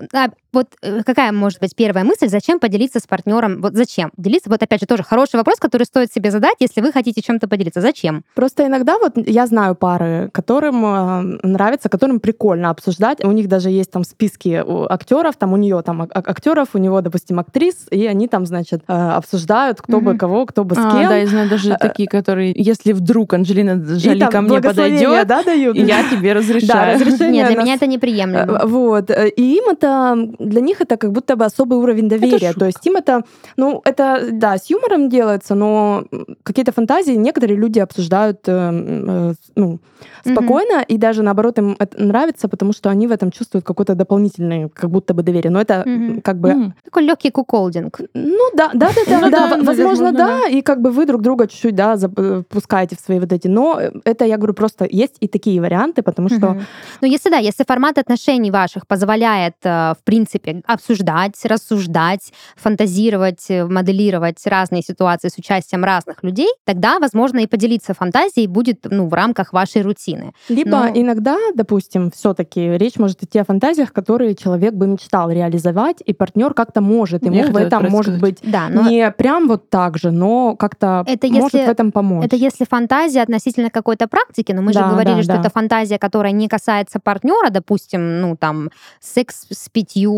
Вот 0.52 0.68
э, 0.82 1.02
какая 1.02 1.32
может 1.32 1.60
быть 1.60 1.74
первая 1.74 2.04
мысль, 2.04 2.28
зачем 2.28 2.58
поделиться 2.58 3.00
с 3.00 3.06
партнером? 3.06 3.62
Вот 3.62 3.74
зачем? 3.74 4.12
Делиться, 4.16 4.50
вот 4.50 4.62
опять 4.62 4.80
же, 4.80 4.86
тоже 4.86 5.02
хороший 5.02 5.36
вопрос, 5.36 5.58
который 5.58 5.84
стоит 5.84 6.12
себе 6.12 6.30
задать, 6.30 6.56
если 6.60 6.80
вы 6.80 6.92
хотите 6.92 7.22
чем-то 7.22 7.48
поделиться. 7.48 7.80
Зачем? 7.80 8.24
Просто 8.34 8.66
иногда 8.66 8.98
вот 8.98 9.14
я 9.16 9.46
знаю 9.46 9.74
пары, 9.74 10.28
которым 10.32 10.84
э, 10.84 11.38
нравится, 11.42 11.88
которым 11.88 12.20
прикольно 12.20 12.70
обсуждать. 12.70 13.24
У 13.24 13.32
них 13.32 13.48
даже 13.48 13.70
есть 13.70 13.90
там 13.90 14.04
списки 14.04 14.62
актеров, 14.92 15.36
там 15.36 15.52
у 15.52 15.56
нее 15.56 15.80
там 15.82 16.02
актеров, 16.02 16.68
у 16.74 16.78
него, 16.78 17.00
допустим, 17.00 17.38
актрис, 17.38 17.86
и 17.90 18.06
они 18.06 18.28
там, 18.28 18.44
значит, 18.44 18.82
э, 18.88 18.92
обсуждают, 18.92 19.80
кто 19.80 19.98
mm-hmm. 19.98 20.04
бы 20.04 20.18
кого, 20.18 20.46
кто 20.46 20.64
бы 20.64 20.74
с 20.74 20.78
а, 20.78 20.90
кем. 20.90 21.08
Да, 21.08 21.16
я 21.16 21.26
знаю 21.26 21.48
даже 21.48 21.76
такие, 21.80 22.08
которые, 22.08 22.52
если 22.54 22.92
вдруг 22.92 23.32
Анджелина 23.32 23.72
Джоли 23.72 24.26
ко 24.30 24.42
мне 24.42 24.60
подойдет, 24.60 25.26
да, 25.26 25.42
дают? 25.42 25.76
я 25.76 26.04
тебе 26.10 26.32
разрешаю. 26.34 26.98
Да, 26.98 27.26
Нет, 27.26 27.48
для 27.48 27.62
меня 27.62 27.74
это 27.74 27.86
неприемлемо. 27.86 28.66
Вот. 28.66 29.10
И 29.10 29.56
им 29.56 29.70
это, 29.70 30.16
для 30.48 30.60
них 30.60 30.80
это 30.80 30.96
как 30.96 31.12
будто 31.12 31.36
бы 31.36 31.44
особый 31.44 31.78
уровень 31.78 32.08
доверия. 32.08 32.52
То 32.52 32.66
есть 32.66 32.86
им 32.86 32.96
это, 32.96 33.22
ну, 33.56 33.80
это, 33.84 34.28
да, 34.32 34.56
с 34.56 34.70
юмором 34.70 35.08
делается, 35.08 35.54
но 35.54 36.04
какие-то 36.42 36.72
фантазии 36.72 37.12
некоторые 37.12 37.56
люди 37.56 37.78
обсуждают, 37.78 38.40
э, 38.46 39.34
ну, 39.56 39.78
спокойно, 40.24 40.80
mm-hmm. 40.80 40.86
и 40.88 40.98
даже 40.98 41.22
наоборот 41.22 41.58
им 41.58 41.76
это 41.78 42.02
нравится, 42.02 42.48
потому 42.48 42.72
что 42.72 42.90
они 42.90 43.06
в 43.06 43.12
этом 43.12 43.30
чувствуют 43.30 43.64
какое-то 43.64 43.94
дополнительное, 43.94 44.68
как 44.68 44.90
будто 44.90 45.14
бы 45.14 45.22
доверие. 45.22 45.50
Но 45.50 45.60
это 45.60 45.82
mm-hmm. 45.86 46.20
как 46.22 46.38
бы... 46.38 46.48
Mm-hmm. 46.48 46.72
Такой 46.84 47.02
легкий 47.04 47.30
куколдинг. 47.30 48.00
Ну 48.14 48.50
да, 48.54 48.70
да, 48.74 48.90
да, 49.06 49.20
да, 49.20 49.30
да, 49.30 49.58
возможно, 49.62 50.12
да, 50.12 50.48
и 50.48 50.62
как 50.62 50.80
бы 50.80 50.90
вы 50.90 51.06
друг 51.06 51.22
друга 51.22 51.46
чуть-чуть, 51.46 51.74
да, 51.74 51.96
запускаете 51.96 52.96
в 52.96 53.00
свои 53.00 53.18
вот 53.18 53.32
эти, 53.32 53.48
но 53.48 53.80
это, 54.04 54.24
я 54.24 54.36
говорю, 54.36 54.54
просто 54.54 54.86
есть 54.90 55.16
и 55.20 55.28
такие 55.28 55.60
варианты, 55.60 56.02
потому 56.02 56.28
что... 56.28 56.60
Ну 57.00 57.08
если 57.08 57.30
да, 57.30 57.38
если 57.38 57.64
формат 57.64 57.98
отношений 57.98 58.50
ваших 58.50 58.86
позволяет, 58.86 59.54
э, 59.62 59.94
в 59.94 60.04
принципе, 60.04 60.31
обсуждать, 60.66 61.34
рассуждать, 61.44 62.32
фантазировать, 62.56 63.46
э, 63.48 63.64
моделировать 63.64 64.46
разные 64.46 64.82
ситуации 64.82 65.28
с 65.28 65.38
участием 65.38 65.84
разных 65.84 66.22
людей, 66.22 66.48
тогда, 66.64 66.98
возможно, 66.98 67.40
и 67.40 67.46
поделиться 67.46 67.94
фантазией 67.94 68.46
будет, 68.46 68.86
ну, 68.90 69.08
в 69.08 69.14
рамках 69.14 69.52
вашей 69.52 69.82
рутины. 69.82 70.32
Либо 70.48 70.70
Но... 70.70 70.88
иногда, 70.94 71.36
допустим, 71.54 72.10
все-таки 72.10 72.60
речь 72.78 72.96
может 72.96 73.22
идти 73.22 73.38
о 73.38 73.44
фантазиях, 73.44 73.92
которые 73.92 74.34
человек 74.34 74.74
бы 74.74 74.86
мечтал 74.86 75.30
реализовать, 75.30 75.98
и 76.04 76.12
партнер 76.12 76.54
как-то 76.54 76.80
может 76.80 77.24
ему 77.24 77.42
в 77.42 77.56
этом, 77.56 77.88
может 77.90 78.20
быть, 78.20 78.38
да, 78.42 78.68
но... 78.68 78.88
не 78.88 79.10
прям 79.10 79.48
вот 79.48 79.70
так 79.70 79.98
же, 79.98 80.10
но 80.10 80.56
как-то 80.56 81.04
это 81.06 81.26
может 81.28 81.54
если... 81.54 81.66
в 81.66 81.70
этом 81.70 81.92
помочь. 81.92 82.24
Это 82.24 82.36
если 82.36 82.64
фантазия 82.64 83.22
относительно 83.22 83.70
какой-то 83.70 84.06
практики, 84.08 84.52
но 84.52 84.62
мы 84.62 84.72
да, 84.72 84.84
же 84.84 84.90
говорили, 84.90 85.16
да, 85.16 85.22
что 85.22 85.32
да. 85.34 85.40
это 85.40 85.50
фантазия, 85.50 85.98
которая 85.98 86.32
не 86.32 86.48
касается 86.48 87.00
партнера, 87.00 87.50
допустим, 87.50 88.20
ну 88.20 88.36
там 88.36 88.70
секс 89.00 89.46
с 89.50 89.68
пятью 89.68 90.12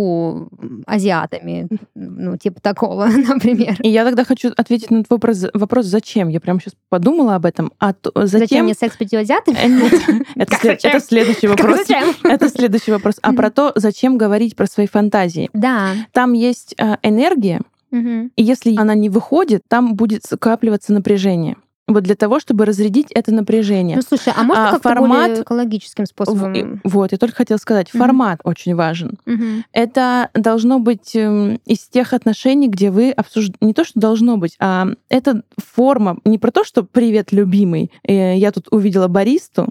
азиатами, 0.86 1.68
ну 1.94 2.36
типа 2.36 2.60
такого, 2.60 3.06
например. 3.28 3.76
И 3.82 3.88
я 3.88 4.04
тогда 4.04 4.24
хочу 4.24 4.50
ответить 4.56 4.90
на 4.90 5.04
твой 5.04 5.16
вопрос, 5.16 5.44
вопрос 5.54 5.86
зачем? 5.86 6.28
Я 6.28 6.40
прям 6.40 6.60
сейчас 6.60 6.74
подумала 6.88 7.36
об 7.36 7.46
этом. 7.46 7.72
А 7.78 7.92
то, 7.92 8.10
зачем... 8.14 8.40
зачем 8.40 8.64
мне 8.64 8.74
секс 8.74 8.96
пятью 8.96 9.20
азиатами? 9.20 9.56
Это 10.34 11.00
следующий 11.00 11.46
вопрос. 11.46 11.80
Это 12.24 12.48
следующий 12.48 12.90
вопрос. 12.92 13.18
А 13.22 13.32
про 13.32 13.50
то, 13.50 13.72
зачем 13.74 14.18
говорить 14.18 14.56
про 14.56 14.66
свои 14.66 14.86
фантазии. 14.86 15.50
Да. 15.52 15.92
Там 16.12 16.32
есть 16.32 16.74
э, 16.78 16.96
энергия, 17.02 17.60
и 17.92 18.42
если 18.42 18.76
она 18.76 18.94
не 18.94 19.08
выходит, 19.08 19.62
там 19.68 19.94
будет 19.94 20.24
скапливаться 20.24 20.92
напряжение. 20.92 21.56
Вот 21.87 22.03
для 22.03 22.14
того, 22.14 22.40
чтобы 22.40 22.64
разрядить 22.64 23.09
это 23.11 23.33
напряжение. 23.33 23.97
Ну, 23.97 24.03
слушай, 24.03 24.33
а 24.35 24.42
можно 24.42 24.68
а, 24.68 24.73
как-то 24.73 24.88
формат 24.88 25.29
более 25.29 25.42
экологическим 25.42 26.07
способом? 26.07 26.81
Вот, 26.83 27.12
я 27.12 27.18
только 27.18 27.37
хотела 27.37 27.59
сказать, 27.59 27.90
формат 27.90 28.40
mm-hmm. 28.40 28.51
очень 28.51 28.75
важен. 28.75 29.18
Mm-hmm. 29.27 29.62
Это 29.73 30.31
должно 30.33 30.79
быть 30.79 31.14
эм, 31.14 31.61
из 31.66 31.81
тех 31.81 32.14
отношений, 32.14 32.68
где 32.68 32.90
вы 32.90 33.11
обсуждаете... 33.11 33.59
Не 33.61 33.75
то, 33.75 33.85
что 33.85 34.01
должно 34.01 34.38
быть, 34.38 34.57
а 34.61 34.88
это 35.11 35.42
форма 35.59 36.18
не 36.25 36.38
про 36.38 36.51
то, 36.51 36.64
что 36.64 36.85
«Привет, 36.85 37.33
любимый, 37.33 37.90
э, 38.03 38.37
я 38.37 38.51
тут 38.51 38.68
увидела 38.70 39.09
баристу», 39.09 39.68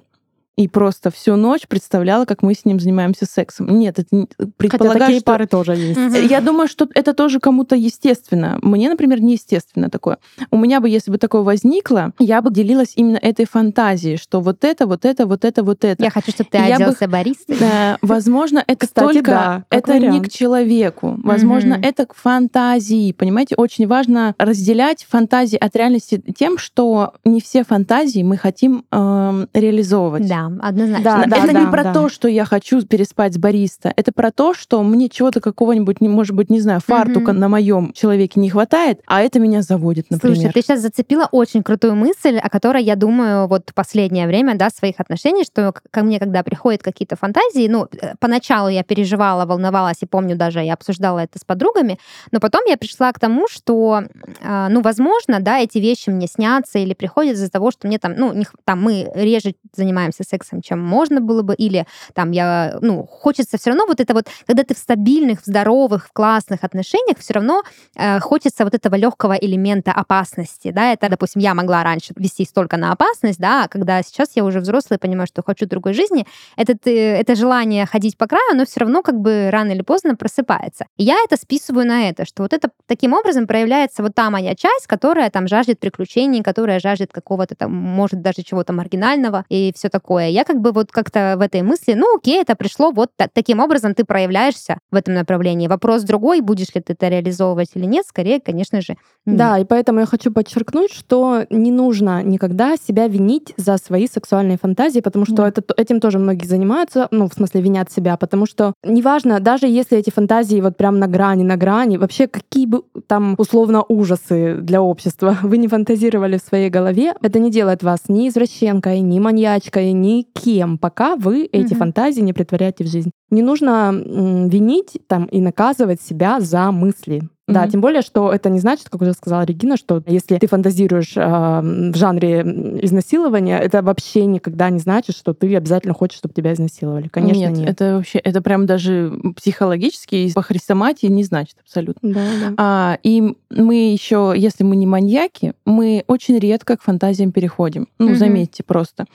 и 0.56 0.68
просто 0.68 1.10
всю 1.10 1.36
ночь 1.36 1.68
представляла, 1.68 2.26
как 2.26 2.44
мы 2.44 2.54
с 2.54 2.64
ним 2.64 2.80
занимаемся 2.80 3.26
сексом. 3.26 3.68
Нет, 3.80 3.98
это 3.98 4.28
предполагаю, 4.58 4.94
Хотя 4.94 5.06
такие 5.06 5.20
что... 5.20 5.26
пары 5.26 5.48
тоже 5.48 5.76
есть. 5.76 6.30
Я 6.30 6.42
думаю, 6.42 6.68
что 6.68 6.88
это 6.94 7.14
тоже 7.14 7.40
кому-то 7.40 7.76
естественно. 7.76 8.60
Мне, 8.62 8.90
например, 8.90 9.20
неестественно 9.20 9.90
такое. 9.90 10.20
У 10.52 10.58
меня 10.58 10.80
бы, 10.80 10.90
если 10.90 11.10
бы 11.10 11.18
такое 11.18 11.42
возникло, 11.42 12.14
я 12.20 12.42
бы 12.42 12.52
делилась 12.52 12.94
именно 12.96 13.18
этой 13.18 13.46
фантазией, 13.46 14.18
что 14.18 14.42
вот 14.42 14.64
это, 14.64 14.86
вот 14.86 15.06
это, 15.06 15.26
вот 15.26 15.44
это, 15.44 15.64
вот 15.64 15.84
это. 15.84 16.04
Я 16.04 16.12
хочу, 16.12 16.32
чтобы 16.32 16.50
ты 16.52 16.58
я 16.60 16.76
оделся 16.76 17.06
бы... 17.06 17.14
баристой. 17.14 17.58
Да, 17.58 17.98
возможно, 18.02 18.64
это 18.68 18.86
Кстати, 18.86 19.14
только... 19.14 19.32
Да, 19.32 19.66
это 19.72 19.94
вариант. 19.94 20.14
не 20.14 20.22
к 20.22 20.32
человеку. 20.32 21.20
Возможно, 21.24 21.74
mm-hmm. 21.74 21.88
это 21.88 22.06
к 22.06 22.14
фантазии. 22.14 23.12
Понимаете, 23.12 23.56
очень 23.58 23.88
важно 23.88 24.36
разделять 24.38 25.04
фантазии 25.10 25.58
от 25.58 25.76
реальности 25.76 26.24
тем, 26.38 26.60
что 26.60 27.14
не 27.26 27.42
все 27.42 27.64
фантазии 27.64 28.22
мы 28.22 28.38
хотим 28.38 28.86
э, 28.92 29.46
реализовывать. 29.54 30.28
Да 30.28 30.43
однозначно. 30.62 31.04
Да, 31.04 31.26
да, 31.26 31.38
это 31.38 31.54
да, 31.54 31.60
не 31.60 31.72
про 31.72 31.84
да. 31.84 31.94
то, 31.94 32.10
что 32.10 32.28
я 32.28 32.46
хочу 32.46 32.82
переспать 32.82 33.34
с 33.34 33.38
бариста. 33.38 33.94
Это 33.96 34.12
про 34.12 34.32
то, 34.32 34.54
что 34.54 34.82
мне 34.84 35.10
чего-то 35.10 35.42
какого-нибудь, 35.42 36.02
может 36.02 36.36
быть, 36.36 36.50
не 36.50 36.60
знаю, 36.60 36.82
фартука 36.86 37.32
mm-hmm. 37.32 37.38
на 37.38 37.50
моем 37.50 37.94
человеке 37.94 38.40
не 38.40 38.50
хватает, 38.50 39.02
а 39.06 39.22
это 39.22 39.40
меня 39.40 39.62
заводит, 39.62 40.10
например. 40.10 40.38
Слушай, 40.38 40.52
ты 40.52 40.62
сейчас 40.62 40.82
зацепила 40.82 41.28
очень 41.32 41.64
крутую 41.64 41.96
мысль, 41.96 42.38
о 42.38 42.50
которой 42.50 42.84
я 42.84 42.96
думаю 42.96 43.48
вот 43.48 43.72
последнее 43.74 44.28
время, 44.28 44.56
да, 44.56 44.70
своих 44.70 45.00
отношений, 45.00 45.44
что 45.44 45.74
ко 45.92 46.04
мне, 46.04 46.20
когда 46.20 46.44
приходят 46.44 46.82
какие-то 46.84 47.16
фантазии, 47.16 47.68
ну, 47.68 47.88
э, 47.92 48.14
поначалу 48.20 48.70
я 48.70 48.84
переживала, 48.84 49.46
волновалась, 49.46 49.98
и 50.02 50.06
помню 50.06 50.36
даже, 50.36 50.60
я 50.60 50.74
обсуждала 50.74 51.20
это 51.20 51.40
с 51.40 51.44
подругами, 51.44 52.00
но 52.32 52.40
потом 52.40 52.62
я 52.68 52.78
пришла 52.78 53.12
к 53.12 53.20
тому, 53.20 53.48
что, 53.48 54.04
а, 54.44 54.70
ну, 54.70 54.82
возможно, 54.82 55.40
да, 55.40 55.60
эти 55.60 55.78
вещи 55.78 56.10
мне 56.10 56.28
снятся 56.28 56.80
или 56.80 56.94
приходят 56.94 57.36
из-за 57.36 57.50
того, 57.50 57.72
что 57.72 57.88
мне 57.88 58.00
там, 58.00 58.14
ну, 58.16 58.34
не, 58.34 58.46
там 58.66 58.82
мы 58.82 59.10
реже 59.16 59.56
занимаемся 59.76 60.24
сексом, 60.34 60.62
чем 60.62 60.80
можно 60.80 61.22
было 61.22 61.44
бы, 61.44 61.54
или 61.54 61.86
там 62.14 62.32
я, 62.32 62.78
ну, 62.82 63.06
хочется 63.06 63.58
все 63.58 63.70
равно 63.70 63.86
вот 63.86 64.00
это 64.00 64.14
вот, 64.14 64.28
когда 64.48 64.64
ты 64.64 64.74
в 64.74 64.78
стабильных, 64.78 65.42
в 65.42 65.46
здоровых, 65.46 66.08
в 66.08 66.14
классных 66.14 66.64
отношениях, 66.64 67.18
все 67.20 67.34
равно 67.34 67.64
э, 67.96 68.20
хочется 68.20 68.64
вот 68.64 68.74
этого 68.74 68.96
легкого 68.96 69.34
элемента 69.34 69.92
опасности, 69.92 70.72
да, 70.72 70.94
это, 70.94 71.10
допустим, 71.10 71.42
я 71.42 71.54
могла 71.54 71.84
раньше 71.84 72.14
вести 72.16 72.46
столько 72.46 72.78
на 72.78 72.92
опасность, 72.92 73.40
да, 73.40 73.64
а 73.64 73.68
когда 73.68 74.02
сейчас 74.04 74.32
я 74.36 74.44
уже 74.44 74.60
взрослая, 74.60 74.98
понимаю, 74.98 75.28
что 75.28 75.44
хочу 75.44 75.66
другой 75.68 75.94
жизни, 75.94 76.26
этот, 76.58 76.88
э, 76.88 77.20
это 77.20 77.36
желание 77.36 77.86
ходить 77.86 78.18
по 78.18 78.28
краю, 78.28 78.44
оно 78.52 78.66
все 78.66 78.80
равно 78.80 79.04
как 79.04 79.20
бы 79.20 79.50
рано 79.52 79.72
или 79.72 79.82
поздно 79.82 80.16
просыпается. 80.16 80.86
И 80.98 81.04
я 81.04 81.16
это 81.26 81.38
списываю 81.38 81.86
на 81.86 82.10
это, 82.10 82.26
что 82.26 82.44
вот 82.44 82.54
это 82.54 82.70
таким 82.88 83.14
образом 83.14 83.48
проявляется 83.48 84.04
вот 84.04 84.16
та 84.16 84.30
моя 84.30 84.56
часть, 84.56 84.88
которая 84.88 85.30
там 85.30 85.48
жаждет 85.48 85.80
приключений, 85.80 86.44
которая 86.44 86.80
жаждет 86.80 87.12
какого-то 87.12 87.56
там, 87.56 87.72
может, 87.72 88.22
даже 88.22 88.42
чего-то 88.44 88.74
маргинального 88.74 89.46
и 89.50 89.72
все 89.76 89.90
такое 89.90 90.23
такое. 90.24 90.30
Я 90.30 90.44
как 90.44 90.60
бы 90.62 90.72
вот 90.72 90.92
как-то 90.92 91.36
в 91.38 91.42
этой 91.42 91.62
мысли, 91.62 91.94
ну 91.94 92.18
окей, 92.18 92.42
это 92.42 92.56
пришло, 92.56 92.92
вот 92.92 93.10
так, 93.16 93.30
таким 93.34 93.60
образом 93.60 93.94
ты 93.94 94.04
проявляешься 94.04 94.78
в 94.92 94.96
этом 94.96 95.14
направлении. 95.14 95.68
Вопрос 95.68 96.04
другой, 96.04 96.42
будешь 96.42 96.74
ли 96.76 96.82
ты 96.82 96.94
это 96.94 97.10
реализовывать 97.10 97.70
или 97.76 97.86
нет, 97.86 98.06
скорее, 98.08 98.40
конечно 98.40 98.82
же, 98.82 98.96
нет. 99.26 99.38
Да, 99.38 99.60
и 99.60 99.66
поэтому 99.66 100.00
я 100.00 100.06
хочу 100.06 100.32
подчеркнуть, 100.32 100.92
что 100.92 101.46
не 101.50 101.72
нужно 101.72 102.24
никогда 102.24 102.76
себя 102.78 103.08
винить 103.08 103.54
за 103.58 103.78
свои 103.78 104.08
сексуальные 104.08 104.58
фантазии, 104.58 105.02
потому 105.02 105.26
что 105.26 105.36
да. 105.36 105.48
это, 105.48 105.64
этим 105.78 106.00
тоже 106.00 106.20
многие 106.20 106.46
занимаются, 106.46 107.08
ну, 107.12 107.28
в 107.28 107.34
смысле, 107.34 107.62
винят 107.62 107.92
себя, 107.92 108.18
потому 108.18 108.46
что 108.46 108.74
неважно, 108.84 109.40
даже 109.40 109.68
если 109.68 109.98
эти 109.98 110.10
фантазии 110.10 110.62
вот 110.62 110.78
прям 110.78 111.00
на 111.00 111.08
грани, 111.08 111.44
на 111.44 111.56
грани, 111.56 111.98
вообще 111.98 112.28
какие 112.28 112.66
бы 112.66 112.84
там 113.08 113.36
условно 113.38 113.84
ужасы 113.84 114.58
для 114.62 114.82
общества 114.82 115.38
вы 115.44 115.58
не 115.58 115.68
фантазировали 115.68 116.38
в 116.38 116.48
своей 116.48 116.70
голове, 116.70 117.14
это 117.22 117.40
не 117.40 117.52
делает 117.52 117.84
вас 117.84 118.02
ни 118.10 118.28
извращенкой, 118.28 119.00
ни 119.02 119.20
маньячкой, 119.20 119.94
никем, 120.18 120.78
пока 120.78 121.16
вы 121.16 121.46
эти 121.52 121.74
угу. 121.74 121.80
фантазии 121.80 122.22
не 122.22 122.34
притворяете 122.34 122.84
в 122.84 122.88
жизнь. 122.88 123.12
Не 123.30 123.42
нужно 123.42 123.92
винить 123.94 124.98
там 125.08 125.26
и 125.26 125.42
наказывать 125.42 126.02
себя 126.02 126.40
за 126.40 126.72
мысли. 126.72 127.24
Да, 127.46 127.64
Мгм. 127.64 127.72
тем 127.72 127.82
более, 127.82 128.02
что 128.02 128.32
это 128.32 128.50
не 128.50 128.60
значит, 128.60 128.90
как 128.90 129.02
уже 129.02 129.12
сказала 129.12 129.44
Регина, 129.44 129.76
что 129.76 130.02
если 130.08 130.38
ты 130.38 130.48
фантазируешь 130.48 131.14
а, 131.18 131.62
в 131.62 131.96
жанре 131.96 132.40
изнасилования, 132.82 133.60
это 133.60 133.82
вообще 133.82 134.26
никогда 134.26 134.70
не 134.70 134.80
значит, 134.80 135.18
что 135.18 135.34
ты 135.34 135.54
обязательно 135.54 135.94
хочешь, 135.94 136.20
чтобы 136.20 136.34
тебя 136.34 136.54
изнасиловали. 136.54 137.10
Конечно, 137.10 137.50
нет. 137.50 137.70
это 137.70 137.96
вообще, 137.98 138.20
это 138.20 138.42
прям 138.42 138.66
даже 138.66 139.12
психологически 139.36 140.32
по 140.34 140.42
хрестоматии 140.42 141.08
не 141.08 141.24
значит 141.26 141.58
абсолютно. 141.62 142.14
Да, 142.14 142.22
да. 142.40 142.54
А, 142.58 142.98
и 143.04 143.36
мы 143.50 143.92
еще, 143.92 144.34
если 144.38 144.64
мы 144.64 144.78
не 144.78 144.86
маньяки, 144.88 145.54
мы 145.66 146.06
очень 146.08 146.38
редко 146.40 146.78
к 146.78 146.82
фантазиям 146.82 147.34
переходим. 147.34 147.88
Ну, 148.00 148.08
Мгм. 148.12 148.16
заметьте 148.16 148.64
просто. 148.64 149.06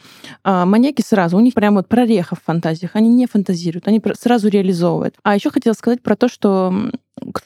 А, 0.44 0.66
маньяки 0.66 1.00
сразу, 1.00 1.38
у 1.38 1.40
них 1.40 1.54
прям 1.54 1.76
вот 1.76 1.88
прореха 1.88 2.36
в 2.36 2.42
фантазиях. 2.42 2.90
Они 2.94 3.08
не 3.08 3.26
фантазируют, 3.26 3.88
они 3.88 4.02
сразу 4.20 4.48
реализовывают. 4.48 5.14
А 5.22 5.34
еще 5.34 5.50
хотела 5.50 5.72
сказать 5.72 6.02
про 6.02 6.14
то, 6.14 6.28
что 6.28 6.74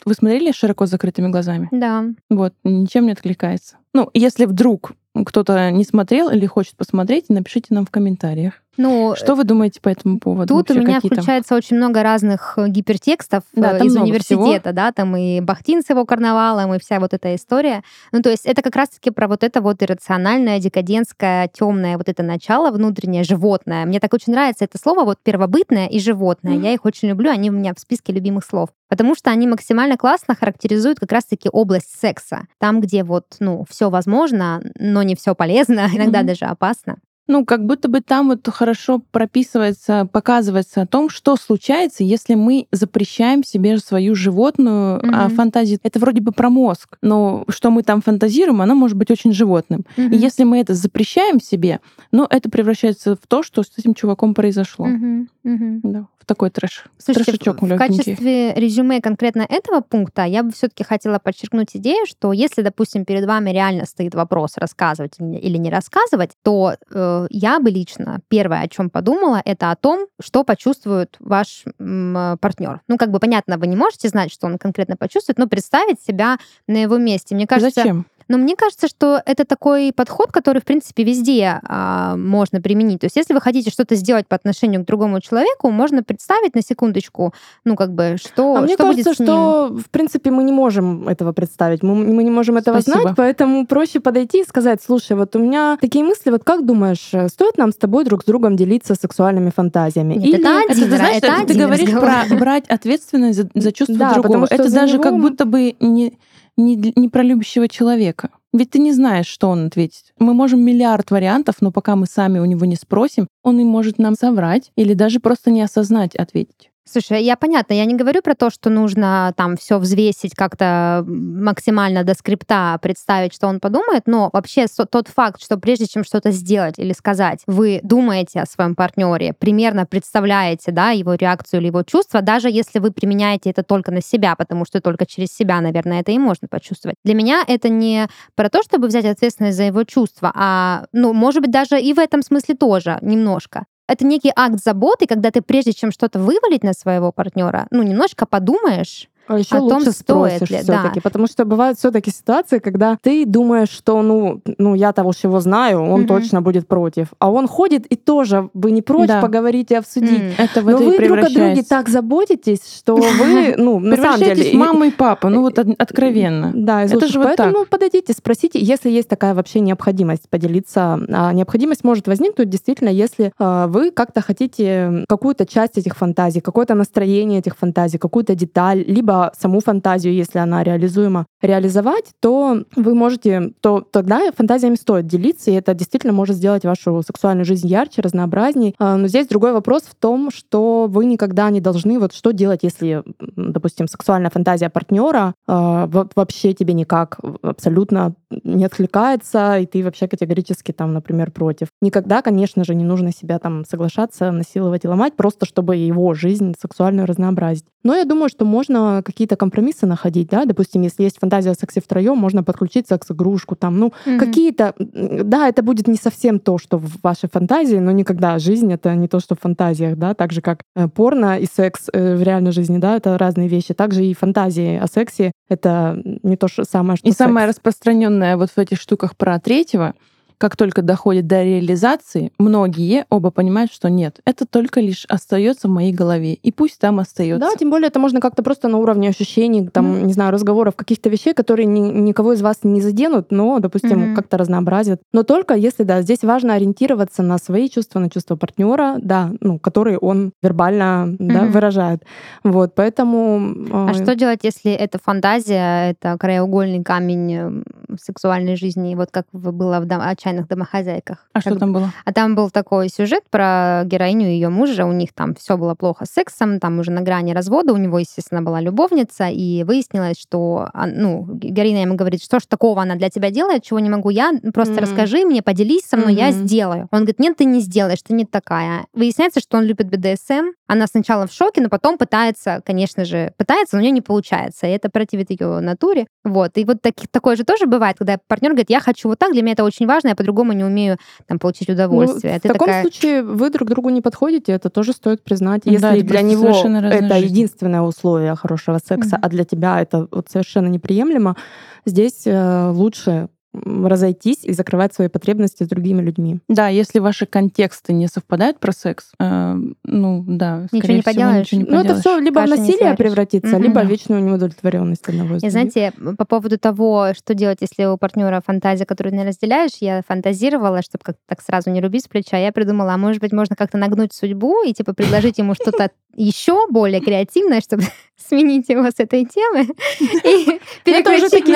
вы 0.04 0.14
смотрели 0.14 0.52
широко 0.52 0.86
закрытыми 0.86 1.28
глазами? 1.28 1.68
Да. 1.70 2.04
Вот, 2.30 2.54
ничем 2.64 3.06
не 3.06 3.12
откликается. 3.12 3.76
Ну, 3.94 4.10
если 4.14 4.46
вдруг 4.46 4.92
кто-то 5.26 5.70
не 5.70 5.84
смотрел 5.84 6.30
или 6.30 6.46
хочет 6.46 6.76
посмотреть, 6.76 7.28
напишите 7.28 7.74
нам 7.74 7.84
в 7.84 7.90
комментариях. 7.90 8.62
Ну, 8.78 9.14
Что 9.16 9.34
вы 9.34 9.44
думаете 9.44 9.80
по 9.80 9.90
этому 9.90 10.18
поводу? 10.18 10.48
Тут 10.54 10.70
у 10.70 10.74
Вообще, 10.74 10.80
меня 10.86 10.94
какие 10.96 11.10
там? 11.10 11.18
включается 11.18 11.54
очень 11.54 11.76
много 11.76 12.02
разных 12.02 12.54
э, 12.56 12.68
гипертекстов 12.68 13.42
Да, 13.52 13.76
э, 13.78 13.84
из 13.84 13.94
университета, 13.96 14.72
да, 14.72 14.92
там 14.92 15.14
и 15.16 15.40
Бахтин 15.40 15.82
с 15.82 15.90
его 15.90 16.06
карнавалом, 16.06 16.72
и 16.74 16.78
вся 16.80 16.98
вот 16.98 17.12
эта 17.12 17.34
история. 17.34 17.82
Ну, 18.12 18.22
то 18.22 18.30
есть 18.30 18.46
это 18.46 18.62
как 18.62 18.74
раз-таки 18.76 19.10
про 19.10 19.28
вот 19.28 19.44
это 19.44 19.60
вот 19.60 19.82
иррациональное, 19.82 20.58
декадентское, 20.58 21.48
темное 21.52 21.98
вот 21.98 22.08
это 22.08 22.22
начало 22.22 22.70
внутреннее, 22.70 23.24
животное. 23.24 23.84
Мне 23.84 24.00
так 24.00 24.14
очень 24.14 24.32
нравится 24.32 24.64
это 24.64 24.78
слово, 24.78 25.04
вот 25.04 25.18
первобытное 25.22 25.86
и 25.86 25.98
животное. 26.00 26.54
Мгм. 26.54 26.62
Я 26.62 26.72
их 26.72 26.84
очень 26.86 27.08
люблю, 27.08 27.30
они 27.30 27.50
у 27.50 27.52
меня 27.52 27.74
в 27.74 27.78
списке 27.78 28.12
любимых 28.12 28.44
слов. 28.44 28.70
Потому 28.88 29.14
что 29.14 29.30
они 29.30 29.46
максимально 29.46 29.96
классно 29.96 30.34
характеризуют 30.34 30.98
как 30.98 31.12
раз-таки 31.12 31.48
область 31.52 31.98
секса. 32.00 32.46
Там, 32.58 32.80
где 32.80 33.04
вот, 33.04 33.24
ну, 33.38 33.64
все 33.68 33.90
возможно, 33.90 34.62
но 34.78 35.02
не 35.02 35.14
все 35.14 35.34
полезно, 35.34 35.88
иногда 35.94 36.20
Мгм. 36.20 36.26
даже 36.28 36.46
опасно. 36.46 36.96
Ну, 37.28 37.44
как 37.44 37.64
будто 37.64 37.88
бы 37.88 38.00
там 38.00 38.28
вот 38.28 38.48
хорошо 38.48 39.00
прописывается, 39.10 40.08
показывается 40.10 40.82
о 40.82 40.86
том, 40.86 41.08
что 41.08 41.36
случается, 41.36 42.02
если 42.02 42.34
мы 42.34 42.66
запрещаем 42.72 43.44
себе 43.44 43.78
свою 43.78 44.14
животную 44.14 45.00
а, 45.02 45.28
Мгм. 45.28 45.36
фантазию. 45.36 45.78
Это 45.82 45.98
вроде 45.98 46.20
бы 46.20 46.32
про 46.32 46.50
мозг, 46.50 46.98
но 47.00 47.44
что 47.48 47.70
мы 47.70 47.82
там 47.84 48.02
фантазируем, 48.02 48.60
оно 48.60 48.74
может 48.74 48.96
быть 48.96 49.10
очень 49.10 49.32
животным. 49.32 49.84
И 49.96 50.02
Мгм. 50.02 50.12
если 50.12 50.44
мы 50.44 50.58
это 50.60 50.74
запрещаем 50.74 51.40
себе, 51.40 51.80
ну, 52.10 52.26
это 52.28 52.50
превращается 52.50 53.14
в 53.14 53.26
то, 53.28 53.42
что 53.42 53.62
с 53.62 53.70
этим 53.78 53.94
чуваком 53.94 54.34
произошло. 54.34 54.86
Мгм. 54.86 55.28
Мгм. 55.44 55.80
Да, 55.82 56.06
в 56.18 56.24
такой 56.24 56.50
трэш. 56.50 56.84
Слушайте, 56.98 57.32
Трэшечок 57.32 57.62
в, 57.62 57.76
качестве 57.76 58.54
резюме 58.54 59.00
конкретно 59.00 59.42
этого 59.48 59.80
пункта 59.80 60.22
я 60.24 60.44
бы 60.44 60.52
все-таки 60.52 60.84
хотела 60.84 61.18
подчеркнуть 61.18 61.70
идею, 61.74 62.06
что 62.06 62.32
если, 62.32 62.62
допустим, 62.62 63.04
перед 63.04 63.26
вами 63.26 63.50
реально 63.50 63.86
стоит 63.86 64.14
вопрос 64.14 64.56
рассказывать 64.56 65.14
или 65.18 65.38
или 65.38 65.56
не 65.58 65.70
рассказывать, 65.70 66.30
то 66.42 66.74
э, 66.90 67.11
я 67.30 67.60
бы 67.60 67.70
лично 67.70 68.20
первое, 68.28 68.62
о 68.62 68.68
чем 68.68 68.90
подумала, 68.90 69.40
это 69.44 69.70
о 69.70 69.76
том, 69.76 70.06
что 70.20 70.44
почувствует 70.44 71.16
ваш 71.20 71.64
партнер. 71.78 72.80
Ну, 72.88 72.96
как 72.96 73.10
бы 73.10 73.18
понятно, 73.18 73.58
вы 73.58 73.66
не 73.66 73.76
можете 73.76 74.08
знать, 74.08 74.32
что 74.32 74.46
он 74.46 74.58
конкретно 74.58 74.96
почувствует, 74.96 75.38
но 75.38 75.46
представить 75.46 76.00
себя 76.00 76.38
на 76.66 76.76
его 76.76 76.98
месте. 76.98 77.34
Мне 77.34 77.46
кажется, 77.46 77.82
Зачем? 77.82 78.06
Но 78.32 78.38
мне 78.38 78.56
кажется, 78.56 78.88
что 78.88 79.20
это 79.26 79.44
такой 79.44 79.92
подход, 79.94 80.32
который, 80.32 80.60
в 80.60 80.64
принципе, 80.64 81.04
везде 81.04 81.60
а, 81.64 82.16
можно 82.16 82.60
применить. 82.62 83.00
То 83.00 83.04
есть, 83.06 83.16
если 83.16 83.34
вы 83.34 83.40
хотите 83.42 83.70
что-то 83.70 83.94
сделать 83.94 84.26
по 84.26 84.34
отношению 84.36 84.82
к 84.82 84.86
другому 84.86 85.20
человеку, 85.20 85.70
можно 85.70 86.02
представить 86.02 86.54
на 86.54 86.62
секундочку, 86.62 87.34
ну, 87.64 87.76
как 87.76 87.92
бы, 87.92 88.16
что, 88.18 88.56
А 88.56 88.60
мне 88.62 88.74
что 88.74 88.86
будет 88.86 89.04
кажется, 89.04 89.14
с 89.14 89.18
ним. 89.20 89.26
что, 89.28 89.68
в 89.86 89.90
принципе, 89.90 90.30
мы 90.30 90.44
не 90.44 90.52
можем 90.52 91.08
этого 91.08 91.32
представить. 91.32 91.82
Мы, 91.82 91.94
мы 91.94 92.24
не 92.24 92.30
можем 92.30 92.56
этого 92.56 92.80
Спасибо. 92.80 93.02
знать, 93.02 93.16
поэтому 93.16 93.66
проще 93.66 94.00
подойти 94.00 94.40
и 94.40 94.44
сказать, 94.44 94.80
слушай, 94.82 95.14
вот 95.16 95.36
у 95.36 95.38
меня 95.38 95.76
такие 95.80 96.04
мысли, 96.04 96.30
вот 96.30 96.42
как 96.44 96.64
думаешь, 96.64 97.10
э, 97.12 97.28
стоит 97.28 97.58
нам 97.58 97.70
с 97.72 97.76
тобой 97.76 98.04
друг 98.04 98.22
с 98.22 98.24
другом 98.24 98.56
делиться 98.56 98.94
сексуальными 98.94 99.50
фантазиями? 99.54 100.14
Нет, 100.14 100.40
это 100.40 100.48
Это, 100.48 100.72
один 100.72 100.84
ты 100.90 100.96
знаешь, 100.96 101.16
это 101.18 101.26
это 101.26 101.46
ты 101.46 101.54
говоришь 101.58 101.88
разговор. 101.92 102.10
про 102.28 102.36
брать 102.36 102.64
ответственность 102.68 103.38
за, 103.38 103.48
за 103.54 103.72
чувства 103.72 103.96
Да, 103.98 104.14
другого. 104.14 104.22
потому 104.22 104.46
что 104.46 104.54
Это 104.54 104.72
даже 104.72 104.94
него 104.94 105.02
как 105.02 105.20
будто 105.20 105.44
бы 105.44 105.74
не, 105.80 106.18
не, 106.56 106.92
не 106.96 107.08
про 107.08 107.22
любящего 107.22 107.68
человека. 107.68 108.30
Ведь 108.52 108.70
ты 108.70 108.78
не 108.78 108.92
знаешь, 108.92 109.26
что 109.26 109.48
он 109.48 109.66
ответит. 109.66 110.12
Мы 110.18 110.34
можем 110.34 110.60
миллиард 110.60 111.10
вариантов, 111.10 111.56
но 111.60 111.72
пока 111.72 111.96
мы 111.96 112.06
сами 112.06 112.38
у 112.38 112.44
него 112.44 112.66
не 112.66 112.76
спросим, 112.76 113.28
он 113.42 113.60
и 113.60 113.64
может 113.64 113.98
нам 113.98 114.14
соврать 114.14 114.70
или 114.76 114.94
даже 114.94 115.20
просто 115.20 115.50
не 115.50 115.62
осознать 115.62 116.14
ответить. 116.14 116.71
Слушай, 116.84 117.22
я 117.22 117.36
понятно, 117.36 117.74
я 117.74 117.84
не 117.84 117.94
говорю 117.94 118.22
про 118.22 118.34
то, 118.34 118.50
что 118.50 118.68
нужно 118.68 119.32
там 119.36 119.56
все 119.56 119.78
взвесить 119.78 120.34
как-то 120.34 121.04
максимально 121.06 122.02
до 122.02 122.14
скрипта, 122.14 122.76
представить, 122.82 123.32
что 123.32 123.46
он 123.46 123.60
подумает, 123.60 124.02
но 124.06 124.30
вообще 124.32 124.66
тот 124.90 125.06
факт, 125.06 125.40
что 125.40 125.56
прежде 125.58 125.86
чем 125.86 126.02
что-то 126.02 126.32
сделать 126.32 126.80
или 126.80 126.92
сказать, 126.92 127.42
вы 127.46 127.78
думаете 127.84 128.40
о 128.40 128.46
своем 128.46 128.74
партнере, 128.74 129.32
примерно 129.32 129.86
представляете, 129.86 130.72
да, 130.72 130.90
его 130.90 131.14
реакцию 131.14 131.60
или 131.60 131.68
его 131.68 131.84
чувства, 131.84 132.20
даже 132.20 132.50
если 132.50 132.80
вы 132.80 132.90
применяете 132.90 133.50
это 133.50 133.62
только 133.62 133.92
на 133.92 134.02
себя, 134.02 134.34
потому 134.34 134.64
что 134.64 134.80
только 134.80 135.06
через 135.06 135.28
себя, 135.28 135.60
наверное, 135.60 136.00
это 136.00 136.10
и 136.10 136.18
можно 136.18 136.48
почувствовать. 136.48 136.96
Для 137.04 137.14
меня 137.14 137.44
это 137.46 137.68
не 137.68 138.08
про 138.34 138.50
то, 138.50 138.60
чтобы 138.64 138.88
взять 138.88 139.04
ответственность 139.04 139.56
за 139.56 139.64
его 139.64 139.84
чувства, 139.84 140.32
а, 140.34 140.86
ну, 140.92 141.12
может 141.12 141.42
быть, 141.42 141.52
даже 141.52 141.80
и 141.80 141.94
в 141.94 142.00
этом 142.00 142.22
смысле 142.22 142.56
тоже 142.56 142.98
немножко 143.02 143.66
это 143.86 144.06
некий 144.06 144.32
акт 144.34 144.62
заботы, 144.62 145.06
когда 145.06 145.30
ты 145.30 145.42
прежде 145.42 145.72
чем 145.72 145.90
что-то 145.92 146.18
вывалить 146.18 146.64
на 146.64 146.72
своего 146.72 147.12
партнера, 147.12 147.66
ну, 147.70 147.82
немножко 147.82 148.26
подумаешь, 148.26 149.08
А 149.28 149.38
еще 149.38 149.56
о 149.56 149.58
том, 149.58 149.78
лучше 149.78 149.92
стоит 149.92 150.32
спросишь 150.32 150.50
ли, 150.50 150.58
все-таки, 150.62 150.96
да. 150.96 151.00
потому 151.02 151.26
что 151.26 151.44
бывают 151.44 151.78
все-таки 151.78 152.10
ситуации, 152.10 152.58
когда 152.58 152.98
ты 153.02 153.24
думаешь, 153.24 153.70
что 153.70 154.02
ну, 154.02 154.40
ну 154.58 154.74
я 154.74 154.92
того 154.92 155.12
всего 155.12 155.40
знаю, 155.40 155.80
он 155.82 156.00
Мгм. 156.00 156.06
точно 156.08 156.42
будет 156.42 156.66
против, 156.66 157.08
а 157.18 157.30
он 157.30 157.46
ходит 157.46 157.86
и 157.86 157.96
тоже 157.96 158.50
вы 158.54 158.70
не 158.72 158.82
прочь 158.82 159.08
Да. 159.08 159.20
поговорить 159.20 159.70
и 159.70 159.74
обсудить. 159.74 160.20
М. 160.20 160.32
Это 160.38 160.60
Но 160.62 160.76
вы 160.76 160.98
друг 160.98 161.18
о 161.18 161.30
друге 161.30 161.62
так 161.62 161.88
заботитесь, 161.88 162.60
что 162.78 162.96
вы, 162.96 163.54
ну, 163.56 163.78
на 163.78 163.96
самом 163.96 164.18
деле... 164.20 164.56
Маму 164.58 164.84
и 164.84 164.90
папу, 164.90 165.28
ну 165.28 165.40
вот 165.42 165.58
от- 165.58 165.68
откровенно. 165.78 166.52
Да, 166.54 166.82
Это 166.82 167.06
же 167.08 167.18
вот 167.18 167.28
Поэтому 167.36 167.64
подойдите, 167.64 168.12
спросите, 168.12 168.58
если 168.60 168.90
есть 168.90 169.08
такая 169.08 169.34
вообще 169.34 169.60
необходимость 169.60 170.28
поделиться. 170.28 170.98
А 171.08 171.32
необходимость 171.32 171.84
может 171.84 172.06
возникнуть 172.08 172.48
действительно, 172.50 172.88
если 172.88 173.32
а, 173.38 173.66
вы 173.68 173.90
как-то 173.90 174.20
хотите 174.20 175.04
какую-то 175.08 175.46
часть 175.46 175.78
этих 175.78 175.96
фантазий, 175.96 176.40
какое-то 176.40 176.74
настроение 176.74 177.38
этих 177.38 177.56
фантазий, 177.56 177.98
какую-то 177.98 178.34
деталь, 178.34 178.84
либо 178.86 179.11
саму 179.34 179.60
фантазию, 179.60 180.14
если 180.14 180.38
она 180.38 180.62
реализуема, 180.62 181.26
реализовать, 181.40 182.12
то 182.20 182.62
вы 182.76 182.94
можете, 182.94 183.52
то 183.60 183.80
тогда 183.80 184.30
фантазиями 184.36 184.76
стоит 184.76 185.06
делиться, 185.06 185.50
и 185.50 185.54
это 185.54 185.74
действительно 185.74 186.12
может 186.12 186.36
сделать 186.36 186.64
вашу 186.64 187.02
сексуальную 187.06 187.44
жизнь 187.44 187.66
ярче, 187.66 188.02
разнообразней. 188.02 188.74
А, 188.78 188.96
Но 188.96 189.08
здесь 189.08 189.26
другой 189.26 189.52
вопрос 189.52 189.82
в 189.82 189.94
том, 189.94 190.30
что 190.30 190.86
вы 190.88 191.06
никогда 191.06 191.50
не 191.50 191.60
должны, 191.60 191.98
вот 191.98 192.12
что 192.12 192.32
делать, 192.32 192.60
если, 192.62 193.02
допустим, 193.18 193.88
сексуальная 193.88 194.30
фантазия 194.30 194.70
партнера 194.70 195.34
вообще 195.46 196.52
тебе 196.52 196.74
никак 196.74 197.18
абсолютно 197.42 198.14
не 198.44 198.64
откликается, 198.64 199.58
и 199.58 199.66
ты 199.66 199.82
вообще 199.82 200.08
категорически 200.08 200.72
там, 200.72 200.92
например, 200.92 201.30
против. 201.30 201.68
Никогда, 201.80 202.22
конечно 202.22 202.64
же, 202.64 202.74
не 202.74 202.84
нужно 202.84 203.12
себя 203.12 203.38
там 203.38 203.64
соглашаться, 203.64 204.30
насиловать 204.30 204.84
и 204.84 204.88
ломать, 204.88 205.14
просто 205.16 205.46
чтобы 205.46 205.76
его 205.76 206.14
жизнь 206.14 206.54
сексуальную 206.60 207.06
разнообразить. 207.06 207.64
Но 207.82 207.94
я 207.94 208.04
думаю, 208.04 208.28
что 208.28 208.44
можно 208.44 209.01
какие-то 209.02 209.36
компромиссы 209.36 209.86
находить, 209.86 210.28
да, 210.28 210.44
допустим, 210.44 210.82
если 210.82 211.02
есть 211.04 211.18
фантазия 211.18 211.50
о 211.50 211.54
сексе 211.54 211.80
втроем, 211.80 212.16
можно 212.18 212.42
подключить 212.42 212.88
секс-игрушку, 212.88 213.56
там, 213.56 213.78
ну, 213.78 213.92
Мгм. 214.06 214.18
какие-то, 214.18 214.74
да, 214.78 215.48
это 215.48 215.62
будет 215.62 215.88
не 215.88 215.96
совсем 215.96 216.38
то, 216.40 216.58
что 216.58 216.78
в 216.78 217.00
вашей 217.02 217.28
фантазии, 217.28 217.76
но 217.76 217.90
никогда 217.92 218.38
жизнь 218.38 218.72
это 218.72 218.94
не 218.94 219.08
то, 219.08 219.20
что 219.20 219.34
в 219.34 219.40
фантазиях, 219.40 219.96
да, 219.96 220.14
так 220.14 220.32
же 220.32 220.40
как 220.40 220.60
э, 220.76 220.88
порно 220.88 221.38
и 221.38 221.46
секс 221.46 221.88
э, 221.92 222.16
в 222.16 222.22
реальной 222.22 222.52
жизни, 222.52 222.78
да, 222.78 222.96
это 222.96 223.16
разные 223.18 223.48
вещи. 223.48 223.74
Также 223.74 224.04
и 224.04 224.14
фантазии 224.14 224.76
о 224.78 224.86
сексе 224.86 225.32
это 225.48 226.00
не 226.22 226.36
то 226.36 226.48
же 226.48 226.64
самое, 226.64 226.96
что 226.96 227.08
И 227.08 227.12
самое 227.12 227.46
секс. 227.46 227.56
распространенное 227.58 228.36
вот 228.36 228.50
в 228.50 228.58
этих 228.58 228.80
штуках 228.80 229.16
про 229.16 229.38
третьего, 229.38 229.94
как 230.42 230.56
только 230.56 230.82
доходит 230.82 231.28
до 231.28 231.44
реализации, 231.44 232.32
многие 232.36 233.06
оба 233.10 233.30
понимают, 233.30 233.72
что 233.72 233.88
нет, 233.88 234.18
это 234.24 234.44
только 234.44 234.80
лишь 234.80 235.04
остается 235.08 235.68
в 235.68 235.70
моей 235.70 235.92
голове, 235.92 236.34
и 236.34 236.50
пусть 236.50 236.80
там 236.80 236.98
остается. 236.98 237.38
Да, 237.48 237.54
тем 237.56 237.70
более 237.70 237.86
это 237.86 238.00
можно 238.00 238.20
как-то 238.20 238.42
просто 238.42 238.66
на 238.66 238.78
уровне 238.78 239.08
ощущений, 239.08 239.68
там, 239.68 239.98
Мгм. 239.98 240.06
не 240.08 240.12
знаю, 240.12 240.32
разговоров, 240.32 240.74
каких-то 240.74 241.08
вещей, 241.10 241.32
которые 241.32 241.66
ни- 241.66 241.78
никого 241.78 242.32
из 242.32 242.42
вас 242.42 242.56
не 242.64 242.80
заденут, 242.80 243.30
но, 243.30 243.60
допустим, 243.60 244.00
Мгм. 244.00 244.14
как-то 244.16 244.36
разнообразят. 244.36 245.00
Но 245.12 245.22
только 245.22 245.54
если, 245.54 245.84
да, 245.84 246.02
здесь 246.02 246.24
важно 246.24 246.54
ориентироваться 246.54 247.22
на 247.22 247.38
свои 247.38 247.68
чувства, 247.68 248.00
на 248.00 248.10
чувства 248.10 248.34
партнера, 248.34 248.96
да, 248.98 249.30
ну, 249.40 249.60
которые 249.60 249.98
он 249.98 250.32
вербально 250.42 251.14
да, 251.20 251.42
Мгм. 251.42 251.52
выражает. 251.52 252.02
Вот, 252.42 252.74
поэтому... 252.74 253.54
А 253.86 253.92
э, 253.92 253.94
что 253.94 254.16
делать, 254.16 254.40
если 254.42 254.72
эта 254.72 254.98
фантазия, 254.98 255.90
это 255.92 256.16
краеугольный 256.18 256.82
камень 256.82 257.32
э, 257.32 257.96
сексуальной 258.02 258.56
жизни, 258.56 258.96
вот 258.96 259.10
как 259.12 259.26
было 259.32 259.78
в 259.78 259.84
дом, 259.86 260.00
«Отчаянных 260.32 260.48
домохозяйках». 260.48 261.26
А 261.32 261.40
что 261.40 261.56
там 261.56 261.72
было? 261.72 261.92
А 262.04 262.12
там 262.12 262.34
был 262.34 262.50
такой 262.50 262.88
сюжет 262.88 263.24
про 263.30 263.82
героиню 263.84 264.28
и 264.28 264.32
ее 264.32 264.48
мужа. 264.48 264.86
У 264.86 264.92
них 264.92 265.12
там 265.12 265.34
все 265.34 265.56
было 265.56 265.74
плохо 265.74 266.04
с 266.04 266.10
сексом, 266.10 266.58
там 266.58 266.78
уже 266.78 266.90
на 266.90 267.02
грани 267.02 267.32
развода. 267.32 267.72
У 267.72 267.76
него, 267.76 267.98
естественно, 267.98 268.42
была 268.42 268.60
любовница, 268.60 269.28
и 269.28 269.64
выяснилось, 269.64 270.18
что, 270.18 270.68
ну, 270.74 271.26
героиня 271.32 271.82
ему 271.82 271.94
говорит, 271.94 272.22
что 272.22 272.40
ж 272.40 272.46
такого 272.46 272.82
она 272.82 272.96
для 272.96 273.10
тебя 273.10 273.30
делает, 273.30 273.62
чего 273.62 273.78
не 273.80 273.90
могу 273.90 274.10
я, 274.10 274.32
просто 274.54 274.74
mm-hmm. 274.74 274.80
расскажи 274.80 275.24
мне, 275.24 275.42
поделись 275.42 275.84
со 275.84 275.96
мной, 275.96 276.14
mm-hmm. 276.14 276.18
я 276.18 276.32
сделаю. 276.32 276.88
Он 276.90 277.00
говорит, 277.00 277.18
нет, 277.18 277.36
ты 277.36 277.44
не 277.44 277.60
сделаешь, 277.60 278.02
ты 278.02 278.14
не 278.14 278.24
такая. 278.24 278.86
Выясняется, 278.92 279.40
что 279.40 279.58
он 279.58 279.64
любит 279.64 279.88
БДСМ. 279.88 280.52
Она 280.72 280.86
сначала 280.86 281.26
в 281.26 281.32
шоке, 281.32 281.60
но 281.60 281.68
потом 281.68 281.98
пытается, 281.98 282.62
конечно 282.64 283.04
же, 283.04 283.34
пытается, 283.36 283.76
но 283.76 283.80
у 283.80 283.82
нее 283.82 283.90
не 283.90 284.00
получается. 284.00 284.66
И 284.66 284.70
это 284.70 284.88
противит 284.88 285.30
ее 285.30 285.60
натуре. 285.60 286.06
Вот. 286.24 286.56
И 286.56 286.64
вот 286.64 286.80
так, 286.80 286.94
такое 287.10 287.36
же 287.36 287.44
тоже 287.44 287.66
бывает, 287.66 287.98
когда 287.98 288.16
партнер 288.26 288.52
говорит, 288.52 288.70
я 288.70 288.80
хочу 288.80 289.08
вот 289.08 289.18
так, 289.18 289.32
для 289.32 289.42
меня 289.42 289.52
это 289.52 289.64
очень 289.64 289.86
важно, 289.86 290.08
я 290.08 290.14
по-другому 290.14 290.52
не 290.54 290.64
умею 290.64 290.96
там, 291.26 291.38
получить 291.38 291.68
ну, 291.68 291.74
удовольствие. 291.74 292.32
Ну, 292.32 292.38
в 292.38 292.42
таком 292.54 292.68
такая... 292.68 292.82
случае 292.84 293.22
вы 293.22 293.50
друг 293.50 293.68
другу 293.68 293.90
не 293.90 294.00
подходите, 294.00 294.52
это 294.52 294.70
тоже 294.70 294.94
стоит 294.94 295.22
признать. 295.22 295.60
Если 295.66 295.82
да, 295.82 295.92
для 295.92 296.22
него 296.22 296.48
это 296.48 297.18
жизни. 297.18 297.28
единственное 297.28 297.82
условие 297.82 298.34
хорошего 298.34 298.78
секса, 298.78 299.16
mm-hmm. 299.16 299.20
а 299.20 299.28
для 299.28 299.44
тебя 299.44 299.82
это 299.82 300.08
вот 300.10 300.30
совершенно 300.30 300.68
неприемлемо, 300.68 301.36
здесь 301.84 302.22
э, 302.24 302.70
лучше 302.70 303.28
разойтись 303.54 304.44
и 304.44 304.52
закрывать 304.52 304.94
свои 304.94 305.08
потребности 305.08 305.64
с 305.64 305.68
другими 305.68 306.00
людьми. 306.00 306.38
Да, 306.48 306.68
если 306.68 306.98
ваши 306.98 307.26
контексты 307.26 307.92
не 307.92 308.06
совпадают 308.06 308.58
про 308.58 308.72
секс, 308.72 309.12
э, 309.18 309.56
ну 309.84 310.24
да, 310.26 310.66
ничего 310.72 310.94
не 310.94 311.00
всего, 311.00 311.12
поделаешь. 311.12 311.52
Ничего 311.52 311.70
не 311.70 311.76
ну 311.76 311.84
это 311.84 312.00
все 312.00 312.18
либо 312.18 312.40
Каши 312.40 312.54
в 312.54 312.58
насилие 312.58 312.94
превратится, 312.96 313.56
угу. 313.56 313.62
либо 313.62 313.80
в 313.80 313.86
вечную 313.86 314.22
неудовлетворенность 314.22 315.06
одного 315.08 315.36
из 315.36 315.42
И 315.42 315.50
знаете, 315.50 315.92
по 316.16 316.24
поводу 316.24 316.58
того, 316.58 317.12
что 317.14 317.34
делать, 317.34 317.58
если 317.60 317.84
у 317.84 317.96
партнера 317.98 318.42
фантазия, 318.44 318.86
которую 318.86 319.14
не 319.14 319.24
разделяешь, 319.24 319.72
я 319.80 320.02
фантазировала, 320.06 320.82
чтобы 320.82 321.04
как-то 321.04 321.22
так 321.28 321.42
сразу 321.42 321.70
не 321.70 321.80
рубить 321.80 322.04
с 322.04 322.08
плеча, 322.08 322.38
я 322.38 322.52
придумала, 322.52 322.94
а 322.94 322.96
может 322.96 323.20
быть, 323.20 323.32
можно 323.32 323.54
как-то 323.54 323.76
нагнуть 323.76 324.12
судьбу 324.14 324.62
и 324.64 324.72
типа 324.72 324.94
предложить 324.94 325.38
ему 325.38 325.54
что-то 325.54 325.90
еще 326.14 326.66
более 326.68 327.00
креативное, 327.00 327.60
чтобы 327.60 327.84
сменить 328.16 328.68
его 328.68 328.84
с 328.84 328.94
этой 328.98 329.24
темы 329.24 329.62
и 330.00 330.60
переключить 330.84 331.46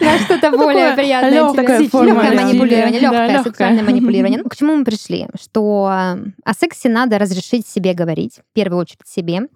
на 0.00 0.18
что-то 0.18 0.50
более 0.50 0.94
приятное 0.94 1.30
легкое 1.30 1.78
манипулирование, 1.78 3.00
легкое 3.00 3.42
сексуальное 3.42 3.82
манипулирование. 3.84 4.40
Ну, 4.42 4.48
к 4.48 4.56
чему 4.56 4.76
мы 4.76 4.84
пришли? 4.84 5.26
Что 5.40 5.86
о 5.88 6.54
сексе 6.54 6.88
надо 6.88 7.18
разрешить 7.18 7.66
себе 7.66 7.94
говорить, 7.94 8.40
в 8.50 8.54
первую 8.54 8.80
очередь 8.80 9.06
себе. 9.06 9.48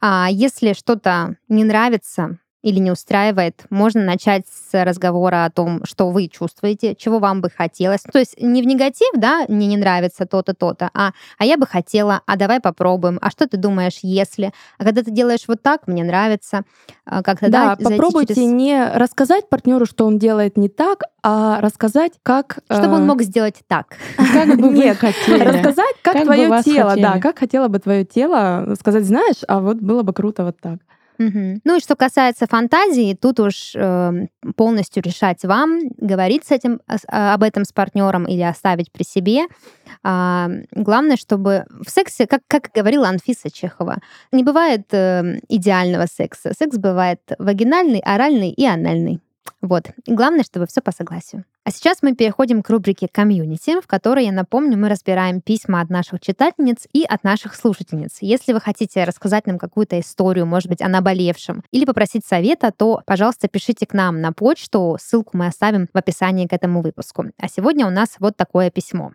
А 0.00 0.28
если 0.30 0.74
что-то 0.74 1.36
не 1.48 1.64
нравится, 1.64 2.38
или 2.66 2.80
не 2.80 2.90
устраивает, 2.90 3.64
можно 3.70 4.02
начать 4.02 4.42
с 4.48 4.84
разговора 4.84 5.44
о 5.44 5.50
том, 5.50 5.84
что 5.84 6.10
вы 6.10 6.26
чувствуете, 6.26 6.96
чего 6.96 7.20
вам 7.20 7.40
бы 7.40 7.48
хотелось. 7.48 8.00
То 8.00 8.18
есть 8.18 8.42
не 8.42 8.60
в 8.60 8.66
негатив, 8.66 9.08
да, 9.14 9.44
мне 9.46 9.68
не 9.68 9.76
нравится 9.76 10.26
то-то, 10.26 10.52
то-то, 10.52 10.90
а, 10.92 11.12
а 11.38 11.44
я 11.44 11.58
бы 11.58 11.66
хотела, 11.68 12.22
а 12.26 12.36
давай 12.36 12.58
попробуем, 12.58 13.20
а 13.22 13.30
что 13.30 13.46
ты 13.46 13.56
думаешь, 13.56 14.00
если? 14.02 14.52
А 14.78 14.84
когда 14.84 15.04
ты 15.04 15.12
делаешь 15.12 15.44
вот 15.46 15.62
так, 15.62 15.86
мне 15.86 16.02
нравится, 16.02 16.62
а, 17.04 17.22
как-то, 17.22 17.48
да, 17.52 17.76
да 17.76 17.88
попробуйте 17.88 18.34
через... 18.34 18.50
не 18.50 18.84
рассказать 18.84 19.48
партнеру, 19.48 19.86
что 19.86 20.04
он 20.04 20.18
делает 20.18 20.56
не 20.56 20.68
так, 20.68 21.02
а 21.22 21.60
рассказать, 21.60 22.14
как... 22.24 22.58
Чтобы 22.68 22.94
э... 22.94 22.96
он 22.96 23.06
мог 23.06 23.22
сделать 23.22 23.62
так. 23.68 23.94
Как 24.16 24.58
бы 24.58 24.70
вы 24.74 24.94
хотели. 24.96 25.44
Рассказать, 25.44 25.94
как 26.02 26.20
твое 26.24 26.62
тело, 26.64 26.96
да, 26.96 27.20
как 27.20 27.38
хотела 27.38 27.68
бы 27.68 27.78
твое 27.78 28.04
тело 28.04 28.74
сказать, 28.80 29.04
знаешь, 29.04 29.42
а 29.46 29.60
вот 29.60 29.76
было 29.76 30.02
бы 30.02 30.12
круто 30.12 30.44
вот 30.44 30.56
так. 30.60 30.80
Угу. 31.18 31.60
Ну 31.64 31.76
и 31.76 31.80
что 31.80 31.96
касается 31.96 32.46
фантазии, 32.46 33.16
тут 33.20 33.40
уж 33.40 33.72
э, 33.74 34.26
полностью 34.54 35.02
решать 35.02 35.44
вам, 35.44 35.80
говорить 35.96 36.44
с 36.46 36.50
этим, 36.50 36.80
а, 36.86 37.34
об 37.34 37.42
этом 37.42 37.64
с 37.64 37.72
партнером 37.72 38.24
или 38.24 38.42
оставить 38.42 38.92
при 38.92 39.02
себе. 39.02 39.46
А, 40.02 40.48
главное, 40.72 41.16
чтобы 41.16 41.64
в 41.70 41.88
сексе, 41.88 42.26
как, 42.26 42.42
как 42.46 42.70
говорила 42.74 43.08
Анфиса 43.08 43.50
Чехова, 43.50 43.98
не 44.32 44.42
бывает 44.42 44.92
э, 44.92 45.38
идеального 45.48 46.06
секса. 46.06 46.52
Секс 46.58 46.76
бывает 46.76 47.20
вагинальный, 47.38 48.00
оральный 48.00 48.50
и 48.50 48.66
анальный. 48.66 49.20
Вот. 49.62 49.90
И 50.04 50.12
главное, 50.12 50.44
чтобы 50.44 50.66
все 50.66 50.80
по 50.80 50.92
согласию. 50.92 51.44
А 51.66 51.72
сейчас 51.72 51.98
мы 52.00 52.14
переходим 52.14 52.62
к 52.62 52.70
рубрике 52.70 53.08
«Комьюнити», 53.10 53.80
в 53.80 53.88
которой, 53.88 54.26
я 54.26 54.30
напомню, 54.30 54.78
мы 54.78 54.88
разбираем 54.88 55.40
письма 55.40 55.80
от 55.80 55.90
наших 55.90 56.20
читательниц 56.20 56.86
и 56.92 57.02
от 57.02 57.24
наших 57.24 57.56
слушательниц. 57.56 58.18
Если 58.20 58.52
вы 58.52 58.60
хотите 58.60 59.02
рассказать 59.02 59.48
нам 59.48 59.58
какую-то 59.58 59.98
историю, 59.98 60.46
может 60.46 60.68
быть, 60.68 60.80
о 60.80 60.86
наболевшем, 60.86 61.64
или 61.72 61.84
попросить 61.84 62.24
совета, 62.24 62.70
то, 62.70 63.02
пожалуйста, 63.04 63.48
пишите 63.48 63.84
к 63.84 63.94
нам 63.94 64.20
на 64.20 64.32
почту. 64.32 64.96
Ссылку 65.00 65.36
мы 65.36 65.48
оставим 65.48 65.88
в 65.92 65.98
описании 65.98 66.46
к 66.46 66.52
этому 66.52 66.82
выпуску. 66.82 67.32
А 67.36 67.48
сегодня 67.48 67.84
у 67.84 67.90
нас 67.90 68.10
вот 68.20 68.36
такое 68.36 68.70
письмо. 68.70 69.14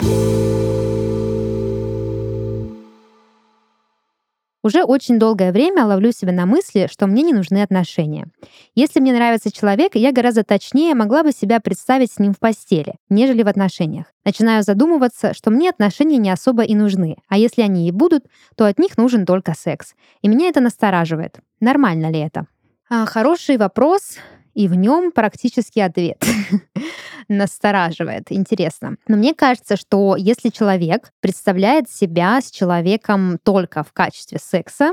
thank 0.00 0.39
Уже 4.62 4.84
очень 4.84 5.18
долгое 5.18 5.52
время 5.52 5.86
ловлю 5.86 6.12
себя 6.12 6.32
на 6.32 6.44
мысли, 6.44 6.86
что 6.90 7.06
мне 7.06 7.22
не 7.22 7.32
нужны 7.32 7.62
отношения. 7.62 8.26
Если 8.74 9.00
мне 9.00 9.14
нравится 9.14 9.50
человек, 9.50 9.94
я 9.94 10.12
гораздо 10.12 10.44
точнее 10.44 10.94
могла 10.94 11.22
бы 11.22 11.32
себя 11.32 11.60
представить 11.60 12.12
с 12.12 12.18
ним 12.18 12.34
в 12.34 12.38
постели, 12.38 12.96
нежели 13.08 13.42
в 13.42 13.48
отношениях. 13.48 14.06
Начинаю 14.24 14.62
задумываться, 14.62 15.32
что 15.32 15.50
мне 15.50 15.70
отношения 15.70 16.18
не 16.18 16.30
особо 16.30 16.62
и 16.62 16.74
нужны, 16.74 17.16
а 17.28 17.38
если 17.38 17.62
они 17.62 17.88
и 17.88 17.90
будут, 17.90 18.26
то 18.54 18.66
от 18.66 18.78
них 18.78 18.98
нужен 18.98 19.24
только 19.24 19.54
секс. 19.54 19.94
И 20.20 20.28
меня 20.28 20.48
это 20.48 20.60
настораживает. 20.60 21.38
Нормально 21.60 22.10
ли 22.10 22.20
это? 22.20 22.46
А, 22.90 23.06
хороший 23.06 23.56
вопрос, 23.56 24.18
и 24.54 24.68
в 24.68 24.74
нем 24.74 25.12
практически 25.12 25.80
ответ. 25.80 26.22
Настораживает, 27.28 28.30
интересно. 28.30 28.96
Но 29.06 29.16
мне 29.16 29.34
кажется, 29.34 29.76
что 29.76 30.16
если 30.16 30.48
человек 30.48 31.12
представляет 31.20 31.88
себя 31.88 32.40
с 32.40 32.50
человеком 32.50 33.38
только 33.42 33.84
в 33.84 33.92
качестве 33.92 34.38
секса, 34.42 34.90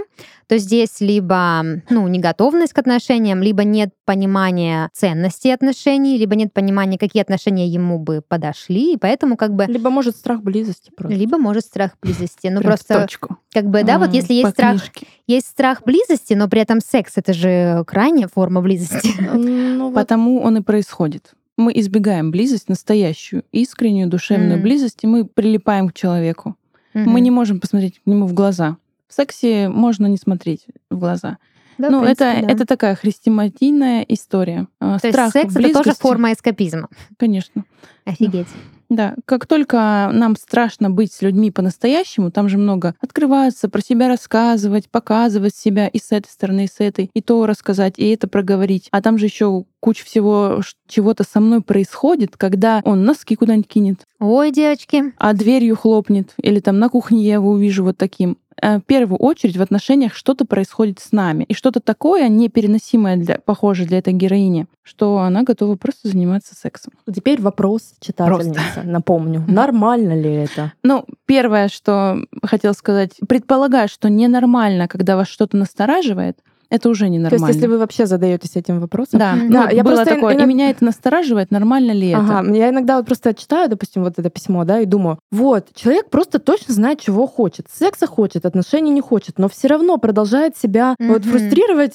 то 0.48 0.58
здесь 0.58 1.02
либо 1.02 1.64
ну, 1.90 2.08
неготовность 2.08 2.74
к 2.74 2.78
отношениям, 2.78 3.42
либо 3.42 3.64
нет 3.64 3.90
понимания 4.06 4.90
ценности 4.94 5.50
отношений, 5.50 6.18
либо 6.18 6.36
нет 6.36 6.54
понимания, 6.54 6.98
какие 6.98 7.22
отношения 7.22 7.68
ему 7.68 8.00
бы 8.00 8.22
подошли, 8.26 8.94
и 8.94 8.98
поэтому 8.98 9.36
как 9.36 9.54
бы... 9.54 9.66
Либо 9.66 9.90
может 9.90 10.16
страх 10.16 10.42
близости 10.42 10.92
просто. 10.96 11.18
Либо 11.18 11.38
может 11.38 11.66
страх 11.66 11.92
близости. 12.02 12.48
Ну 12.48 12.62
просто... 12.62 13.08
Как 13.52 13.66
бы, 13.66 13.84
да, 13.84 13.98
вот 13.98 14.14
если 14.14 14.34
есть 14.34 14.52
страх, 14.52 14.82
есть 15.26 15.48
страх 15.48 15.82
близости, 15.84 16.36
но 16.36 16.48
при 16.48 16.62
этом 16.62 16.80
секс— 16.80 17.14
это 17.16 17.34
же 17.34 17.84
крайняя 17.88 18.28
форма 18.28 18.62
близости. 18.62 19.10
Ну, 19.48 19.92
Потому 19.92 20.42
он 20.42 20.58
и 20.58 20.62
происходит 20.62 21.34
мы 21.58 21.72
избегаем 21.76 22.32
близость 22.32 22.70
настоящую, 22.70 23.44
искреннюю 23.52 24.08
душевную 24.08 24.60
mm. 24.60 24.62
близость, 24.62 25.00
и 25.02 25.08
мы 25.08 25.26
прилипаем 25.26 25.90
к 25.90 25.94
человеку. 25.94 26.56
Mm-hmm. 26.94 27.06
Мы 27.06 27.22
не 27.22 27.32
можем 27.32 27.60
посмотреть 27.60 28.00
к 28.00 28.06
нему 28.06 28.28
в 28.28 28.34
глаза. 28.34 28.78
В 29.08 29.14
сексе 29.14 29.68
можно 29.68 30.06
не 30.06 30.18
смотреть 30.18 30.68
в 30.90 31.00
глаза. 31.00 31.38
Да, 31.78 31.90
ну, 31.90 32.04
принципе, 32.04 32.26
это, 32.26 32.42
да. 32.42 32.54
это 32.54 32.66
такая 32.66 32.96
хрестиматийная 32.96 34.04
история. 34.08 34.68
А, 34.80 35.00
То 35.00 35.10
Страх 35.10 35.26
есть 35.26 35.34
секс 35.34 35.54
близкости. 35.54 35.80
это 35.80 35.84
тоже 35.84 35.96
форма 36.00 36.34
эскапизма. 36.34 36.90
Конечно. 37.18 37.66
Офигеть. 38.06 38.48
Да, 38.90 39.16
как 39.26 39.46
только 39.46 40.10
нам 40.14 40.36
страшно 40.38 40.90
быть 40.90 41.12
с 41.12 41.22
людьми 41.22 41.52
по-настоящему, 41.52 42.32
там 42.32 42.48
же 42.48 42.58
много 42.58 42.96
открываться, 43.02 43.68
про 43.70 43.82
себя 43.82 44.08
рассказывать, 44.08 44.90
показывать 44.90 45.56
себя 45.56 45.88
и 45.88 46.00
с 46.00 46.12
этой 46.12 46.30
стороны, 46.30 46.66
и 46.66 46.68
с 46.68 46.80
этой, 46.80 47.10
и 47.14 47.22
то 47.22 47.46
рассказать, 47.46 47.96
и 47.98 48.10
это 48.10 48.28
проговорить. 48.28 48.88
А 48.92 49.02
там 49.02 49.18
же 49.18 49.26
еще 49.26 49.66
куча 49.82 50.06
всего 50.06 50.62
чего-то 50.88 51.24
со 51.24 51.40
мной 51.40 51.62
происходит, 51.62 52.38
когда 52.38 52.82
он 52.86 53.04
носки 53.04 53.36
куда-нибудь 53.36 53.68
кинет. 53.68 54.00
Ой, 54.20 54.52
девочки. 54.52 55.14
А 55.18 55.34
дверью 55.34 55.76
хлопнет. 55.76 56.34
Или 56.42 56.60
там 56.60 56.80
на 56.80 56.90
кухне 56.90 57.24
я 57.24 57.36
его 57.36 57.52
увижу 57.52 57.84
вот 57.84 57.98
таким. 57.98 58.38
Э, 58.62 58.78
в 58.78 58.82
первую 58.82 59.18
очередь 59.20 59.58
в 59.58 59.62
отношениях 59.62 60.16
что-то 60.16 60.46
происходит 60.46 61.00
с 61.00 61.12
нами. 61.12 61.44
И 61.44 61.54
что-то 61.54 61.80
такое 61.80 62.28
непереносимое, 62.30 63.18
для, 63.18 63.40
похоже, 63.40 63.86
для 63.86 64.00
этой 64.00 64.14
героини, 64.14 64.68
что 64.84 65.20
она 65.20 65.44
готова 65.44 65.76
просто 65.76 66.08
заниматься 66.08 66.56
сексом. 66.56 66.94
Теперь 67.14 67.42
вопрос 67.42 67.94
читательницы, 68.00 68.54
просто. 68.54 68.84
напомню. 68.84 69.44
Нормально 69.48 70.20
ли 70.20 70.34
это? 70.34 70.74
Ну, 70.84 71.06
первое, 71.26 71.68
что 71.68 72.18
хотел 72.44 72.74
сказать, 72.74 73.12
предполагаю, 73.28 73.88
что 73.88 74.10
ненормально, 74.10 74.88
когда 74.88 75.16
вас 75.16 75.28
что-то 75.28 75.58
настораживает, 75.58 76.40
это 76.70 76.90
уже 76.90 77.10
ненормально. 77.10 77.40
То 77.40 77.46
есть, 77.46 77.56
если 77.56 77.68
вы 77.68 77.78
вообще 77.78 78.06
задаетесь 78.06 78.56
этим 78.56 78.80
вопросом. 78.80 79.20
Да, 79.20 79.36
mm-hmm. 79.36 79.50
да 79.50 79.70
я 79.70 79.84
было 79.84 79.96
просто 79.96 80.16
такое. 80.16 80.34
Иногда... 80.34 80.44
И 80.44 80.48
меня 80.48 80.70
это 80.70 80.84
настораживает, 80.84 81.52
нормально 81.52 81.92
ли 81.92 82.12
ага, 82.12 82.42
это. 82.44 82.54
Я 82.54 82.70
иногда 82.70 82.98
вот 82.98 83.06
просто 83.06 83.34
читаю, 83.34 83.70
допустим, 83.70 84.04
вот 84.04 84.18
это 84.18 84.30
письмо, 84.30 84.66
да, 84.66 84.80
и 84.80 84.86
думаю, 84.86 85.20
вот, 85.32 85.68
человек 85.74 86.10
просто 86.10 86.40
точно 86.40 86.74
знает, 86.74 87.00
чего 87.00 87.28
хочет. 87.28 87.68
Секса 87.72 88.08
хочет, 88.08 88.46
отношений 88.46 88.92
не 88.92 89.02
хочет, 89.02 89.40
но 89.40 89.50
все 89.50 89.68
равно 89.68 89.98
продолжает 89.98 90.58
себя 90.58 90.96
mm-hmm. 91.00 91.08
вот 91.08 91.26
фрустрировать. 91.26 91.94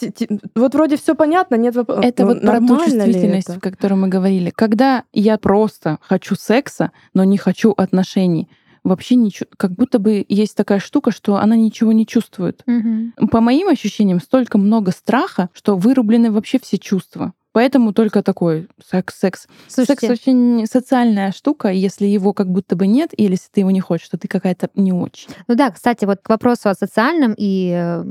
Вот 0.54 0.74
вроде 0.74 0.96
все 0.96 1.14
понятно, 1.14 1.56
нет 1.56 1.74
вопросов. 1.74 2.04
Это 2.04 2.24
ну, 2.24 2.28
вот 2.28 2.42
про 2.42 2.58
ту 2.60 2.78
чувствительность, 2.84 3.48
о 3.48 3.60
которой 3.60 3.94
мы 3.94 4.08
говорили. 4.08 4.52
Когда 4.54 5.04
я 5.12 5.38
просто 5.38 5.98
хочу 6.00 6.34
секса, 6.34 6.92
но 7.14 7.24
не 7.24 7.38
хочу 7.38 7.72
отношений, 7.76 8.48
вообще 8.84 9.14
ничего, 9.14 9.48
как 9.56 9.72
будто 9.72 9.98
бы 9.98 10.24
есть 10.28 10.56
такая 10.56 10.78
штука, 10.78 11.10
что 11.10 11.36
она 11.36 11.56
ничего 11.56 11.92
не 11.92 12.06
чувствует. 12.06 12.62
Мгм. 12.66 13.12
По 13.30 13.40
моим 13.40 13.68
ощущениям, 13.68 14.20
столько 14.20 14.58
много 14.58 14.90
страха, 14.90 15.50
что 15.52 15.76
вырублены 15.76 16.30
вообще 16.30 16.58
все 16.60 16.78
чувства. 16.78 17.32
Поэтому 17.52 17.92
только 17.92 18.22
такой 18.22 18.68
секс, 18.90 19.18
секс. 19.18 19.46
Слушайте, 19.68 20.06
Секс 20.06 20.20
очень 20.20 20.66
социальная 20.66 21.32
штука. 21.32 21.68
Если 21.68 22.06
его 22.06 22.32
как 22.32 22.48
будто 22.48 22.76
бы 22.76 22.86
нет, 22.86 23.10
или 23.16 23.32
если 23.32 23.48
ты 23.52 23.60
его 23.60 23.70
не 23.70 23.80
хочешь, 23.80 24.08
то 24.08 24.16
ты 24.16 24.26
какая-то 24.26 24.70
не 24.74 24.92
очень. 24.92 25.28
Ну 25.48 25.54
да, 25.54 25.70
кстати, 25.70 26.04
вот 26.04 26.20
к 26.22 26.28
вопросу 26.28 26.70
о 26.70 26.74
социальном 26.74 27.34
и 27.36 27.72
э, 27.74 28.04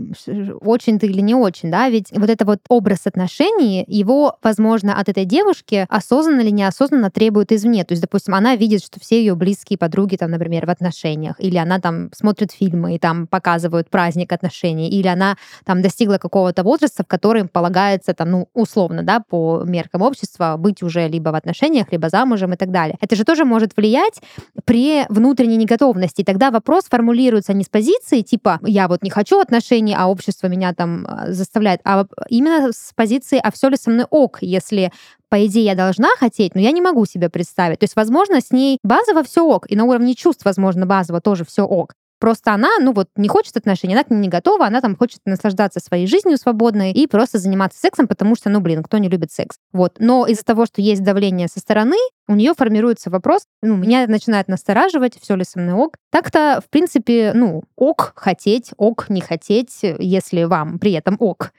очень 0.62 1.00
ты 1.00 1.08
или 1.08 1.22
не 1.22 1.34
очень, 1.34 1.72
да, 1.72 1.89
ведь 1.89 2.12
вот 2.12 2.30
это 2.30 2.46
вот 2.46 2.60
образ 2.70 3.08
отношений, 3.08 3.84
его, 3.88 4.38
возможно, 4.44 5.00
от 5.00 5.10
этой 5.10 5.26
девушки 5.26 5.86
осознанно 5.89 6.42
или 6.42 6.52
неосознанно 6.52 7.10
требует 7.10 7.52
извне. 7.52 7.84
То 7.84 7.94
есть, 7.94 8.02
допустим, 8.02 8.36
она 8.36 8.56
видит, 8.56 8.84
что 8.84 9.00
все 9.00 9.20
ее 9.20 9.36
близкие 9.36 9.78
подруги, 9.78 10.18
там, 10.18 10.32
например, 10.32 10.68
в 10.68 10.70
отношениях, 10.70 11.36
или 11.39 11.58
она 11.58 11.80
там 11.80 12.10
смотрит 12.14 12.52
фильмы 12.52 12.96
и 12.96 13.00
там 13.00 13.26
показывают 13.26 13.89
праздник 13.89 14.32
отношений, 14.32 14.89
или 14.89 15.08
она 15.08 15.36
там 15.66 15.82
достигла 15.82 16.18
какого-то 16.18 16.64
возраста, 16.64 17.04
в 17.04 17.08
котором 17.08 17.48
полагается 17.48 18.14
там, 18.14 18.32
ну, 18.32 18.50
условно, 18.54 19.04
да, 19.04 19.24
по 19.32 19.63
меркам 19.65 20.01
общества 20.01 20.55
быть 20.57 20.84
уже 20.84 21.07
либо 21.07 21.29
в 21.29 21.36
отношениях, 21.36 21.88
либо 21.91 22.09
замужем 22.09 22.51
и 22.51 22.57
так 22.57 22.69
далее. 22.69 22.97
Это 22.99 23.15
же 23.15 23.23
тоже 23.23 23.45
может 23.45 23.77
влиять 23.77 24.21
при 24.65 25.05
внутренней 25.07 25.55
неготовности. 25.55 26.21
Тогда 26.23 26.51
вопрос 26.51 26.84
формулируется 26.89 27.53
не 27.53 27.63
с 27.63 27.69
позиции 27.69 28.23
типа 28.23 28.59
«я 28.63 28.89
вот 28.89 29.03
не 29.03 29.09
хочу 29.09 29.39
отношений, 29.39 29.95
а 29.97 30.07
общество 30.07 30.47
меня 30.47 30.73
там 30.73 31.07
а, 31.07 31.32
заставляет», 31.32 31.79
а 31.86 32.05
именно 32.27 32.73
с 32.73 32.91
позиции 32.93 33.39
«а 33.41 33.51
все 33.51 33.69
ли 33.69 33.77
со 33.77 33.89
мной 33.89 34.05
ок, 34.09 34.39
если 34.41 34.91
по 35.29 35.45
идее, 35.45 35.63
я 35.63 35.75
должна 35.75 36.09
хотеть, 36.19 36.55
но 36.55 36.61
я 36.61 36.71
не 36.71 36.82
могу 36.82 37.05
себе 37.05 37.29
представить. 37.29 37.79
То 37.79 37.86
есть, 37.86 37.95
возможно, 37.95 38.41
с 38.41 38.51
ней 38.51 38.79
базово 38.84 39.23
все 39.23 39.45
ок, 39.45 39.65
и 39.71 39.77
на 39.77 39.86
уровне 39.86 40.13
чувств, 40.13 40.43
возможно, 40.43 40.86
базово 40.86 41.21
тоже 41.21 41.45
все 41.45 41.63
ок. 41.63 41.93
Просто 42.22 42.53
она, 42.53 42.69
ну 42.80 42.93
вот, 42.93 43.09
не 43.15 43.28
хочет 43.28 43.57
отношений, 43.57 43.95
она 43.95 44.03
к 44.03 44.11
ним 44.11 44.22
не 44.22 44.30
готова, 44.30 44.67
она 44.67 44.80
там 44.80 44.95
хочет 44.95 45.22
наслаждаться 45.26 45.80
своей 45.80 46.05
жизнью 46.05 46.38
свободной 46.38 46.91
и 46.91 47.07
просто 47.07 47.39
заниматься 47.39 47.80
сексом, 47.80 48.07
потому 48.07 48.36
что, 48.36 48.51
ну, 48.51 48.59
блин, 48.59 48.84
кто 48.84 48.99
не 48.99 49.09
любит 49.09 49.32
секс? 49.32 49.55
Вот. 49.74 49.95
Но 49.97 50.28
из-за 50.28 50.43
того, 50.43 50.67
что 50.67 50.82
есть 50.82 51.03
давление 51.03 51.47
со 51.47 51.59
стороны, 51.59 51.97
у 52.28 52.36
нее 52.36 52.53
формируется 52.55 53.09
вопрос, 53.09 53.47
ну, 53.63 53.76
меня 53.76 54.05
начинает 54.05 54.49
настораживать, 54.49 55.19
все 55.19 55.36
ли 55.36 55.43
со 55.43 55.59
мной 55.59 55.74
ок. 55.74 55.95
Так-то, 56.11 56.61
в 56.63 56.69
принципе, 56.69 57.32
ну, 57.34 57.63
ок 57.76 58.13
хотеть, 58.15 58.72
ок 58.78 59.09
не 59.09 59.22
хотеть, 59.22 59.80
если 59.82 60.43
вам 60.43 60.78
при 60.78 60.91
этом 60.91 61.17
ок. 61.17 61.53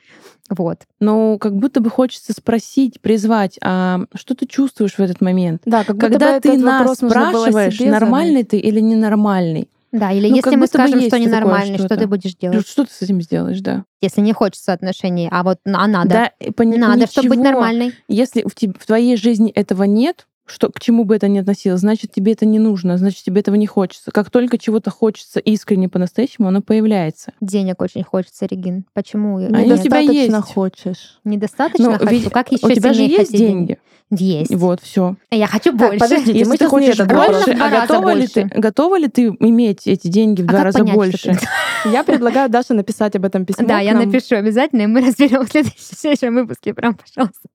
Вот. 0.49 0.83
Но 1.01 1.39
как 1.39 1.57
будто 1.57 1.81
бы 1.81 1.91
хочется 1.91 2.33
спросить, 2.33 3.01
призвать, 3.01 3.59
а 3.65 4.03
что 4.15 4.37
ты 4.37 4.47
чувствуешь 4.47 4.95
в 4.95 5.01
этот 5.01 5.21
момент? 5.21 5.63
Да, 5.65 5.83
как 5.83 5.97
будто 5.97 6.09
Когда 6.09 6.35
бы 6.35 6.41
ты 6.41 6.49
этот 6.51 6.65
нас 6.65 6.97
спрашиваешь, 6.99 7.81
нормальный 7.81 8.43
задать. 8.43 8.49
ты 8.51 8.59
или 8.59 8.79
ненормальный, 8.79 9.69
Да, 9.93 10.11
или 10.11 10.29
Ну, 10.29 10.37
если 10.37 10.57
мы 10.57 10.67
скажем, 10.67 11.01
что 11.01 11.11
такое 11.11 11.27
ненормально, 11.27 11.75
что 11.77 11.87
что-то. 11.87 11.97
ты 12.01 12.07
будешь 12.07 12.35
делать? 12.35 12.67
что 12.67 12.85
ты 12.85 12.93
с 12.93 13.03
этим 13.03 13.21
сделаешь, 13.21 13.61
да? 13.61 13.85
Если 14.01 14.23
не 14.23 14.33
хочется 14.33 14.73
отношений, 14.73 15.29
а 15.31 15.43
вот 15.43 15.59
а 15.67 15.87
надо. 15.87 16.09
Да, 16.09 16.27
и 16.41 16.51
пони- 16.51 16.79
Надо, 16.79 17.07
чтобы 17.07 17.29
быть 17.29 17.39
ничего. 17.41 17.53
нормальной. 17.53 17.95
Если 18.09 18.43
в, 18.43 18.55
в 18.55 18.87
твоей 18.87 19.17
жизни 19.17 19.51
этого 19.51 19.83
нет, 19.85 20.27
что, 20.47 20.71
к 20.71 20.81
чему 20.81 21.05
бы 21.05 21.15
это 21.17 21.29
ни 21.29 21.39
относилось, 21.39 21.81
значит, 21.81 22.13
тебе 22.13 22.33
это 22.33 22.45
не 22.47 22.59
нужно, 22.59 22.99
значит, 22.99 23.25
тебе 23.25 23.41
этого 23.41 23.55
не 23.55 23.67
хочется. 23.67 24.11
Как 24.11 24.31
только 24.31 24.59
чего-то 24.59 24.91
хочется 24.91 25.41
искренне 25.41 25.89
по-настоящему, 25.89 26.49
оно 26.49 26.61
появляется. 26.63 27.33
Денег 27.41 27.81
очень 27.81 28.03
хочется, 28.03 28.47
Регин. 28.47 28.85
Почему? 28.93 29.37
Они 29.37 29.69
нет? 29.69 29.79
у 29.79 29.83
тебя 29.83 30.03
Недостаточно 30.03 30.37
есть. 30.37 30.53
хочешь. 30.55 31.21
Недостаточно 31.25 31.85
Ну, 31.91 31.93
хочу. 31.99 32.07
ведь 32.11 32.31
как 32.31 32.53
еще 32.53 32.67
У 32.67 32.71
тебя 32.71 32.93
же 32.93 33.03
есть 33.03 33.33
деньги. 33.37 33.79
Есть. 34.15 34.55
Вот, 34.55 34.83
все. 34.83 35.17
Я 35.31 35.47
хочу 35.47 35.71
Так, 35.71 35.79
больше. 35.79 35.99
подождите, 35.99 36.39
Если 36.41 36.51
мы 36.51 36.59
ты 36.59 36.67
хочешь 36.67 36.99
вопрос. 36.99 37.29
больше, 37.29 37.53
В 37.53 37.57
два 37.57 37.67
а 37.67 37.71
готова 37.87 38.13
ли, 38.13 38.27
ты, 38.27 38.41
больше. 38.43 38.59
готова 38.61 38.99
ли 38.99 39.09
ты 39.09 39.29
иметь 39.41 39.87
эти 39.87 40.09
деньги 40.09 40.43
в 40.43 40.49
А 40.49 40.49
два 40.49 40.65
раза 40.65 40.81
понять, 40.81 40.95
больше? 40.95 41.35
Я 41.87 42.05
предлагаю 42.05 42.51
Даше 42.51 42.75
написать 42.75 43.17
об 43.17 43.25
этом 43.25 43.47
письмо. 43.47 43.67
Да, 43.67 43.81
я 43.81 43.95
напишу 43.95 44.37
обязательно, 44.37 44.83
и 44.83 44.87
мы 44.87 45.01
разберем 45.01 45.45
в 45.47 45.51
следующем, 45.51 45.79
в 45.79 45.83
следующем 45.99 46.35
выпуске. 46.35 46.75
Прям, 46.75 46.95
пожалуйста. 46.95 47.49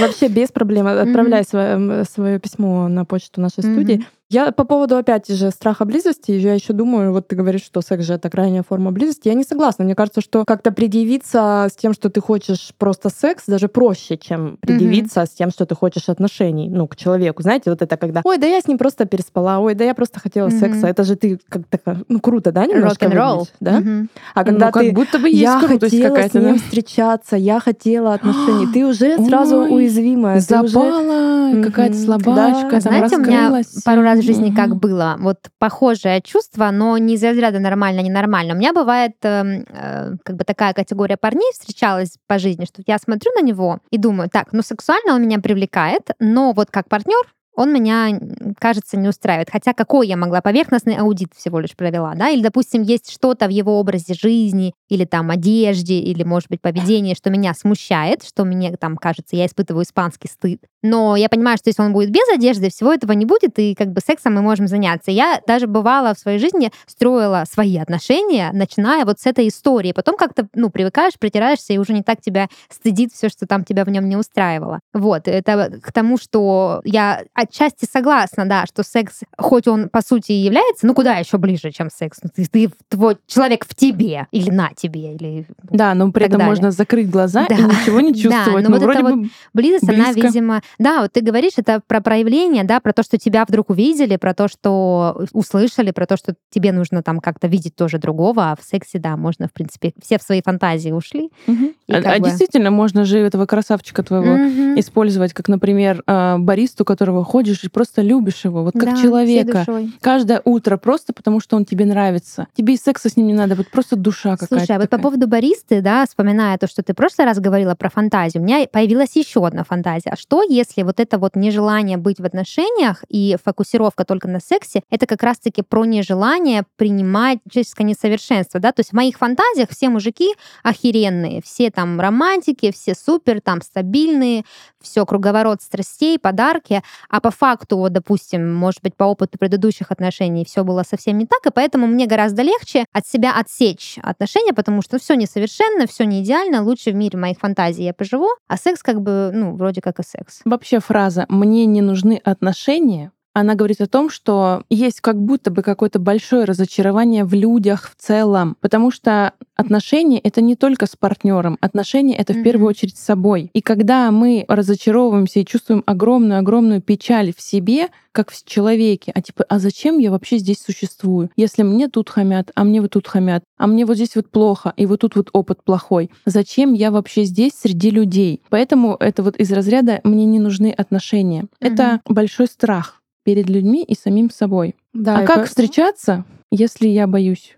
Вообще 0.00 0.28
без 0.28 0.48
проблем. 0.50 0.86
Отправляй 0.88 1.44
свое, 1.44 2.04
свое 2.20 2.38
письмо 2.38 2.86
на 2.88 3.04
почту 3.06 3.40
нашей 3.40 3.64
Мгм. 3.64 3.72
студии. 3.74 4.06
Я 4.30 4.52
по 4.52 4.62
поводу, 4.64 4.96
опять 4.96 5.28
же, 5.28 5.50
страха 5.50 5.84
близости, 5.84 6.30
я 6.30 6.54
еще 6.54 6.72
думаю, 6.72 7.12
вот 7.12 7.26
ты 7.26 7.34
говоришь, 7.34 7.62
что 7.64 7.80
секс 7.80 8.04
же 8.04 8.14
это 8.14 8.30
крайняя 8.30 8.62
форма 8.62 8.92
близости. 8.92 9.26
Я 9.26 9.34
не 9.34 9.42
согласна. 9.42 9.84
Мне 9.84 9.96
кажется, 9.96 10.20
что 10.20 10.44
как-то 10.44 10.70
предъявиться 10.70 11.66
с 11.68 11.74
тем, 11.74 11.92
что 11.92 12.10
ты 12.10 12.20
хочешь 12.20 12.70
просто 12.78 13.08
секс, 13.08 13.42
даже 13.48 13.66
проще, 13.66 14.16
чем 14.16 14.56
предъявиться 14.60 15.26
с 15.26 15.30
тем, 15.30 15.50
что 15.50 15.66
ты 15.66 15.74
хочешь 15.74 16.08
отношений, 16.08 16.70
ну, 16.70 16.86
к 16.86 16.94
человеку. 16.94 17.42
Знаете, 17.42 17.70
вот 17.70 17.82
это 17.82 17.96
когда, 17.96 18.20
ой, 18.22 18.38
да 18.38 18.46
я 18.46 18.60
с 18.60 18.68
ним 18.68 18.78
просто 18.78 19.04
переспала, 19.04 19.58
ой, 19.58 19.74
да 19.74 19.82
я 19.84 19.94
просто 19.94 20.20
хотела 20.20 20.46
Мгм. 20.46 20.60
секса. 20.60 20.86
Это 20.86 21.02
же 21.02 21.16
ты 21.16 21.40
как 21.48 21.62
то 21.66 21.96
ну, 22.08 22.20
круто, 22.20 22.52
да, 22.52 22.66
немножко 22.66 23.08
выглядишь, 23.08 23.52
да? 23.58 23.80
Мгм. 23.80 24.08
А 24.34 24.44
когда 24.44 24.66
ну, 24.66 24.72
как 24.72 24.82
ты 24.84 24.92
будто 24.92 25.18
бы 25.18 25.28
есть 25.28 25.40
я 25.40 25.58
крутость 25.58 26.00
хотела 26.00 26.28
с 26.28 26.34
ним 26.34 26.52
да? 26.52 26.54
встречаться, 26.54 27.34
я 27.36 27.58
хотела 27.58 28.14
отношений. 28.14 28.68
Ты 28.72 28.86
уже 28.86 29.18
сразу 29.26 29.56
Ой, 29.62 29.74
уязвимая. 29.74 30.40
ты 30.40 30.60
уже- 30.60 30.68
Запала, 30.68 31.62
какая-то 31.64 31.96
слабачка, 31.96 32.70
Да. 32.70 32.70
там 32.70 32.80
Знаете, 32.80 33.16
у 33.16 33.20
меня 33.20 33.40
раскрылась. 33.50 33.82
пару 33.82 34.02
раз 34.02 34.19
в 34.20 34.24
жизни 34.24 34.50
как 34.50 34.68
Мгм. 34.68 34.78
было. 34.78 35.16
Вот 35.18 35.38
похожее 35.58 36.20
чувство, 36.22 36.70
но 36.70 36.96
не 36.98 37.14
из 37.14 37.24
разряда 37.24 37.58
нормально, 37.58 38.00
ненормально. 38.00 38.54
У 38.54 38.56
меня 38.56 38.72
бывает 38.72 39.12
эм, 39.22 39.64
э, 39.68 40.12
как 40.24 40.36
бы 40.36 40.44
такая 40.44 40.72
категория 40.72 41.16
парней 41.16 41.50
встречалась 41.52 42.16
по 42.26 42.38
жизни, 42.38 42.64
что 42.64 42.82
я 42.86 42.98
смотрю 42.98 43.32
на 43.34 43.42
него 43.42 43.78
и 43.90 43.98
думаю, 43.98 44.28
так, 44.30 44.52
ну 44.52 44.62
сексуально 44.62 45.14
он 45.14 45.22
меня 45.22 45.38
привлекает, 45.40 46.10
но 46.18 46.52
вот 46.52 46.70
как 46.70 46.88
партнер 46.88 47.22
он 47.54 47.72
меня, 47.72 48.18
кажется, 48.58 48.96
не 48.96 49.08
устраивает. 49.08 49.50
Хотя 49.50 49.72
какой 49.72 50.08
я 50.08 50.16
могла? 50.16 50.40
Поверхностный 50.40 50.96
аудит 50.96 51.32
всего 51.36 51.60
лишь 51.60 51.76
провела, 51.76 52.14
да? 52.14 52.30
Или, 52.30 52.42
допустим, 52.42 52.82
есть 52.82 53.10
что-то 53.10 53.46
в 53.46 53.50
его 53.50 53.78
образе 53.78 54.14
жизни, 54.14 54.72
или 54.88 55.04
там 55.04 55.30
одежде, 55.30 55.98
или, 55.98 56.22
может 56.22 56.48
быть, 56.48 56.60
поведении, 56.60 57.14
что 57.14 57.30
меня 57.30 57.54
смущает, 57.54 58.24
что 58.24 58.44
мне 58.44 58.76
там 58.76 58.96
кажется, 58.96 59.36
я 59.36 59.46
испытываю 59.46 59.84
испанский 59.84 60.28
стыд. 60.28 60.62
Но 60.82 61.16
я 61.16 61.28
понимаю, 61.28 61.58
что 61.58 61.68
если 61.68 61.82
он 61.82 61.92
будет 61.92 62.10
без 62.10 62.26
одежды, 62.32 62.70
всего 62.70 62.92
этого 62.92 63.12
не 63.12 63.26
будет, 63.26 63.58
и 63.58 63.74
как 63.74 63.88
бы 63.88 64.00
сексом 64.00 64.34
мы 64.34 64.42
можем 64.42 64.66
заняться. 64.66 65.10
Я 65.10 65.40
даже 65.46 65.66
бывала 65.66 66.14
в 66.14 66.18
своей 66.18 66.38
жизни, 66.38 66.72
строила 66.86 67.44
свои 67.50 67.76
отношения, 67.76 68.50
начиная 68.52 69.04
вот 69.04 69.20
с 69.20 69.26
этой 69.26 69.48
истории. 69.48 69.92
Потом 69.92 70.16
как-то, 70.16 70.48
ну, 70.54 70.70
привыкаешь, 70.70 71.18
притираешься, 71.18 71.72
и 71.72 71.78
уже 71.78 71.92
не 71.92 72.02
так 72.02 72.20
тебя 72.20 72.48
стыдит 72.70 73.12
все, 73.12 73.28
что 73.28 73.46
там 73.46 73.64
тебя 73.64 73.84
в 73.84 73.90
нем 73.90 74.08
не 74.08 74.16
устраивало. 74.16 74.80
Вот, 74.94 75.28
это 75.28 75.80
к 75.82 75.92
тому, 75.92 76.16
что 76.16 76.80
я 76.84 77.22
отчасти 77.40 77.86
согласна, 77.90 78.46
да, 78.46 78.64
что 78.66 78.82
секс, 78.82 79.20
хоть 79.36 79.66
он 79.68 79.88
по 79.88 80.00
сути 80.02 80.32
и 80.32 80.36
является, 80.44 80.86
ну 80.86 80.94
куда 80.94 81.16
еще 81.16 81.38
ближе, 81.38 81.70
чем 81.70 81.88
секс? 81.90 82.18
Ну, 82.22 82.30
ты, 82.34 82.46
ты 82.46 82.70
твой 82.88 83.16
человек 83.26 83.64
в 83.66 83.74
тебе 83.74 84.26
или 84.30 84.50
на 84.50 84.70
тебе, 84.76 85.14
или 85.14 85.46
Да, 85.70 85.94
но 85.94 86.10
при 86.12 86.26
этом 86.26 86.38
далее. 86.38 86.50
можно 86.50 86.70
закрыть 86.70 87.10
глаза 87.10 87.46
Да. 87.48 87.54
и 87.54 87.62
ничего 87.62 88.00
не 88.00 88.12
Да, 88.12 88.18
чувствовать. 88.20 88.64
но 88.64 88.70
ну, 88.70 88.76
вот 88.76 88.82
вроде 88.84 89.00
это 89.00 89.08
бы 89.16 89.28
близость, 89.52 89.88
она, 89.88 90.12
Близко. 90.12 90.20
видимо... 90.28 90.62
Да, 90.78 91.02
вот 91.02 91.12
ты 91.12 91.20
говоришь, 91.20 91.52
это 91.56 91.80
про 91.86 92.00
проявление, 92.00 92.64
да, 92.64 92.80
про 92.80 92.92
то, 92.92 93.02
что 93.02 93.18
тебя 93.18 93.44
вдруг 93.46 93.70
увидели, 93.70 94.16
про 94.16 94.34
то, 94.34 94.48
что 94.48 95.24
услышали, 95.32 95.90
про 95.90 96.06
то, 96.06 96.16
что 96.16 96.34
тебе 96.50 96.72
нужно 96.72 97.02
там 97.02 97.20
как-то 97.20 97.46
видеть 97.46 97.76
тоже 97.76 97.98
другого, 97.98 98.50
а 98.52 98.56
в 98.60 98.64
сексе, 98.64 98.98
да, 98.98 99.16
можно, 99.16 99.48
в 99.48 99.52
принципе, 99.52 99.92
все 100.02 100.18
в 100.18 100.22
свои 100.22 100.42
фантазии 100.42 100.90
ушли. 100.90 101.30
И 101.46 101.92
А, 101.92 101.98
а 101.98 102.18
бы- 102.18 102.28
действительно, 102.28 102.70
можно 102.70 103.04
же 103.04 103.18
этого 103.18 103.46
красавчика 103.46 104.02
твоего 104.02 104.36
Мгм. 104.36 104.78
использовать, 104.80 105.32
как, 105.32 105.48
например, 105.48 106.02
а, 106.06 106.38
баристу, 106.38 106.84
которого 106.84 107.24
ходишь 107.30 107.62
и 107.62 107.68
просто 107.68 108.02
любишь 108.02 108.44
его, 108.44 108.64
вот 108.64 108.74
как 108.74 108.94
Да, 108.94 108.96
человека. 109.00 109.64
Каждое 110.00 110.42
утро 110.44 110.76
просто 110.76 111.12
потому, 111.12 111.38
что 111.38 111.56
он 111.56 111.64
тебе 111.64 111.84
нравится. 111.84 112.48
Тебе 112.54 112.74
и 112.74 112.76
секса 112.76 113.08
с 113.08 113.16
ним 113.16 113.28
не 113.28 113.34
надо, 113.34 113.54
вот 113.54 113.68
просто 113.68 113.94
душа 113.94 114.36
какая-то. 114.36 114.56
Слушай, 114.58 114.76
а 114.76 114.80
вот 114.80 114.90
по 114.90 114.98
поводу 114.98 115.28
баристы, 115.28 115.80
да, 115.80 116.04
вспоминая 116.06 116.58
то, 116.58 116.66
что 116.66 116.82
ты 116.82 116.92
в 116.92 116.96
прошлый 116.96 117.26
раз 117.26 117.38
говорила 117.38 117.76
про 117.76 117.88
фантазию, 117.88 118.42
у 118.42 118.46
меня 118.46 118.66
появилась 118.66 119.14
еще 119.14 119.46
одна 119.46 119.62
фантазия. 119.62 120.10
А 120.10 120.16
что, 120.16 120.42
если 120.42 120.82
вот 120.82 120.98
это 120.98 121.18
вот 121.18 121.36
нежелание 121.36 121.98
быть 121.98 122.18
в 122.18 122.24
отношениях 122.24 123.04
и 123.08 123.36
фокусировка 123.42 124.04
только 124.04 124.26
на 124.26 124.40
сексе, 124.40 124.82
это 124.90 125.06
как 125.06 125.22
раз-таки 125.22 125.62
про 125.62 125.84
нежелание 125.84 126.64
принимать 126.76 127.38
человеческое 127.48 127.84
несовершенство, 127.84 128.58
да? 128.58 128.72
То 128.72 128.80
есть 128.80 128.90
в 128.90 128.94
моих 128.94 129.18
фантазиях 129.18 129.68
все 129.70 129.88
мужики 129.88 130.34
охеренные, 130.64 131.42
все 131.44 131.70
там 131.70 132.00
романтики, 132.00 132.72
все 132.72 132.94
супер, 132.96 133.40
там 133.40 133.62
стабильные, 133.62 134.44
все 134.80 135.06
круговорот 135.06 135.62
страстей, 135.62 136.18
подарки, 136.18 136.82
а 137.08 137.19
по 137.20 137.30
факту, 137.30 137.76
вот, 137.76 137.92
допустим, 137.92 138.52
может 138.54 138.82
быть, 138.82 138.96
по 138.96 139.04
опыту 139.04 139.38
предыдущих 139.38 139.90
отношений 139.90 140.44
все 140.44 140.64
было 140.64 140.82
совсем 140.82 141.18
не 141.18 141.26
так, 141.26 141.46
и 141.46 141.50
поэтому 141.54 141.86
мне 141.86 142.06
гораздо 142.06 142.42
легче 142.42 142.84
от 142.92 143.06
себя 143.06 143.34
отсечь 143.38 143.98
отношения, 144.02 144.52
потому 144.52 144.82
что 144.82 144.98
все 144.98 145.14
несовершенно, 145.14 145.86
все 145.86 146.04
не 146.04 146.22
идеально, 146.22 146.62
лучше 146.62 146.90
в 146.90 146.94
мире 146.94 147.18
моих 147.18 147.38
фантазий 147.38 147.84
я 147.84 147.94
поживу, 147.94 148.28
а 148.48 148.56
секс 148.56 148.82
как 148.82 149.00
бы, 149.00 149.30
ну, 149.32 149.56
вроде 149.56 149.80
как 149.80 149.98
и 149.98 150.02
секс. 150.02 150.40
Вообще 150.44 150.80
фраза 150.80 151.26
«мне 151.28 151.66
не 151.66 151.82
нужны 151.82 152.20
отношения» 152.24 153.12
она 153.32 153.54
говорит 153.54 153.80
о 153.80 153.86
том, 153.86 154.10
что 154.10 154.64
есть 154.70 155.00
как 155.00 155.20
будто 155.20 155.50
бы 155.50 155.62
какое-то 155.62 155.98
большое 155.98 156.44
разочарование 156.44 157.24
в 157.24 157.34
людях 157.34 157.90
в 157.90 158.00
целом, 158.00 158.56
потому 158.60 158.90
что 158.90 159.34
отношения— 159.56 160.18
это 160.24 160.40
не 160.40 160.56
только 160.56 160.86
с 160.86 160.96
партнером, 160.96 161.58
отношения— 161.60 162.16
это 162.18 162.32
в 162.32 162.42
первую 162.42 162.68
очередь 162.68 162.96
с 162.96 163.04
собой. 163.04 163.50
И 163.52 163.60
когда 163.60 164.10
мы 164.10 164.44
разочаровываемся 164.48 165.40
и 165.40 165.46
чувствуем 165.46 165.82
огромную-огромную 165.86 166.82
печаль 166.82 167.32
в 167.36 167.40
себе, 167.40 167.88
как 168.12 168.30
в 168.30 168.44
человеке, 168.44 169.12
а 169.14 169.22
типа, 169.22 169.44
а 169.48 169.58
зачем 169.58 169.98
я 169.98 170.10
вообще 170.10 170.38
здесь 170.38 170.60
существую? 170.60 171.30
Если 171.36 171.62
мне 171.62 171.88
тут 171.88 172.10
хамят, 172.10 172.50
а 172.56 172.64
мне 172.64 172.80
вот 172.80 172.90
тут 172.90 173.06
хамят, 173.06 173.44
а 173.56 173.66
мне 173.66 173.86
вот 173.86 173.96
здесь 173.96 174.16
вот 174.16 174.28
плохо, 174.30 174.72
и 174.76 174.86
вот 174.86 175.00
тут 175.00 175.14
вот 175.14 175.30
опыт 175.32 175.62
плохой. 175.62 176.10
Зачем 176.26 176.72
я 176.72 176.90
вообще 176.90 177.24
здесь 177.24 177.52
среди 177.52 177.90
людей? 177.90 178.42
Поэтому 178.48 178.96
это 178.98 179.22
вот 179.22 179.36
из 179.36 179.52
разряда 179.52 180.00
«мне 180.02 180.24
не 180.24 180.40
нужны 180.40 180.72
отношения». 180.72 181.42
Угу. 181.42 181.50
Это 181.60 182.00
большой 182.06 182.48
страх 182.48 182.99
перед 183.30 183.48
людьми 183.48 183.84
и 183.84 183.94
самим 183.94 184.28
собой. 184.28 184.74
Да, 184.92 185.18
а 185.18 185.24
как 185.24 185.42
по... 185.42 185.44
встречаться, 185.44 186.24
если 186.50 186.88
я 186.88 187.06
боюсь? 187.06 187.56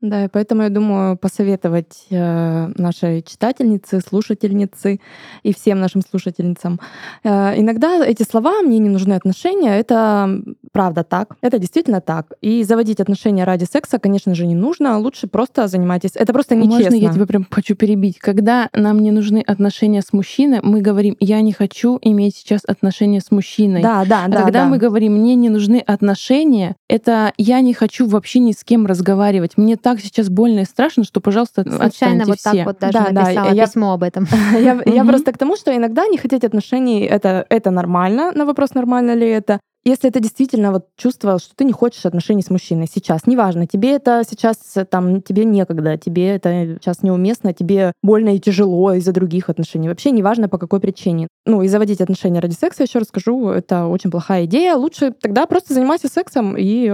Да, 0.00 0.24
и 0.24 0.28
поэтому 0.28 0.62
я 0.62 0.68
думаю 0.68 1.16
посоветовать 1.16 2.06
э, 2.10 2.72
нашей 2.76 3.22
читательнице, 3.22 4.00
слушательнице 4.00 4.98
и 5.44 5.54
всем 5.54 5.78
нашим 5.78 6.02
слушательницам. 6.02 6.80
Э, 7.22 7.56
иногда 7.56 8.04
эти 8.04 8.24
слова 8.24 8.62
«мне 8.62 8.80
не 8.80 8.88
нужны 8.88 9.12
отношения»— 9.12 9.78
это 9.78 10.42
правда 10.72 11.04
так, 11.04 11.36
это 11.42 11.58
действительно 11.58 12.00
так. 12.00 12.32
И 12.40 12.64
заводить 12.64 13.00
отношения 13.00 13.44
ради 13.44 13.64
секса, 13.64 13.98
конечно 13.98 14.34
же, 14.34 14.46
не 14.46 14.54
нужно, 14.54 14.98
лучше 14.98 15.26
просто 15.26 15.66
занимайтесь. 15.68 16.12
Это 16.14 16.32
просто 16.32 16.54
нечестно. 16.54 16.84
Можно 16.84 16.94
я 16.94 17.12
тебя 17.12 17.26
прям 17.26 17.46
хочу 17.50 17.76
перебить? 17.76 18.18
Когда 18.18 18.68
нам 18.72 19.00
не 19.00 19.10
нужны 19.10 19.42
отношения 19.46 20.02
с 20.02 20.12
мужчиной, 20.12 20.60
мы 20.62 20.80
говорим 20.80 21.16
«я 21.20 21.40
не 21.40 21.52
хочу 21.52 21.98
иметь 22.02 22.36
сейчас 22.36 22.62
отношения 22.66 23.20
с 23.20 23.30
мужчиной». 23.30 23.82
Да, 23.82 24.04
да, 24.04 24.24
а 24.24 24.28
да. 24.28 24.42
Когда 24.42 24.64
да. 24.64 24.68
мы 24.68 24.78
говорим 24.78 25.14
«мне 25.14 25.34
не 25.34 25.50
нужны 25.50 25.82
отношения», 25.86 26.76
это 26.88 27.32
«я 27.36 27.60
не 27.60 27.74
хочу 27.74 28.06
вообще 28.06 28.38
ни 28.40 28.52
с 28.52 28.64
кем 28.64 28.86
разговаривать, 28.86 29.56
мне 29.56 29.76
так 29.76 30.00
сейчас 30.00 30.28
больно 30.28 30.60
и 30.60 30.64
страшно, 30.64 31.04
что, 31.04 31.20
пожалуйста, 31.20 31.62
Случайно 31.62 32.24
вот 32.24 32.38
все. 32.38 32.50
так 32.50 32.66
вот 32.66 32.78
даже 32.78 32.92
да, 32.92 33.10
написала 33.10 33.48
да, 33.48 33.54
я, 33.54 33.66
письмо 33.66 33.92
об 33.92 34.02
этом. 34.02 34.26
Я, 34.52 34.80
я 34.84 35.04
просто 35.04 35.32
к 35.32 35.38
тому, 35.38 35.56
что 35.56 35.74
иногда 35.74 36.06
не 36.06 36.18
хотеть 36.18 36.44
отношений 36.44 37.00
это, 37.00 37.46
это 37.48 37.70
нормально, 37.70 38.32
на 38.32 38.44
вопрос, 38.44 38.74
нормально 38.74 39.14
ли 39.14 39.28
это. 39.28 39.60
Если 39.84 40.08
это 40.08 40.20
действительно 40.20 40.70
вот 40.70 40.86
чувство, 40.96 41.38
что 41.38 41.56
ты 41.56 41.64
не 41.64 41.72
хочешь 41.72 42.06
отношений 42.06 42.42
с 42.42 42.50
мужчиной 42.50 42.86
сейчас, 42.92 43.26
неважно, 43.26 43.66
тебе 43.66 43.92
это 43.92 44.22
сейчас 44.28 44.56
там, 44.88 45.22
тебе 45.22 45.44
некогда, 45.44 45.96
тебе 45.96 46.28
это 46.28 46.78
сейчас 46.80 47.02
неуместно, 47.02 47.52
тебе 47.52 47.92
больно 48.02 48.36
и 48.36 48.38
тяжело 48.38 48.92
из-за 48.92 49.12
других 49.12 49.48
отношений. 49.48 49.88
Вообще 49.88 50.12
неважно 50.12 50.48
по 50.48 50.58
какой 50.58 50.78
причине. 50.78 51.26
Ну 51.46 51.62
и 51.62 51.68
заводить 51.68 52.00
отношения 52.00 52.38
ради 52.38 52.54
секса, 52.54 52.84
еще 52.84 53.00
расскажу, 53.00 53.48
это 53.48 53.86
очень 53.86 54.10
плохая 54.10 54.44
идея. 54.44 54.76
Лучше 54.76 55.12
тогда 55.20 55.46
просто 55.46 55.74
занимайся 55.74 56.06
сексом 56.08 56.56
и 56.56 56.86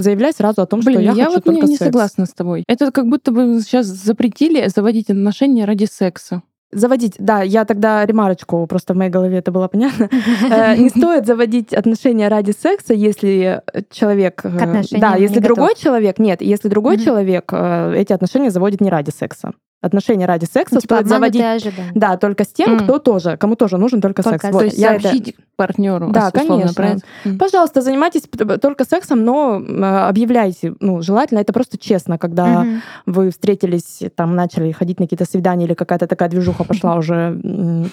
заявляй 0.00 0.32
сразу 0.32 0.62
о 0.62 0.66
том, 0.66 0.80
Блин, 0.80 1.00
что 1.00 1.02
я, 1.02 1.12
я 1.12 1.24
хочу 1.24 1.34
вот 1.36 1.44
только 1.44 1.66
не, 1.66 1.70
не 1.72 1.76
секс. 1.76 1.86
согласна 1.86 2.26
с 2.26 2.32
тобой. 2.32 2.62
Это 2.68 2.92
как 2.92 3.08
будто 3.08 3.32
бы 3.32 3.60
сейчас 3.60 3.86
запретили 3.86 4.68
заводить 4.68 5.10
отношения 5.10 5.64
ради 5.64 5.86
секса 5.86 6.42
заводить, 6.76 7.14
да, 7.18 7.42
я 7.42 7.64
тогда 7.64 8.04
ремарочку, 8.04 8.66
просто 8.66 8.94
в 8.94 8.96
моей 8.96 9.10
голове 9.10 9.38
это 9.38 9.50
было 9.50 9.68
понятно. 9.68 10.08
Э, 10.50 10.76
не 10.76 10.90
стоит 10.90 11.26
заводить 11.26 11.72
отношения 11.72 12.28
ради 12.28 12.52
секса, 12.52 12.94
если 12.94 13.62
человек... 13.90 14.42
Э, 14.44 14.82
да, 14.92 15.16
если 15.16 15.40
другой 15.40 15.74
человек... 15.74 16.18
Нет, 16.18 16.42
если 16.42 16.68
другой 16.68 16.98
человек 16.98 17.52
э, 17.52 17.94
эти 17.96 18.12
отношения 18.12 18.50
заводит 18.50 18.80
не 18.80 18.90
ради 18.90 19.10
секса 19.10 19.52
отношения 19.80 20.26
ради 20.26 20.44
секса 20.44 20.76
ну, 20.76 20.80
типа 20.80 20.96
стоит 20.96 21.08
заводить. 21.08 21.42
Ожидания. 21.42 21.92
Да, 21.94 22.16
только 22.16 22.44
с 22.44 22.48
тем, 22.48 22.76
mm. 22.76 22.84
кто 22.84 22.98
тоже, 22.98 23.36
кому 23.36 23.56
тоже 23.56 23.78
нужен 23.78 24.00
только, 24.00 24.22
только 24.22 24.38
секс. 24.38 24.50
То 24.50 24.52
вот, 24.52 24.64
есть 24.64 24.78
я 24.78 24.98
сообщить 24.98 25.28
это... 25.28 25.38
партнеру. 25.56 26.10
Да, 26.10 26.30
конечно. 26.30 26.72
Правильно? 26.74 27.00
Mm. 27.24 27.38
Пожалуйста, 27.38 27.82
занимайтесь 27.82 28.22
только 28.60 28.84
сексом, 28.84 29.24
но 29.24 29.56
объявляйте, 30.08 30.74
ну, 30.80 31.02
желательно, 31.02 31.40
это 31.40 31.52
просто 31.52 31.78
честно, 31.78 32.18
когда 32.18 32.64
mm-hmm. 32.64 32.80
вы 33.06 33.30
встретились, 33.30 34.02
там, 34.14 34.34
начали 34.34 34.72
ходить 34.72 34.98
на 34.98 35.06
какие-то 35.06 35.24
свидания 35.24 35.66
или 35.66 35.74
какая-то 35.74 36.06
такая 36.06 36.28
движуха 36.28 36.64
пошла 36.64 36.96
уже 36.96 37.40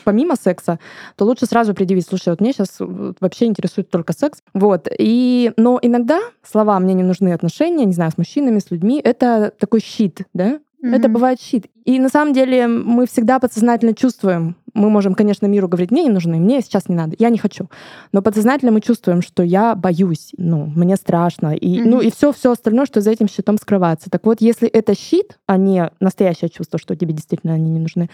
помимо 0.04 0.36
секса, 0.36 0.80
то 1.16 1.26
лучше 1.26 1.46
сразу 1.46 1.74
предъявить, 1.74 2.08
слушай, 2.08 2.30
вот 2.30 2.42
мне 2.42 2.54
сейчас 2.54 2.78
вообще 2.80 3.46
интересует 3.46 3.90
только 3.90 4.14
секс. 4.14 4.40
Вот. 4.54 4.88
И, 4.98 5.52
но 5.58 5.80
иногда 5.82 6.20
слова 6.44 6.80
«мне 6.80 6.94
не 6.94 7.04
нужны 7.04 7.34
отношения», 7.34 7.86
не 7.86 7.94
знаю, 7.94 8.12
с 8.12 8.18
мужчинами, 8.18 8.60
с 8.60 8.72
людьми, 8.72 9.02
это 9.04 9.52
такой 9.60 9.82
щит, 9.82 10.22
да, 10.34 10.60
Mm-hmm. 10.84 10.96
Это 10.96 11.08
бывает 11.08 11.40
щит. 11.40 11.68
И 11.86 11.98
на 12.00 12.10
самом 12.10 12.34
деле 12.34 12.68
мы 12.68 13.06
всегда 13.08 13.40
подсознательно 13.40 13.96
чувствуем, 13.96 14.56
мы 14.74 14.90
можем, 14.90 15.14
конечно, 15.14 15.46
миру 15.46 15.68
говорить, 15.68 15.92
мне 15.92 16.04
не 16.04 16.10
нужны, 16.10 16.38
мне 16.38 16.62
сейчас 16.62 16.90
не 16.90 16.96
надо, 16.96 17.16
я 17.20 17.30
не 17.30 17.38
хочу. 17.38 17.70
Но 18.12 18.22
подсознательно 18.22 18.72
мы 18.72 18.82
чувствуем, 18.82 19.22
что 19.22 19.44
я 19.44 19.76
боюсь, 19.76 20.32
ну, 20.38 20.66
мне 20.76 20.96
страшно. 20.96 21.56
И, 21.56 21.80
mm-hmm. 21.80 21.86
Ну 21.86 22.02
и 22.02 22.12
все, 22.12 22.32
все 22.32 22.52
остальное, 22.52 22.86
что 22.86 23.02
за 23.02 23.12
этим 23.12 23.28
щитом 23.28 23.58
скрывается. 23.58 24.10
Так 24.10 24.26
вот, 24.26 24.42
если 24.42 24.68
это 24.68 24.96
щит, 24.96 25.38
а 25.48 25.58
не 25.58 25.92
настоящее 26.00 26.50
чувство, 26.50 26.80
что 26.80 26.96
тебе 26.96 27.14
действительно 27.14 27.54
они 27.54 27.70
не 27.70 27.80
нужны, 27.80 28.10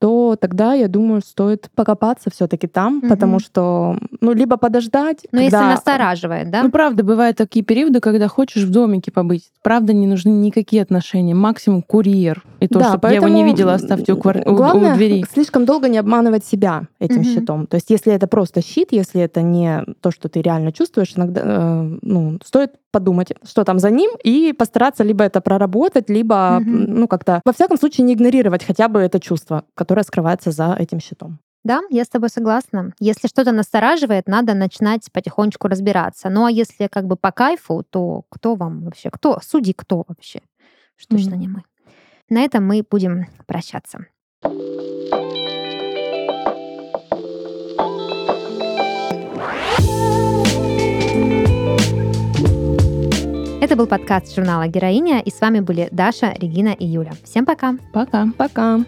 то 0.00 0.36
тогда, 0.40 0.74
я 0.74 0.88
думаю, 0.88 1.22
стоит 1.22 1.70
покопаться 1.74 2.30
все-таки 2.30 2.68
там, 2.68 3.00
mm-hmm. 3.00 3.08
потому 3.08 3.40
что, 3.40 3.98
ну, 4.20 4.32
либо 4.32 4.56
подождать. 4.56 5.26
Ну, 5.32 5.40
когда... 5.40 5.58
если 5.58 5.72
настораживает, 5.72 6.50
да? 6.50 6.62
Ну, 6.62 6.70
правда, 6.70 7.02
бывают 7.02 7.36
такие 7.36 7.64
периоды, 7.64 8.00
когда 8.00 8.28
хочешь 8.28 8.62
в 8.62 8.70
домике 8.70 9.10
побыть. 9.10 9.50
Правда, 9.62 9.92
не 9.92 10.06
нужны 10.06 10.30
никакие 10.30 10.82
отношения. 10.82 11.34
Максимум 11.34 11.82
курьер. 11.82 12.44
И 12.60 12.68
то, 12.68 12.78
да, 12.78 12.88
чтобы 12.90 13.08
я 13.08 13.14
его 13.14 13.28
не 13.28 13.44
видела, 13.44 13.74
оставьте 13.74 14.12
у, 14.12 14.16
квар... 14.16 14.42
Главное, 14.44 14.92
у 14.92 14.96
двери. 14.96 15.24
слишком 15.32 15.64
долго 15.64 15.88
не 15.88 15.97
обманывать 15.98 16.44
себя 16.44 16.88
этим 16.98 17.20
mm-hmm. 17.20 17.34
щитом. 17.34 17.66
То 17.66 17.76
есть, 17.76 17.90
если 17.90 18.12
это 18.12 18.26
просто 18.26 18.62
щит, 18.62 18.88
если 18.92 19.20
это 19.20 19.42
не 19.42 19.84
то, 20.00 20.10
что 20.10 20.28
ты 20.28 20.42
реально 20.42 20.72
чувствуешь, 20.72 21.12
иногда 21.16 21.42
э, 21.44 21.98
ну, 22.02 22.38
стоит 22.44 22.72
подумать, 22.90 23.32
что 23.44 23.64
там 23.64 23.78
за 23.78 23.90
ним, 23.90 24.10
и 24.24 24.52
постараться 24.52 25.04
либо 25.04 25.24
это 25.24 25.40
проработать, 25.40 26.08
либо, 26.08 26.34
mm-hmm. 26.34 26.86
ну, 26.88 27.08
как-то, 27.08 27.40
во 27.44 27.52
всяком 27.52 27.76
случае, 27.76 28.06
не 28.06 28.14
игнорировать 28.14 28.64
хотя 28.64 28.88
бы 28.88 29.00
это 29.00 29.20
чувство, 29.20 29.64
которое 29.74 30.02
скрывается 30.02 30.50
за 30.50 30.74
этим 30.78 31.00
щитом. 31.00 31.38
Да, 31.64 31.82
я 31.90 32.04
с 32.04 32.08
тобой 32.08 32.30
согласна. 32.30 32.94
Если 33.00 33.28
что-то 33.28 33.52
настораживает, 33.52 34.28
надо 34.28 34.54
начинать 34.54 35.10
потихонечку 35.12 35.68
разбираться. 35.68 36.30
Ну 36.30 36.46
а 36.46 36.50
если 36.50 36.86
как 36.86 37.06
бы 37.06 37.16
по 37.16 37.32
кайфу, 37.32 37.84
то 37.88 38.22
кто 38.30 38.54
вам 38.54 38.84
вообще? 38.84 39.10
Кто? 39.10 39.38
Судьи 39.42 39.74
кто 39.76 40.04
вообще? 40.08 40.40
Что 40.96 41.16
точно 41.16 41.34
mm-hmm. 41.34 41.38
не 41.38 41.48
мы. 41.48 41.62
На 42.30 42.42
этом 42.42 42.66
мы 42.66 42.84
будем 42.88 43.26
прощаться. 43.46 44.06
Это 53.68 53.76
был 53.76 53.86
подкаст 53.86 54.34
журнала 54.34 54.66
«Героиня», 54.66 55.20
и 55.20 55.30
с 55.30 55.42
вами 55.42 55.60
были 55.60 55.90
Даша, 55.92 56.32
Регина 56.38 56.70
и 56.70 56.86
Юля. 56.86 57.12
Всем 57.22 57.44
пока! 57.44 57.76
Пока! 57.92 58.26
Пока! 58.38 58.80